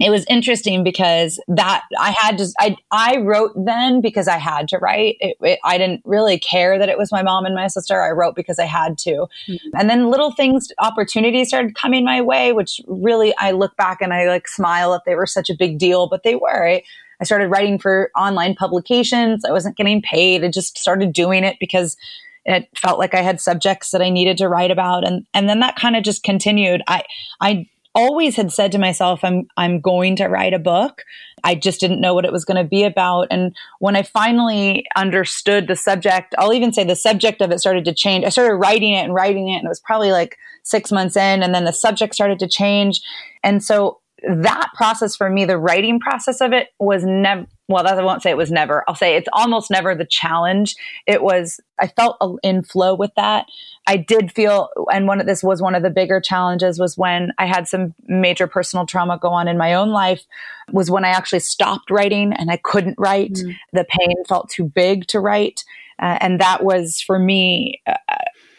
it 0.00 0.10
was 0.10 0.24
interesting 0.28 0.82
because 0.82 1.40
that 1.46 1.82
I 1.98 2.14
had 2.18 2.36
just 2.36 2.54
I 2.58 2.76
I 2.90 3.18
wrote 3.18 3.52
then 3.56 4.00
because 4.00 4.26
I 4.26 4.38
had 4.38 4.66
to 4.68 4.78
write. 4.78 5.16
It, 5.20 5.36
it, 5.40 5.58
I 5.62 5.78
didn't 5.78 6.02
really 6.04 6.38
care 6.38 6.78
that 6.78 6.88
it 6.88 6.98
was 6.98 7.12
my 7.12 7.22
mom 7.22 7.44
and 7.44 7.54
my 7.54 7.68
sister. 7.68 8.02
I 8.02 8.10
wrote 8.10 8.34
because 8.34 8.58
I 8.58 8.64
had 8.64 8.98
to, 8.98 9.26
mm-hmm. 9.48 9.68
and 9.74 9.88
then 9.88 10.10
little 10.10 10.32
things, 10.32 10.68
opportunities 10.80 11.48
started 11.48 11.76
coming 11.76 12.04
my 12.04 12.20
way, 12.20 12.52
which 12.52 12.80
really 12.88 13.34
I 13.38 13.52
look 13.52 13.76
back 13.76 14.00
and 14.00 14.12
I 14.12 14.26
like 14.26 14.48
smile 14.48 14.92
that 14.92 15.02
they 15.06 15.14
were 15.14 15.26
such 15.26 15.48
a 15.48 15.54
big 15.56 15.78
deal, 15.78 16.08
but 16.08 16.24
they 16.24 16.34
were. 16.34 16.68
I, 16.68 16.82
I 17.20 17.24
started 17.24 17.48
writing 17.48 17.78
for 17.78 18.10
online 18.16 18.56
publications. 18.56 19.44
I 19.44 19.52
wasn't 19.52 19.76
getting 19.76 20.02
paid. 20.02 20.44
I 20.44 20.48
just 20.48 20.76
started 20.76 21.12
doing 21.12 21.44
it 21.44 21.56
because 21.60 21.96
it 22.44 22.68
felt 22.76 22.98
like 22.98 23.14
I 23.14 23.22
had 23.22 23.40
subjects 23.40 23.92
that 23.92 24.02
I 24.02 24.10
needed 24.10 24.36
to 24.38 24.48
write 24.48 24.70
about. 24.70 25.06
And, 25.06 25.24
and 25.32 25.48
then 25.48 25.60
that 25.60 25.76
kind 25.76 25.96
of 25.96 26.02
just 26.02 26.24
continued. 26.24 26.82
I, 26.88 27.04
I 27.40 27.68
always 27.94 28.36
had 28.36 28.52
said 28.52 28.72
to 28.72 28.78
myself, 28.78 29.20
I'm, 29.22 29.46
I'm 29.56 29.80
going 29.80 30.16
to 30.16 30.26
write 30.26 30.52
a 30.52 30.58
book. 30.58 31.02
I 31.44 31.54
just 31.54 31.80
didn't 31.80 32.00
know 32.00 32.14
what 32.14 32.24
it 32.24 32.32
was 32.32 32.44
going 32.44 32.56
to 32.56 32.68
be 32.68 32.84
about. 32.84 33.28
And 33.30 33.54
when 33.78 33.96
I 33.96 34.02
finally 34.02 34.84
understood 34.96 35.68
the 35.68 35.76
subject, 35.76 36.34
I'll 36.38 36.52
even 36.52 36.72
say 36.72 36.84
the 36.84 36.96
subject 36.96 37.40
of 37.40 37.50
it 37.50 37.60
started 37.60 37.84
to 37.84 37.94
change. 37.94 38.24
I 38.24 38.30
started 38.30 38.56
writing 38.56 38.94
it 38.94 39.04
and 39.04 39.14
writing 39.14 39.48
it, 39.48 39.56
and 39.56 39.66
it 39.66 39.68
was 39.68 39.80
probably 39.80 40.10
like 40.10 40.36
six 40.62 40.90
months 40.90 41.16
in, 41.16 41.42
and 41.42 41.54
then 41.54 41.64
the 41.64 41.72
subject 41.72 42.14
started 42.14 42.38
to 42.40 42.48
change. 42.48 43.00
And 43.42 43.62
so 43.62 44.00
that 44.26 44.70
process 44.74 45.14
for 45.14 45.28
me, 45.28 45.44
the 45.44 45.58
writing 45.58 46.00
process 46.00 46.40
of 46.40 46.52
it 46.52 46.68
was 46.78 47.04
never, 47.04 47.46
well, 47.68 47.86
I 47.86 48.02
won't 48.02 48.22
say 48.22 48.30
it 48.30 48.36
was 48.36 48.50
never. 48.50 48.84
I'll 48.86 48.94
say 48.94 49.16
it's 49.16 49.28
almost 49.32 49.70
never 49.70 49.94
the 49.94 50.04
challenge. 50.04 50.76
It 51.06 51.22
was, 51.22 51.60
I 51.78 51.86
felt 51.88 52.18
in 52.42 52.62
flow 52.62 52.94
with 52.94 53.12
that. 53.16 53.46
I 53.86 53.96
did 53.96 54.32
feel, 54.32 54.68
and 54.92 55.06
one 55.06 55.20
of 55.20 55.26
this 55.26 55.42
was 55.42 55.62
one 55.62 55.74
of 55.74 55.82
the 55.82 55.90
bigger 55.90 56.20
challenges 56.20 56.78
was 56.78 56.98
when 56.98 57.32
I 57.38 57.46
had 57.46 57.66
some 57.66 57.94
major 58.06 58.46
personal 58.46 58.86
trauma 58.86 59.18
go 59.18 59.28
on 59.28 59.48
in 59.48 59.56
my 59.56 59.74
own 59.74 59.90
life, 59.90 60.24
was 60.72 60.90
when 60.90 61.04
I 61.04 61.10
actually 61.10 61.40
stopped 61.40 61.90
writing 61.90 62.32
and 62.32 62.50
I 62.50 62.58
couldn't 62.58 62.96
write. 62.98 63.34
Mm. 63.34 63.56
The 63.72 63.84
pain 63.84 64.24
felt 64.28 64.50
too 64.50 64.64
big 64.64 65.06
to 65.08 65.20
write. 65.20 65.64
Uh, 65.98 66.18
and 66.20 66.40
that 66.40 66.64
was 66.64 67.00
for 67.00 67.18
me, 67.18 67.80
uh, 67.86 67.94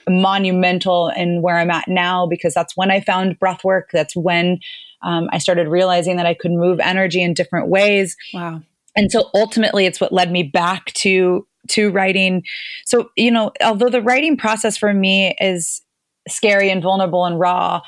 monumental 0.07 1.09
in 1.09 1.41
where 1.41 1.57
I'm 1.57 1.71
at 1.71 1.87
now 1.87 2.27
because 2.27 2.53
that's 2.53 2.77
when 2.77 2.91
I 2.91 3.01
found 3.01 3.39
breath 3.39 3.63
work. 3.63 3.89
That's 3.91 4.15
when 4.15 4.59
um, 5.01 5.29
I 5.31 5.39
started 5.39 5.67
realizing 5.67 6.17
that 6.17 6.25
I 6.25 6.33
could 6.33 6.51
move 6.51 6.79
energy 6.79 7.21
in 7.21 7.33
different 7.33 7.69
ways. 7.69 8.15
Wow. 8.33 8.61
And 8.95 9.11
so 9.11 9.29
ultimately, 9.33 9.85
it's 9.85 9.99
what 9.99 10.13
led 10.13 10.31
me 10.31 10.43
back 10.43 10.93
to 10.93 11.47
to 11.69 11.91
writing. 11.91 12.43
So 12.85 13.09
you 13.15 13.31
know, 13.31 13.51
although 13.63 13.89
the 13.89 14.01
writing 14.01 14.37
process 14.37 14.77
for 14.77 14.93
me 14.93 15.35
is 15.39 15.81
scary 16.27 16.69
and 16.69 16.81
vulnerable 16.81 17.25
and 17.25 17.39
raw, 17.39 17.81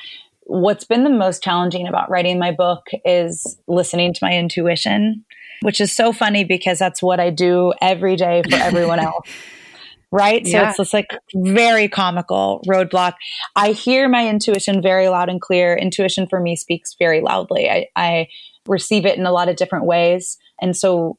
what's 0.44 0.84
been 0.84 1.04
the 1.04 1.10
most 1.10 1.42
challenging 1.42 1.86
about 1.86 2.10
writing 2.10 2.38
my 2.38 2.52
book 2.52 2.86
is 3.04 3.58
listening 3.66 4.12
to 4.14 4.20
my 4.22 4.32
intuition, 4.32 5.24
which 5.62 5.80
is 5.80 5.94
so 5.94 6.12
funny 6.12 6.44
because 6.44 6.78
that's 6.78 7.02
what 7.02 7.20
I 7.20 7.30
do 7.30 7.72
every 7.80 8.16
day 8.16 8.42
for 8.48 8.56
everyone 8.60 9.00
else 9.00 9.28
right? 10.10 10.46
So 10.46 10.56
yeah. 10.56 10.68
it's 10.68 10.78
this 10.78 10.94
like 10.94 11.10
very 11.34 11.88
comical 11.88 12.62
roadblock. 12.68 13.14
I 13.56 13.72
hear 13.72 14.08
my 14.08 14.28
intuition 14.28 14.82
very 14.82 15.08
loud 15.08 15.28
and 15.28 15.40
clear. 15.40 15.76
Intuition 15.76 16.26
for 16.28 16.40
me 16.40 16.56
speaks 16.56 16.94
very 16.98 17.20
loudly. 17.20 17.68
I, 17.68 17.86
I 17.94 18.28
receive 18.66 19.06
it 19.06 19.18
in 19.18 19.26
a 19.26 19.32
lot 19.32 19.48
of 19.48 19.56
different 19.56 19.84
ways. 19.86 20.38
And 20.60 20.76
so 20.76 21.18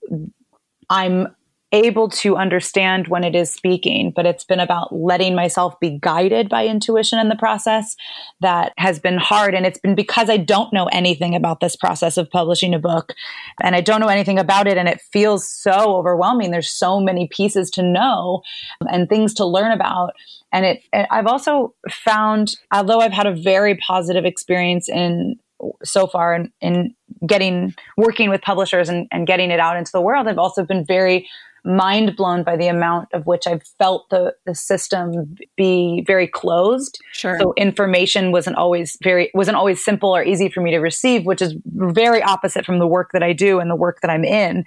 I'm 0.90 1.36
able 1.72 2.10
to 2.10 2.36
understand 2.36 3.08
when 3.10 3.24
it 3.24 3.36
is 3.36 3.52
speaking, 3.54 4.12
but 4.16 4.26
it's 4.26 4.44
been 4.44 4.60
about 4.60 4.92
letting 4.92 5.36
myself 5.36 5.80
be 5.80 6.00
guided 6.02 6.50
by 6.50 6.66
intuition 6.66 7.20
in 7.20 7.30
the 7.30 7.36
process 7.36 7.96
that 8.42 8.74
has 8.78 8.98
been 8.98 9.18
hard. 9.18 9.54
And 9.54 9.68
it's 9.68 9.80
been 9.80 9.94
because 9.94 10.30
I 10.32 10.38
don't 10.38 10.74
know 10.74 10.88
anything 10.88 11.36
about 11.36 11.60
this 11.60 11.76
process 11.76 12.18
of 12.18 12.30
publishing 12.32 12.74
a 12.74 12.80
book 12.80 13.14
and 13.62 13.76
I 13.76 13.82
don't 13.82 14.00
know 14.00 14.08
anything 14.08 14.40
about 14.40 14.68
it. 14.68 14.78
And 14.78 14.90
it 14.90 15.02
feels 15.14 15.48
so 15.48 15.96
overwhelming. 15.96 16.50
There's 16.50 16.72
so 16.72 17.00
many 17.00 17.28
pieces 17.28 17.70
to 17.72 17.84
know 17.84 18.42
and 18.92 19.08
things 19.08 19.36
to 19.36 19.46
learn 19.46 19.72
about. 19.72 20.14
And 20.52 20.66
it, 20.66 20.82
I've 20.92 21.28
also 21.28 21.76
found, 21.88 22.56
although 22.74 23.00
I've 23.00 23.14
had 23.14 23.28
a 23.28 23.36
very 23.36 23.76
positive 23.76 24.26
experience 24.26 24.90
in 24.90 25.38
so 25.84 26.08
far 26.08 26.34
in, 26.34 26.52
in 26.62 26.96
getting 27.28 27.74
working 27.98 28.30
with 28.30 28.42
publishers 28.42 28.90
and, 28.90 29.08
and 29.12 29.28
getting 29.28 29.52
it 29.52 29.60
out 29.60 29.78
into 29.78 29.92
the 29.92 30.02
world, 30.02 30.28
I've 30.28 30.38
also 30.38 30.64
been 30.64 30.86
very 30.86 31.28
mind 31.66 32.16
blown 32.16 32.44
by 32.44 32.56
the 32.56 32.68
amount 32.68 33.10
of 33.14 33.26
which 33.26 33.46
I've 33.46 33.64
felt 33.78 34.10
the, 34.10 34.34
the 34.46 34.56
system 34.56 35.36
be 35.58 36.04
very 36.06 36.28
closed. 36.28 37.00
Sure. 37.12 37.38
So 37.40 37.54
information 37.58 38.32
wasn't 38.32 38.56
always 38.56 38.98
very 39.04 39.30
wasn't 39.34 39.58
always 39.58 39.84
simple 39.84 40.16
or 40.16 40.24
easy 40.24 40.50
for 40.50 40.62
me 40.62 40.72
to 40.72 40.80
receive, 40.80 41.26
which 41.26 41.42
is 41.42 41.56
very 41.66 42.22
opposite 42.24 42.66
from 42.66 42.80
the 42.80 42.88
work 42.88 43.12
that 43.14 43.24
I 43.24 43.34
do 43.34 43.60
and 43.60 43.70
the 43.70 43.76
work 43.76 44.02
that 44.02 44.10
I'm 44.10 44.24
in. 44.24 44.66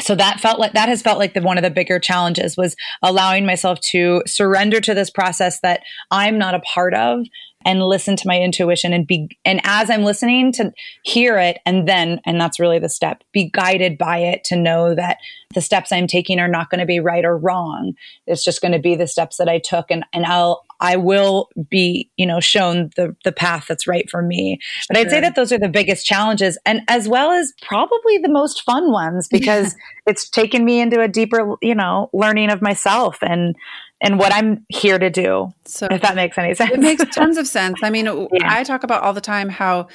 so 0.00 0.14
that 0.14 0.40
felt 0.40 0.60
like 0.60 0.74
that 0.74 0.88
has 0.88 1.00
felt 1.00 1.18
like 1.18 1.32
the 1.32 1.40
one 1.40 1.56
of 1.56 1.64
the 1.64 1.70
bigger 1.70 1.98
challenges 1.98 2.56
was 2.56 2.76
allowing 3.02 3.46
myself 3.46 3.80
to 3.92 4.22
surrender 4.26 4.80
to 4.80 4.92
this 4.92 5.10
process 5.10 5.60
that 5.60 5.80
I'm 6.10 6.36
not 6.38 6.54
a 6.54 6.60
part 6.60 6.92
of 6.92 7.26
and 7.66 7.82
listen 7.82 8.14
to 8.16 8.28
my 8.28 8.40
intuition 8.40 8.92
and 8.92 9.06
be 9.06 9.36
and 9.44 9.60
as 9.64 9.90
I'm 9.90 10.04
listening 10.04 10.52
to 10.52 10.72
hear 11.02 11.36
it 11.36 11.58
and 11.66 11.86
then 11.86 12.20
and 12.24 12.40
that's 12.40 12.60
really 12.60 12.78
the 12.78 12.88
step 12.88 13.24
be 13.32 13.50
guided 13.52 13.98
by 13.98 14.18
it 14.18 14.44
to 14.44 14.56
know 14.56 14.94
that 14.94 15.18
the 15.52 15.60
steps 15.60 15.90
I'm 15.90 16.06
taking 16.06 16.38
are 16.38 16.48
not 16.48 16.70
going 16.70 16.78
to 16.78 16.86
be 16.86 17.00
right 17.00 17.24
or 17.24 17.36
wrong. 17.36 17.94
It's 18.26 18.44
just 18.44 18.60
going 18.60 18.72
to 18.72 18.78
be 18.78 18.94
the 18.94 19.08
steps 19.08 19.36
that 19.38 19.48
I 19.48 19.58
took 19.58 19.90
and 19.90 20.04
and 20.12 20.24
I'll 20.24 20.64
I 20.80 20.96
will 20.96 21.48
be, 21.68 22.10
you 22.16 22.26
know, 22.26 22.40
shown 22.40 22.90
the 22.96 23.16
the 23.24 23.32
path 23.32 23.66
that's 23.68 23.86
right 23.86 24.08
for 24.10 24.22
me. 24.22 24.58
But 24.88 24.98
I'd 24.98 25.10
say 25.10 25.20
that 25.20 25.34
those 25.34 25.52
are 25.52 25.58
the 25.58 25.68
biggest 25.68 26.06
challenges 26.06 26.58
and 26.66 26.80
as 26.88 27.08
well 27.08 27.30
as 27.30 27.52
probably 27.62 28.18
the 28.18 28.28
most 28.28 28.62
fun 28.62 28.90
ones 28.90 29.28
because 29.30 29.72
yeah. 29.72 30.10
it's 30.10 30.28
taken 30.28 30.64
me 30.64 30.80
into 30.80 31.00
a 31.00 31.08
deeper, 31.08 31.54
you 31.62 31.74
know, 31.74 32.10
learning 32.12 32.50
of 32.50 32.62
myself 32.62 33.18
and 33.22 33.56
and 34.00 34.18
what 34.18 34.32
I'm 34.32 34.64
here 34.68 34.98
to 34.98 35.08
do. 35.08 35.52
So 35.64 35.88
if 35.90 36.02
that 36.02 36.14
makes 36.14 36.36
any 36.36 36.54
sense. 36.54 36.70
It 36.70 36.80
makes 36.80 37.02
tons 37.14 37.38
of 37.38 37.46
sense. 37.46 37.80
I 37.82 37.90
mean, 37.90 38.06
yeah. 38.32 38.42
I 38.44 38.62
talk 38.62 38.84
about 38.84 39.02
all 39.02 39.14
the 39.14 39.20
time 39.20 39.48
how 39.48 39.88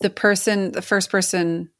the 0.00 0.10
person, 0.10 0.72
the 0.72 0.82
first 0.82 1.10
person 1.10 1.70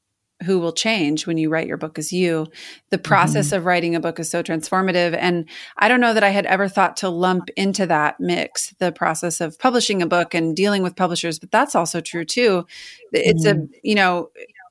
who 0.45 0.59
will 0.59 0.73
change 0.73 1.27
when 1.27 1.37
you 1.37 1.51
write 1.51 1.67
your 1.67 1.77
book 1.77 1.99
is 1.99 2.13
you. 2.13 2.47
The 2.91 2.99
process 2.99 3.49
mm-hmm. 3.49 3.57
of 3.57 3.65
writing 3.65 3.95
a 3.95 4.01
book 4.01 4.21
is 4.21 4.31
so 4.31 4.43
transformative. 4.43 5.17
And 5.19 5.49
I 5.77 5.89
don't 5.89 6.01
know 6.01 6.15
that 6.15 6.23
I 6.23 6.31
had 6.31 6.47
ever 6.47 6.69
thought 6.69 6.97
to 6.99 7.09
lump 7.09 7.51
into 7.57 7.87
that 7.87 8.21
mix 8.21 8.75
the 8.79 8.93
process 8.93 9.41
of 9.41 9.59
publishing 9.59 10.01
a 10.01 10.07
book 10.07 10.35
and 10.35 10.55
dealing 10.55 10.83
with 10.83 10.97
publishers, 10.97 11.39
but 11.39 11.51
that's 11.51 11.75
also 11.75 12.01
true 12.01 12.25
too. 12.25 12.67
It's 13.13 13.47
mm-hmm. 13.47 13.65
a, 13.65 13.79
you 13.83 13.95
know, 13.95 14.31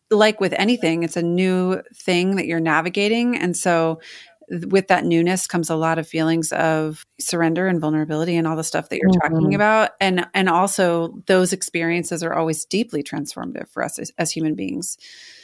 like 0.09 0.39
with 0.39 0.53
anything, 0.53 1.03
it's 1.03 1.17
a 1.17 1.21
new 1.21 1.81
thing 1.93 2.37
that 2.37 2.47
you're 2.47 2.61
navigating. 2.61 3.35
And 3.35 3.57
so 3.57 3.99
with 4.49 4.87
that 4.87 5.03
newness 5.03 5.45
comes 5.45 5.69
a 5.69 5.75
lot 5.75 5.99
of 5.99 6.07
feelings 6.07 6.53
of 6.53 7.05
surrender 7.19 7.67
and 7.67 7.81
vulnerability 7.81 8.35
and 8.35 8.47
all 8.47 8.55
the 8.55 8.63
stuff 8.63 8.89
that 8.89 8.97
you're 8.97 9.09
mm-hmm. 9.09 9.33
talking 9.33 9.55
about 9.55 9.91
and 9.99 10.25
and 10.33 10.47
also 10.47 11.21
those 11.25 11.51
experiences 11.51 12.23
are 12.23 12.33
always 12.33 12.63
deeply 12.65 13.03
transformative 13.03 13.67
for 13.69 13.83
us 13.83 13.99
as, 13.99 14.11
as 14.17 14.31
human 14.31 14.55
beings 14.55 14.97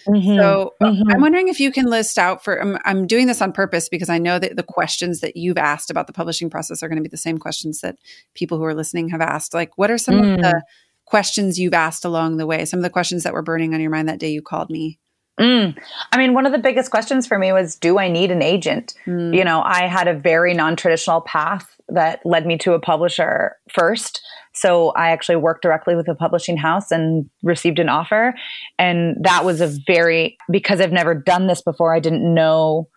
mm-hmm. 0.07 0.39
so 0.39 0.73
uh, 0.79 0.85
mm-hmm. 0.85 1.11
i'm 1.11 1.19
wondering 1.19 1.49
if 1.49 1.59
you 1.59 1.71
can 1.71 1.85
list 1.85 2.17
out 2.17 2.43
for 2.43 2.61
I'm, 2.61 2.77
I'm 2.85 3.05
doing 3.05 3.27
this 3.27 3.41
on 3.41 3.51
purpose 3.51 3.89
because 3.89 4.09
i 4.09 4.17
know 4.17 4.39
that 4.39 4.55
the 4.55 4.63
questions 4.63 5.19
that 5.19 5.35
you've 5.35 5.57
asked 5.57 5.91
about 5.91 6.07
the 6.07 6.13
publishing 6.13 6.49
process 6.49 6.81
are 6.81 6.87
going 6.87 6.97
to 6.97 7.03
be 7.03 7.09
the 7.09 7.17
same 7.17 7.37
questions 7.37 7.81
that 7.81 7.97
people 8.33 8.57
who 8.57 8.63
are 8.63 8.75
listening 8.75 9.09
have 9.09 9.21
asked 9.21 9.53
like 9.53 9.77
what 9.77 9.91
are 9.91 9.97
some 9.97 10.15
of 10.15 10.37
the 10.37 10.43
mm. 10.43 10.61
questions 11.05 11.59
you've 11.59 11.73
asked 11.73 12.05
along 12.05 12.37
the 12.37 12.47
way 12.47 12.63
some 12.63 12.79
of 12.79 12.83
the 12.83 12.89
questions 12.89 13.23
that 13.23 13.33
were 13.33 13.41
burning 13.41 13.73
on 13.73 13.81
your 13.81 13.91
mind 13.91 14.07
that 14.07 14.19
day 14.19 14.31
you 14.31 14.41
called 14.41 14.69
me 14.69 14.97
Mm. 15.39 15.75
I 16.11 16.17
mean, 16.17 16.33
one 16.33 16.45
of 16.45 16.51
the 16.51 16.59
biggest 16.59 16.91
questions 16.91 17.25
for 17.25 17.39
me 17.39 17.51
was 17.51 17.75
do 17.75 17.97
I 17.97 18.07
need 18.07 18.29
an 18.31 18.41
agent? 18.41 18.93
Mm. 19.07 19.35
You 19.35 19.43
know, 19.43 19.61
I 19.63 19.87
had 19.87 20.07
a 20.07 20.13
very 20.13 20.53
non 20.53 20.75
traditional 20.75 21.21
path 21.21 21.75
that 21.89 22.19
led 22.23 22.45
me 22.45 22.57
to 22.59 22.73
a 22.73 22.79
publisher 22.79 23.57
first. 23.71 24.21
So 24.53 24.89
I 24.89 25.09
actually 25.09 25.37
worked 25.37 25.63
directly 25.63 25.95
with 25.95 26.07
a 26.07 26.13
publishing 26.13 26.57
house 26.57 26.91
and 26.91 27.29
received 27.41 27.79
an 27.79 27.89
offer. 27.89 28.35
And 28.77 29.17
that 29.21 29.43
was 29.43 29.61
a 29.61 29.73
very, 29.87 30.37
because 30.51 30.79
I've 30.79 30.91
never 30.91 31.15
done 31.15 31.47
this 31.47 31.61
before, 31.61 31.95
I 31.95 31.99
didn't 31.99 32.33
know 32.33 32.89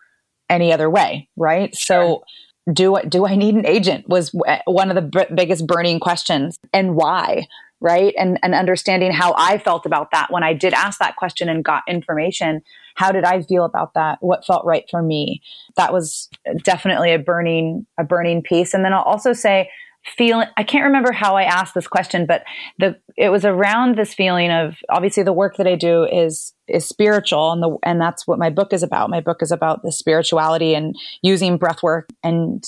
any 0.49 0.71
other 0.71 0.89
way. 0.89 1.29
Right. 1.35 1.75
Sure. 1.75 2.03
So, 2.03 2.23
do 2.71 2.97
do 3.07 3.25
I 3.25 3.35
need 3.35 3.55
an 3.55 3.65
agent 3.65 4.09
was 4.09 4.35
one 4.65 4.89
of 4.89 4.95
the 4.95 5.01
b- 5.01 5.33
biggest 5.33 5.65
burning 5.65 6.01
questions 6.01 6.59
and 6.73 6.95
why 6.95 7.47
right? 7.79 8.13
And 8.17 8.39
and 8.43 8.55
understanding 8.55 9.11
how 9.11 9.33
i 9.37 9.57
felt 9.57 9.85
about 9.85 10.11
that 10.11 10.31
when 10.31 10.43
i 10.43 10.53
did 10.53 10.73
ask 10.73 10.99
that 10.99 11.15
question 11.15 11.49
and 11.49 11.63
got 11.63 11.83
information 11.87 12.61
how 12.95 13.11
did 13.11 13.23
i 13.23 13.41
feel 13.43 13.63
about 13.63 13.93
that? 13.93 14.17
What 14.21 14.45
felt 14.45 14.65
right 14.65 14.85
for 14.89 15.03
me? 15.03 15.41
That 15.75 15.93
was 15.93 16.29
definitely 16.63 17.13
a 17.13 17.19
burning 17.19 17.85
a 17.97 18.03
burning 18.03 18.41
piece. 18.41 18.73
And 18.73 18.83
then 18.83 18.93
i'll 18.93 19.03
also 19.03 19.33
say 19.33 19.69
feeling 20.17 20.47
i 20.55 20.63
can't 20.63 20.85
remember 20.85 21.11
how 21.11 21.35
i 21.35 21.43
asked 21.43 21.73
this 21.73 21.87
question 21.87 22.25
but 22.25 22.43
the 22.79 22.95
it 23.17 23.27
was 23.27 23.43
around 23.43 23.97
this 23.97 24.13
feeling 24.13 24.49
of 24.49 24.77
obviously 24.89 25.21
the 25.21 25.33
work 25.33 25.57
that 25.57 25.67
i 25.67 25.75
do 25.75 26.05
is 26.05 26.53
is 26.67 26.87
spiritual 26.87 27.51
and 27.51 27.63
the 27.63 27.77
and 27.83 28.01
that's 28.01 28.27
what 28.27 28.39
my 28.39 28.49
book 28.49 28.73
is 28.73 28.83
about. 28.83 29.09
My 29.09 29.21
book 29.21 29.41
is 29.41 29.51
about 29.51 29.83
the 29.83 29.91
spirituality 29.91 30.75
and 30.75 30.95
using 31.21 31.57
breath 31.57 31.81
work 31.81 32.09
and 32.23 32.63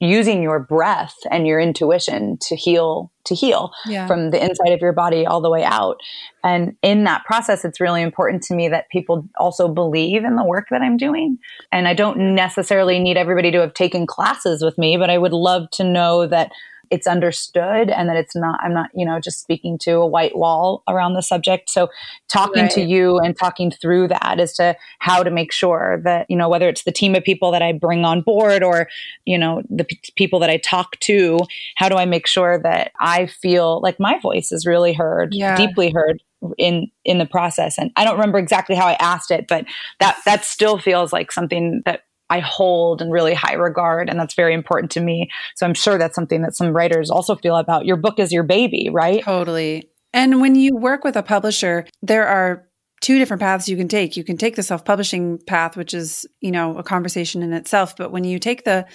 using 0.00 0.42
your 0.42 0.58
breath 0.58 1.16
and 1.30 1.46
your 1.46 1.60
intuition 1.60 2.38
to 2.38 2.56
heal 2.56 3.12
to 3.24 3.34
heal 3.34 3.70
yeah. 3.86 4.06
from 4.06 4.30
the 4.30 4.42
inside 4.42 4.72
of 4.72 4.80
your 4.80 4.94
body 4.94 5.26
all 5.26 5.42
the 5.42 5.50
way 5.50 5.62
out 5.62 6.00
and 6.42 6.74
in 6.82 7.04
that 7.04 7.22
process 7.26 7.66
it's 7.66 7.80
really 7.80 8.00
important 8.00 8.42
to 8.42 8.54
me 8.54 8.66
that 8.66 8.88
people 8.88 9.28
also 9.38 9.68
believe 9.68 10.24
in 10.24 10.36
the 10.36 10.44
work 10.44 10.66
that 10.70 10.80
i'm 10.80 10.96
doing 10.96 11.38
and 11.70 11.86
i 11.86 11.92
don't 11.92 12.16
necessarily 12.16 12.98
need 12.98 13.18
everybody 13.18 13.50
to 13.50 13.60
have 13.60 13.74
taken 13.74 14.06
classes 14.06 14.62
with 14.62 14.78
me 14.78 14.96
but 14.96 15.10
i 15.10 15.18
would 15.18 15.34
love 15.34 15.70
to 15.70 15.84
know 15.84 16.26
that 16.26 16.50
it's 16.90 17.06
understood 17.06 17.88
and 17.88 18.08
that 18.08 18.16
it's 18.16 18.34
not 18.34 18.58
i'm 18.62 18.74
not 18.74 18.90
you 18.94 19.06
know 19.06 19.20
just 19.20 19.40
speaking 19.40 19.78
to 19.78 19.92
a 19.92 20.06
white 20.06 20.36
wall 20.36 20.82
around 20.88 21.14
the 21.14 21.22
subject 21.22 21.70
so 21.70 21.88
talking 22.28 22.64
right. 22.64 22.70
to 22.70 22.82
you 22.82 23.18
and 23.18 23.36
talking 23.38 23.70
through 23.70 24.08
that 24.08 24.38
as 24.38 24.52
to 24.52 24.76
how 24.98 25.22
to 25.22 25.30
make 25.30 25.52
sure 25.52 26.00
that 26.04 26.26
you 26.28 26.36
know 26.36 26.48
whether 26.48 26.68
it's 26.68 26.84
the 26.84 26.92
team 26.92 27.14
of 27.14 27.22
people 27.22 27.50
that 27.50 27.62
i 27.62 27.72
bring 27.72 28.04
on 28.04 28.20
board 28.20 28.62
or 28.62 28.88
you 29.24 29.38
know 29.38 29.62
the 29.70 29.84
p- 29.84 30.00
people 30.16 30.38
that 30.38 30.50
i 30.50 30.56
talk 30.58 30.98
to 31.00 31.38
how 31.76 31.88
do 31.88 31.96
i 31.96 32.04
make 32.04 32.26
sure 32.26 32.60
that 32.62 32.92
i 33.00 33.26
feel 33.26 33.80
like 33.82 33.98
my 33.98 34.18
voice 34.20 34.52
is 34.52 34.66
really 34.66 34.92
heard 34.92 35.32
yeah. 35.32 35.56
deeply 35.56 35.90
heard 35.90 36.22
in 36.56 36.90
in 37.04 37.18
the 37.18 37.26
process 37.26 37.78
and 37.78 37.90
i 37.96 38.04
don't 38.04 38.14
remember 38.14 38.38
exactly 38.38 38.74
how 38.74 38.86
i 38.86 38.94
asked 38.94 39.30
it 39.30 39.46
but 39.46 39.64
that 40.00 40.18
that 40.24 40.44
still 40.44 40.78
feels 40.78 41.12
like 41.12 41.30
something 41.30 41.82
that 41.84 42.02
I 42.30 42.40
hold 42.40 43.02
in 43.02 43.10
really 43.10 43.34
high 43.34 43.54
regard. 43.54 44.08
And 44.08 44.18
that's 44.18 44.34
very 44.34 44.54
important 44.54 44.92
to 44.92 45.00
me. 45.00 45.28
So 45.56 45.66
I'm 45.66 45.74
sure 45.74 45.98
that's 45.98 46.14
something 46.14 46.42
that 46.42 46.56
some 46.56 46.68
writers 46.68 47.10
also 47.10 47.34
feel 47.34 47.56
about. 47.56 47.84
Your 47.84 47.96
book 47.96 48.18
is 48.18 48.32
your 48.32 48.44
baby, 48.44 48.88
right? 48.90 49.22
Totally. 49.22 49.90
And 50.12 50.40
when 50.40 50.54
you 50.54 50.76
work 50.76 51.04
with 51.04 51.16
a 51.16 51.22
publisher, 51.22 51.86
there 52.02 52.26
are 52.26 52.66
two 53.00 53.18
different 53.18 53.40
paths 53.40 53.68
you 53.68 53.76
can 53.76 53.88
take. 53.88 54.16
You 54.16 54.24
can 54.24 54.36
take 54.36 54.56
the 54.56 54.62
self-publishing 54.62 55.40
path, 55.46 55.76
which 55.76 55.92
is, 55.92 56.26
you 56.40 56.50
know, 56.50 56.76
a 56.76 56.82
conversation 56.82 57.42
in 57.42 57.52
itself. 57.52 57.96
But 57.96 58.12
when 58.12 58.24
you 58.24 58.38
take 58.38 58.64
the 58.64 58.86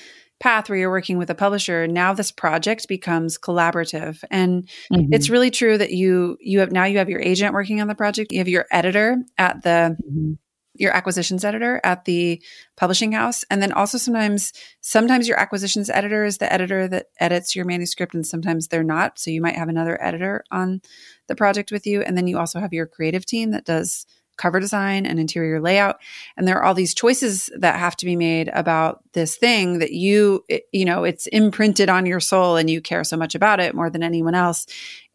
path 0.42 0.70
where 0.70 0.78
you're 0.78 0.92
working 0.92 1.18
with 1.18 1.30
a 1.30 1.36
publisher 1.36 1.88
now 1.88 2.14
this 2.14 2.30
project 2.30 2.90
becomes 2.90 3.38
collaborative 3.38 4.22
and 4.30 4.68
mm-hmm. 4.92 5.14
it's 5.14 5.30
really 5.30 5.50
true 5.50 5.78
that 5.78 5.92
you 5.92 6.36
you 6.42 6.60
have 6.60 6.74
now 6.74 6.84
you 6.84 6.98
have 6.98 7.10
your 7.10 7.22
agent 7.22 7.54
working 7.54 7.80
on 7.80 7.88
the 7.88 7.96
project 7.96 8.34
you 8.34 8.40
have 8.40 8.48
your 8.50 8.66
editor 8.70 9.16
at 9.38 9.64
the 9.64 9.96
mm-hmm 10.06 10.34
your 10.78 10.94
acquisitions 10.94 11.44
editor 11.44 11.80
at 11.84 12.06
the 12.06 12.42
publishing 12.76 13.12
house. 13.12 13.44
And 13.50 13.62
then 13.62 13.72
also 13.72 13.98
sometimes 13.98 14.54
sometimes 14.82 15.28
your 15.28 15.40
acquisitions 15.40 15.90
editor 15.90 16.26
is 16.26 16.38
the 16.38 16.52
editor 16.52 16.88
that 16.88 17.08
edits 17.20 17.56
your 17.56 17.66
manuscript 17.66 18.14
and 18.14 18.26
sometimes 18.26 18.68
they're 18.68 18.84
not. 18.84 19.18
So 19.20 19.32
you 19.32 19.42
might 19.42 19.56
have 19.56 19.70
another 19.70 20.02
editor 20.04 20.44
on 20.52 20.82
the 21.28 21.36
project 21.36 21.72
with 21.72 21.88
you. 21.88 22.02
And 22.02 22.18
then 22.18 22.28
you 22.28 22.38
also 22.38 22.60
have 22.60 22.74
your 22.74 22.86
creative 22.86 23.26
team 23.26 23.52
that 23.52 23.66
does 23.66 24.06
cover 24.38 24.60
design 24.60 25.06
and 25.06 25.20
interior 25.20 25.62
layout. 25.62 26.00
And 26.36 26.48
there 26.48 26.58
are 26.58 26.64
all 26.64 26.74
these 26.74 26.94
choices 26.94 27.50
that 27.58 27.80
have 27.80 27.96
to 27.98 28.06
be 28.06 28.16
made 28.16 28.50
about 28.50 29.02
this 29.14 29.38
thing 29.38 29.80
that 29.80 29.92
you 29.92 30.44
it, 30.50 30.68
you 30.74 30.86
know 30.86 31.04
it's 31.04 31.28
imprinted 31.28 31.90
on 31.90 32.06
your 32.06 32.20
soul 32.20 32.58
and 32.58 32.70
you 32.70 32.82
care 32.82 33.04
so 33.04 33.18
much 33.18 33.36
about 33.36 33.60
it 33.60 33.76
more 33.76 33.90
than 33.90 34.04
anyone 34.04 34.36
else. 34.36 34.66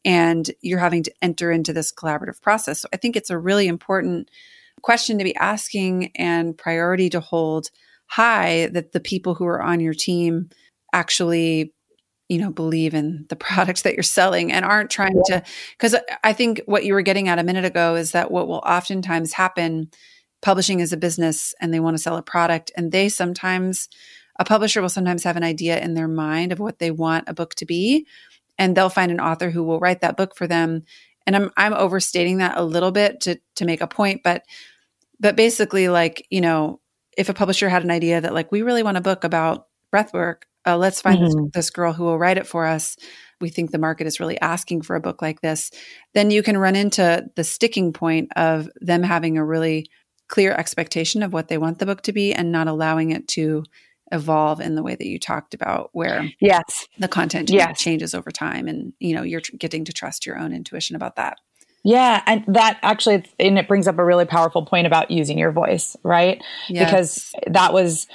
And 0.04 0.50
you're 0.62 0.78
having 0.78 1.02
to 1.02 1.12
enter 1.20 1.52
into 1.52 1.74
this 1.74 1.92
collaborative 1.92 2.40
process. 2.40 2.80
So 2.80 2.88
i 2.92 2.96
think 2.96 3.16
it's 3.16 3.30
a 3.30 3.38
really 3.38 3.68
important 3.68 4.30
question 4.82 5.18
to 5.18 5.24
be 5.24 5.36
asking 5.36 6.12
and 6.16 6.56
priority 6.56 7.10
to 7.10 7.20
hold 7.20 7.70
high 8.06 8.68
that 8.72 8.92
the 8.92 9.00
people 9.00 9.34
who 9.34 9.46
are 9.46 9.62
on 9.62 9.80
your 9.80 9.94
team 9.94 10.48
actually 10.92 11.72
you 12.28 12.38
know 12.38 12.50
believe 12.50 12.94
in 12.94 13.26
the 13.28 13.36
products 13.48 13.82
that 13.82 13.94
you're 13.94 14.02
selling 14.02 14.52
and 14.52 14.64
aren't 14.64 14.90
trying 14.90 15.20
yeah. 15.28 15.40
to 15.40 15.46
because 15.78 15.94
i 16.24 16.32
think 16.32 16.60
what 16.66 16.84
you 16.84 16.94
were 16.94 17.02
getting 17.02 17.28
at 17.28 17.38
a 17.38 17.44
minute 17.44 17.64
ago 17.64 17.94
is 17.94 18.12
that 18.12 18.30
what 18.30 18.48
will 18.48 18.62
oftentimes 18.64 19.32
happen 19.34 19.90
publishing 20.42 20.80
is 20.80 20.92
a 20.92 20.96
business 20.96 21.54
and 21.60 21.72
they 21.72 21.80
want 21.80 21.96
to 21.96 22.02
sell 22.02 22.16
a 22.16 22.22
product 22.22 22.72
and 22.76 22.92
they 22.92 23.08
sometimes 23.08 23.88
a 24.38 24.44
publisher 24.44 24.80
will 24.80 24.88
sometimes 24.88 25.24
have 25.24 25.36
an 25.36 25.44
idea 25.44 25.78
in 25.78 25.94
their 25.94 26.08
mind 26.08 26.50
of 26.50 26.58
what 26.58 26.78
they 26.78 26.90
want 26.90 27.28
a 27.28 27.34
book 27.34 27.54
to 27.54 27.66
be 27.66 28.06
and 28.58 28.76
they'll 28.76 28.88
find 28.88 29.12
an 29.12 29.20
author 29.20 29.50
who 29.50 29.62
will 29.62 29.78
write 29.80 30.00
that 30.00 30.16
book 30.16 30.34
for 30.34 30.46
them 30.46 30.82
and 31.26 31.36
i'm 31.36 31.50
i'm 31.56 31.74
overstating 31.74 32.38
that 32.38 32.56
a 32.56 32.64
little 32.64 32.92
bit 32.92 33.20
to 33.20 33.38
to 33.54 33.64
make 33.64 33.80
a 33.80 33.86
point 33.86 34.22
but 34.24 34.42
but 35.20 35.36
basically 35.36 35.88
like 35.88 36.26
you 36.30 36.40
know 36.40 36.80
if 37.16 37.28
a 37.28 37.34
publisher 37.34 37.68
had 37.68 37.84
an 37.84 37.90
idea 37.90 38.20
that 38.20 38.34
like 38.34 38.50
we 38.50 38.62
really 38.62 38.82
want 38.82 38.96
a 38.96 39.02
book 39.02 39.22
about 39.22 39.66
breathwork 39.94 40.42
uh, 40.66 40.76
let's 40.76 41.00
find 41.00 41.18
mm-hmm. 41.18 41.44
this, 41.44 41.50
this 41.54 41.70
girl 41.70 41.92
who 41.92 42.04
will 42.04 42.18
write 42.18 42.38
it 42.38 42.46
for 42.46 42.66
us 42.66 42.96
we 43.40 43.48
think 43.48 43.70
the 43.70 43.78
market 43.78 44.06
is 44.06 44.20
really 44.20 44.40
asking 44.40 44.82
for 44.82 44.96
a 44.96 45.00
book 45.00 45.22
like 45.22 45.40
this 45.40 45.70
then 46.14 46.30
you 46.30 46.42
can 46.42 46.58
run 46.58 46.74
into 46.74 47.24
the 47.36 47.44
sticking 47.44 47.92
point 47.92 48.30
of 48.36 48.68
them 48.80 49.02
having 49.02 49.38
a 49.38 49.44
really 49.44 49.86
clear 50.28 50.52
expectation 50.52 51.22
of 51.22 51.32
what 51.32 51.48
they 51.48 51.58
want 51.58 51.78
the 51.78 51.86
book 51.86 52.02
to 52.02 52.12
be 52.12 52.32
and 52.32 52.52
not 52.52 52.68
allowing 52.68 53.10
it 53.10 53.26
to 53.28 53.64
evolve 54.12 54.60
in 54.60 54.74
the 54.74 54.82
way 54.82 54.94
that 54.94 55.06
you 55.06 55.18
talked 55.18 55.54
about 55.54 55.90
where 55.92 56.28
yes 56.40 56.88
the 56.98 57.06
content 57.06 57.48
yes. 57.48 57.80
changes 57.80 58.12
over 58.12 58.30
time 58.30 58.66
and 58.66 58.92
you 58.98 59.14
know 59.14 59.22
you're 59.22 59.40
getting 59.56 59.84
to 59.84 59.92
trust 59.92 60.26
your 60.26 60.36
own 60.36 60.52
intuition 60.52 60.96
about 60.96 61.16
that 61.16 61.38
Yeah, 61.82 62.22
and 62.26 62.44
that 62.48 62.78
actually 62.82 63.24
and 63.38 63.58
it 63.58 63.66
brings 63.66 63.88
up 63.88 63.98
a 63.98 64.04
really 64.04 64.26
powerful 64.26 64.66
point 64.66 64.86
about 64.86 65.10
using 65.10 65.38
your 65.38 65.52
voice, 65.52 65.96
right? 66.02 66.42
Yes. 66.68 66.90
Because 66.90 67.34
that 67.46 67.72
was 67.72 68.06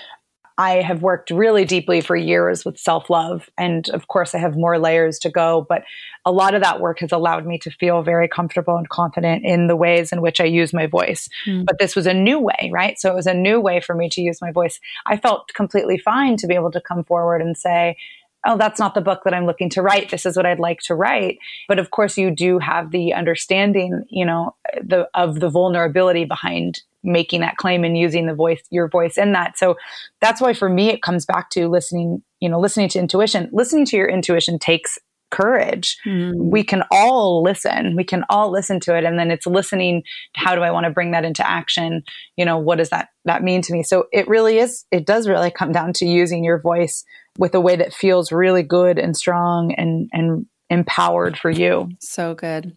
I 0.57 0.82
have 0.82 1.01
worked 1.01 1.32
really 1.32 1.66
deeply 1.66 1.99
for 1.99 2.16
years 2.16 2.63
with 2.63 2.80
self 2.80 3.09
love. 3.09 3.49
And 3.57 3.89
of 3.89 4.07
course, 4.07 4.34
I 4.34 4.38
have 4.38 4.55
more 4.55 4.80
layers 4.80 5.20
to 5.20 5.30
go. 5.30 5.66
But 5.68 5.84
a 6.24 6.32
lot 6.32 6.53
of 6.53 6.61
that 6.61 6.80
work 6.80 6.99
has 6.99 7.11
allowed 7.11 7.45
me 7.45 7.57
to 7.59 7.72
feel 7.72 8.03
very 8.03 8.28
comfortable 8.28 8.78
and 8.78 8.88
confident 8.88 9.43
in 9.43 9.68
the 9.68 9.76
ways 9.76 10.13
in 10.13 10.22
which 10.22 10.39
I 10.39 10.45
use 10.45 10.72
my 10.72 10.88
voice. 10.88 11.28
Mm. 11.45 11.66
But 11.66 11.80
this 11.80 11.95
was 11.95 12.07
a 12.07 12.13
new 12.13 12.39
way, 12.39 12.70
right? 12.72 12.97
So 12.97 13.11
it 13.11 13.16
was 13.16 13.28
a 13.28 13.34
new 13.34 13.59
way 13.59 13.82
for 13.82 13.95
me 13.95 14.09
to 14.09 14.22
use 14.22 14.41
my 14.41 14.51
voice. 14.51 14.80
I 15.05 15.18
felt 15.18 15.53
completely 15.53 15.97
fine 15.97 16.38
to 16.38 16.47
be 16.47 16.55
able 16.55 16.72
to 16.72 16.82
come 16.82 17.03
forward 17.03 17.41
and 17.41 17.57
say, 17.57 17.97
oh, 18.45 18.57
that's 18.57 18.79
not 18.79 18.93
the 18.93 19.01
book 19.01 19.21
that 19.25 19.33
I'm 19.33 19.45
looking 19.45 19.69
to 19.71 19.81
write. 19.81 20.11
This 20.11 20.25
is 20.25 20.37
what 20.37 20.45
I'd 20.45 20.59
like 20.59 20.79
to 20.81 20.95
write. 20.95 21.39
But 21.67 21.79
of 21.79 21.91
course, 21.91 22.17
you 22.17 22.31
do 22.31 22.59
have 22.59 22.91
the 22.91 23.13
understanding, 23.13 24.03
you 24.09 24.25
know, 24.25 24.55
the, 24.81 25.09
of 25.13 25.39
the 25.39 25.49
vulnerability 25.49 26.25
behind 26.25 26.81
making 27.03 27.41
that 27.41 27.57
claim 27.57 27.83
and 27.83 27.97
using 27.97 28.25
the 28.25 28.33
voice, 28.33 28.61
your 28.71 28.89
voice 28.89 29.17
in 29.17 29.33
that. 29.33 29.57
So 29.57 29.75
that's 30.21 30.41
why 30.41 30.53
for 30.53 30.69
me, 30.69 30.89
it 30.89 31.01
comes 31.03 31.25
back 31.25 31.49
to 31.51 31.67
listening, 31.67 32.23
you 32.39 32.49
know, 32.49 32.59
listening 32.59 32.89
to 32.89 32.99
intuition. 32.99 33.49
Listening 33.51 33.85
to 33.85 33.97
your 33.97 34.09
intuition 34.09 34.57
takes 34.57 34.97
courage. 35.31 35.97
Mm. 36.05 36.51
We 36.51 36.63
can 36.63 36.83
all 36.91 37.43
listen. 37.43 37.95
We 37.95 38.03
can 38.03 38.23
all 38.29 38.51
listen 38.51 38.79
to 38.81 38.95
it. 38.95 39.03
And 39.03 39.19
then 39.19 39.31
it's 39.31 39.45
listening. 39.45 40.03
How 40.35 40.55
do 40.55 40.61
I 40.61 40.71
want 40.71 40.85
to 40.85 40.91
bring 40.91 41.11
that 41.11 41.25
into 41.25 41.47
action? 41.47 42.03
You 42.37 42.45
know, 42.45 42.57
what 42.57 42.77
does 42.77 42.89
that, 42.89 43.09
that 43.25 43.43
mean 43.43 43.61
to 43.63 43.73
me? 43.73 43.83
So 43.83 44.05
it 44.11 44.27
really 44.27 44.59
is, 44.59 44.85
it 44.91 45.05
does 45.05 45.27
really 45.27 45.51
come 45.51 45.71
down 45.71 45.93
to 45.93 46.05
using 46.05 46.43
your 46.43 46.59
voice 46.59 47.03
with 47.38 47.55
a 47.55 47.61
way 47.61 47.75
that 47.75 47.93
feels 47.93 48.31
really 48.31 48.63
good 48.63 48.97
and 48.97 49.15
strong 49.15 49.73
and, 49.73 50.09
and 50.13 50.45
empowered 50.69 51.38
for 51.38 51.49
you. 51.49 51.89
So 51.99 52.33
good. 52.33 52.75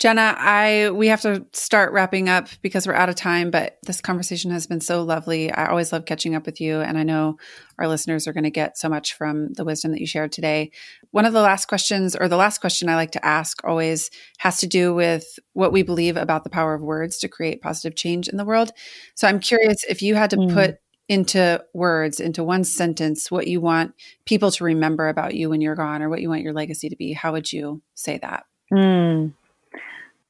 Jenna, 0.00 0.34
I 0.36 0.90
we 0.90 1.06
have 1.08 1.20
to 1.20 1.46
start 1.52 1.92
wrapping 1.92 2.28
up 2.28 2.48
because 2.62 2.86
we're 2.86 2.94
out 2.94 3.08
of 3.08 3.14
time, 3.14 3.50
but 3.50 3.78
this 3.84 4.00
conversation 4.00 4.50
has 4.50 4.66
been 4.66 4.80
so 4.80 5.02
lovely. 5.02 5.52
I 5.52 5.68
always 5.68 5.92
love 5.92 6.04
catching 6.04 6.34
up 6.34 6.46
with 6.46 6.60
you 6.60 6.80
and 6.80 6.98
I 6.98 7.04
know 7.04 7.36
our 7.78 7.86
listeners 7.86 8.26
are 8.26 8.32
going 8.32 8.44
to 8.44 8.50
get 8.50 8.76
so 8.76 8.88
much 8.88 9.14
from 9.14 9.52
the 9.52 9.64
wisdom 9.64 9.92
that 9.92 10.00
you 10.00 10.06
shared 10.06 10.32
today. 10.32 10.72
One 11.12 11.24
of 11.24 11.32
the 11.32 11.40
last 11.40 11.66
questions 11.66 12.16
or 12.16 12.28
the 12.28 12.36
last 12.36 12.60
question 12.60 12.88
I 12.88 12.96
like 12.96 13.12
to 13.12 13.24
ask 13.24 13.64
always 13.64 14.10
has 14.38 14.58
to 14.58 14.66
do 14.66 14.92
with 14.92 15.38
what 15.52 15.72
we 15.72 15.82
believe 15.82 16.16
about 16.16 16.42
the 16.42 16.50
power 16.50 16.74
of 16.74 16.82
words 16.82 17.18
to 17.18 17.28
create 17.28 17.62
positive 17.62 17.96
change 17.96 18.28
in 18.28 18.36
the 18.36 18.44
world. 18.44 18.72
So 19.14 19.28
I'm 19.28 19.38
curious 19.38 19.84
if 19.88 20.02
you 20.02 20.16
had 20.16 20.30
to 20.30 20.36
mm. 20.36 20.52
put 20.52 20.78
into 21.08 21.62
words, 21.74 22.20
into 22.20 22.42
one 22.42 22.64
sentence, 22.64 23.30
what 23.30 23.46
you 23.46 23.60
want 23.60 23.94
people 24.24 24.50
to 24.50 24.64
remember 24.64 25.08
about 25.08 25.34
you 25.34 25.50
when 25.50 25.60
you're 25.60 25.74
gone 25.74 26.02
or 26.02 26.08
what 26.08 26.20
you 26.20 26.28
want 26.28 26.42
your 26.42 26.52
legacy 26.52 26.88
to 26.88 26.96
be, 26.96 27.12
how 27.12 27.32
would 27.32 27.52
you 27.52 27.82
say 27.94 28.18
that? 28.18 28.44
Mm. 28.72 29.32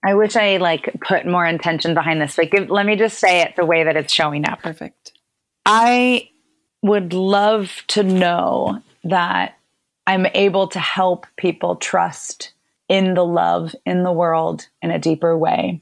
I 0.05 0.15
wish 0.15 0.37
I 0.37 0.59
like 0.59 0.91
put 1.01 1.27
more 1.27 1.47
intention 1.47 1.95
behind 1.95 2.21
this. 2.21 2.37
Like, 2.37 2.51
give, 2.51 2.69
let 2.69 2.85
me 2.85 2.97
just 2.97 3.19
say 3.19 3.41
it 3.41 3.57
the 3.57 3.65
way 3.65 3.85
that 3.85 3.97
it's 3.97 4.13
showing 4.13 4.47
up. 4.47 4.61
Perfect. 4.63 5.13
I 5.65 6.29
would 6.83 7.15
love 7.15 7.83
to 7.89 8.03
know 8.03 8.83
that 9.05 9.57
I'm 10.07 10.27
able 10.35 10.69
to 10.69 10.79
help 10.79 11.27
people 11.37 11.77
trust 11.77 12.53
in 12.89 13.15
the 13.15 13.25
love 13.25 13.75
in 13.87 14.03
the 14.03 14.13
world 14.13 14.69
in 14.83 14.91
a 14.91 14.99
deeper 14.99 15.37
way. 15.37 15.81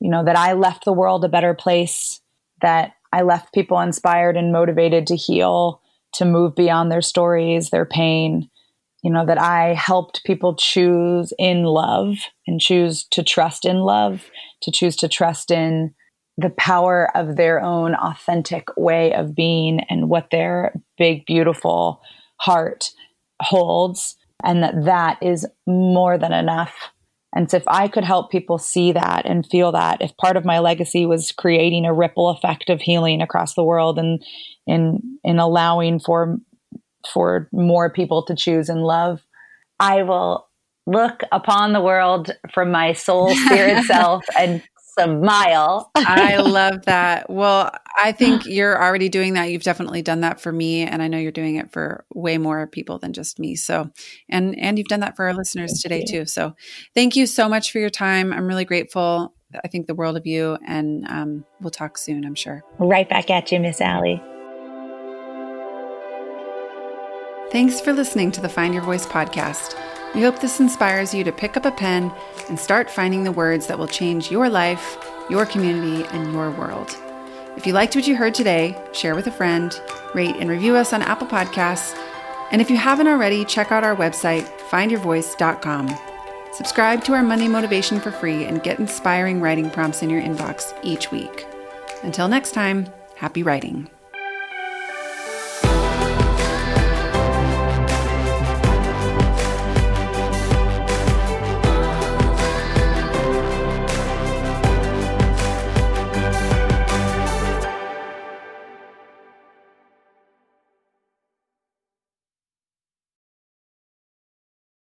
You 0.00 0.10
know, 0.10 0.24
that 0.24 0.36
I 0.36 0.52
left 0.52 0.84
the 0.84 0.92
world 0.92 1.24
a 1.24 1.28
better 1.28 1.54
place, 1.54 2.20
that 2.60 2.92
I 3.12 3.22
left 3.22 3.54
people 3.54 3.80
inspired 3.80 4.36
and 4.36 4.52
motivated 4.52 5.06
to 5.08 5.16
heal, 5.16 5.80
to 6.14 6.24
move 6.24 6.54
beyond 6.54 6.90
their 6.90 7.02
stories, 7.02 7.70
their 7.70 7.84
pain, 7.86 8.48
you 9.02 9.10
know, 9.10 9.24
that 9.26 9.40
I 9.40 9.74
helped 9.74 10.24
people 10.24 10.56
choose 10.56 11.32
in 11.38 11.64
love 11.64 12.16
and 12.46 12.60
choose 12.60 13.04
to 13.10 13.22
trust 13.22 13.64
in 13.64 13.78
love, 13.78 14.24
to 14.62 14.72
choose 14.72 14.96
to 14.96 15.08
trust 15.08 15.50
in 15.50 15.94
the 16.36 16.50
power 16.50 17.16
of 17.16 17.36
their 17.36 17.62
own 17.62 17.94
authentic 17.94 18.68
way 18.76 19.14
of 19.14 19.34
being 19.34 19.80
and 19.88 20.08
what 20.08 20.30
their 20.30 20.74
big, 20.98 21.24
beautiful 21.24 22.00
heart 22.38 22.90
holds, 23.40 24.16
and 24.42 24.62
that 24.62 24.84
that 24.84 25.22
is 25.22 25.46
more 25.66 26.18
than 26.18 26.32
enough. 26.32 26.74
And 27.36 27.50
so, 27.50 27.58
if 27.58 27.64
I 27.68 27.86
could 27.86 28.04
help 28.04 28.30
people 28.30 28.58
see 28.58 28.92
that 28.92 29.26
and 29.26 29.46
feel 29.46 29.70
that, 29.72 30.00
if 30.00 30.16
part 30.16 30.36
of 30.36 30.44
my 30.44 30.58
legacy 30.58 31.04
was 31.06 31.30
creating 31.30 31.84
a 31.84 31.94
ripple 31.94 32.30
effect 32.30 32.70
of 32.70 32.80
healing 32.80 33.20
across 33.20 33.54
the 33.54 33.64
world 33.64 33.98
and 33.98 34.24
in 34.66 35.18
in 35.22 35.38
allowing 35.38 36.00
for 36.00 36.38
for 37.12 37.48
more 37.52 37.90
people 37.90 38.24
to 38.24 38.34
choose 38.34 38.68
and 38.68 38.82
love. 38.82 39.20
I 39.78 40.02
will 40.02 40.48
look 40.86 41.22
upon 41.32 41.72
the 41.72 41.80
world 41.80 42.30
from 42.52 42.70
my 42.70 42.92
soul, 42.92 43.34
spirit 43.34 43.84
self 43.86 44.24
and 44.38 44.62
smile. 44.98 45.90
I 45.94 46.36
love 46.36 46.84
that. 46.86 47.28
Well, 47.28 47.70
I 47.96 48.12
think 48.12 48.44
you're 48.44 48.80
already 48.80 49.08
doing 49.08 49.34
that. 49.34 49.50
You've 49.50 49.62
definitely 49.62 50.02
done 50.02 50.20
that 50.20 50.40
for 50.40 50.52
me 50.52 50.82
and 50.82 51.02
I 51.02 51.08
know 51.08 51.18
you're 51.18 51.32
doing 51.32 51.56
it 51.56 51.72
for 51.72 52.04
way 52.14 52.36
more 52.36 52.66
people 52.66 52.98
than 52.98 53.12
just 53.12 53.38
me. 53.38 53.56
So, 53.56 53.90
and 54.28 54.58
and 54.58 54.78
you've 54.78 54.88
done 54.88 55.00
that 55.00 55.16
for 55.16 55.24
our 55.24 55.34
listeners 55.34 55.72
thank 55.72 55.82
today 55.82 56.00
you. 56.00 56.20
too. 56.20 56.26
So, 56.26 56.54
thank 56.94 57.16
you 57.16 57.26
so 57.26 57.48
much 57.48 57.72
for 57.72 57.78
your 57.78 57.90
time. 57.90 58.32
I'm 58.32 58.46
really 58.46 58.66
grateful. 58.66 59.34
I 59.64 59.68
think 59.68 59.86
the 59.86 59.94
world 59.94 60.16
of 60.16 60.26
you 60.26 60.58
and 60.66 61.06
um, 61.08 61.44
we'll 61.60 61.70
talk 61.70 61.96
soon, 61.96 62.24
I'm 62.24 62.34
sure. 62.34 62.62
Right 62.78 63.08
back 63.08 63.30
at 63.30 63.50
you, 63.50 63.60
Miss 63.60 63.80
Allie. 63.80 64.22
Thanks 67.50 67.80
for 67.80 67.92
listening 67.92 68.32
to 68.32 68.40
the 68.40 68.48
Find 68.48 68.74
Your 68.74 68.82
Voice 68.82 69.06
podcast. 69.06 69.74
We 70.14 70.22
hope 70.22 70.40
this 70.40 70.60
inspires 70.60 71.14
you 71.14 71.24
to 71.24 71.32
pick 71.32 71.56
up 71.56 71.64
a 71.64 71.70
pen 71.70 72.12
and 72.48 72.58
start 72.58 72.90
finding 72.90 73.24
the 73.24 73.32
words 73.32 73.68
that 73.68 73.78
will 73.78 73.86
change 73.86 74.30
your 74.30 74.48
life, 74.48 74.98
your 75.30 75.46
community, 75.46 76.04
and 76.08 76.32
your 76.32 76.50
world. 76.50 76.96
If 77.56 77.66
you 77.66 77.72
liked 77.72 77.96
what 77.96 78.06
you 78.06 78.16
heard 78.16 78.34
today, 78.34 78.76
share 78.92 79.14
with 79.14 79.26
a 79.26 79.32
friend, 79.32 79.78
rate 80.14 80.36
and 80.38 80.50
review 80.50 80.76
us 80.76 80.92
on 80.92 81.02
Apple 81.02 81.26
Podcasts. 81.26 81.96
And 82.50 82.60
if 82.60 82.70
you 82.70 82.76
haven't 82.76 83.08
already, 83.08 83.44
check 83.44 83.72
out 83.72 83.82
our 83.82 83.96
website, 83.96 84.46
findyourvoice.com. 84.68 85.96
Subscribe 86.52 87.02
to 87.04 87.12
our 87.14 87.22
Monday 87.22 87.48
Motivation 87.48 87.98
for 88.00 88.10
free 88.10 88.44
and 88.44 88.62
get 88.62 88.78
inspiring 88.78 89.40
writing 89.40 89.70
prompts 89.70 90.02
in 90.02 90.10
your 90.10 90.22
inbox 90.22 90.78
each 90.82 91.10
week. 91.10 91.46
Until 92.02 92.28
next 92.28 92.52
time, 92.52 92.86
happy 93.16 93.42
writing. 93.42 93.90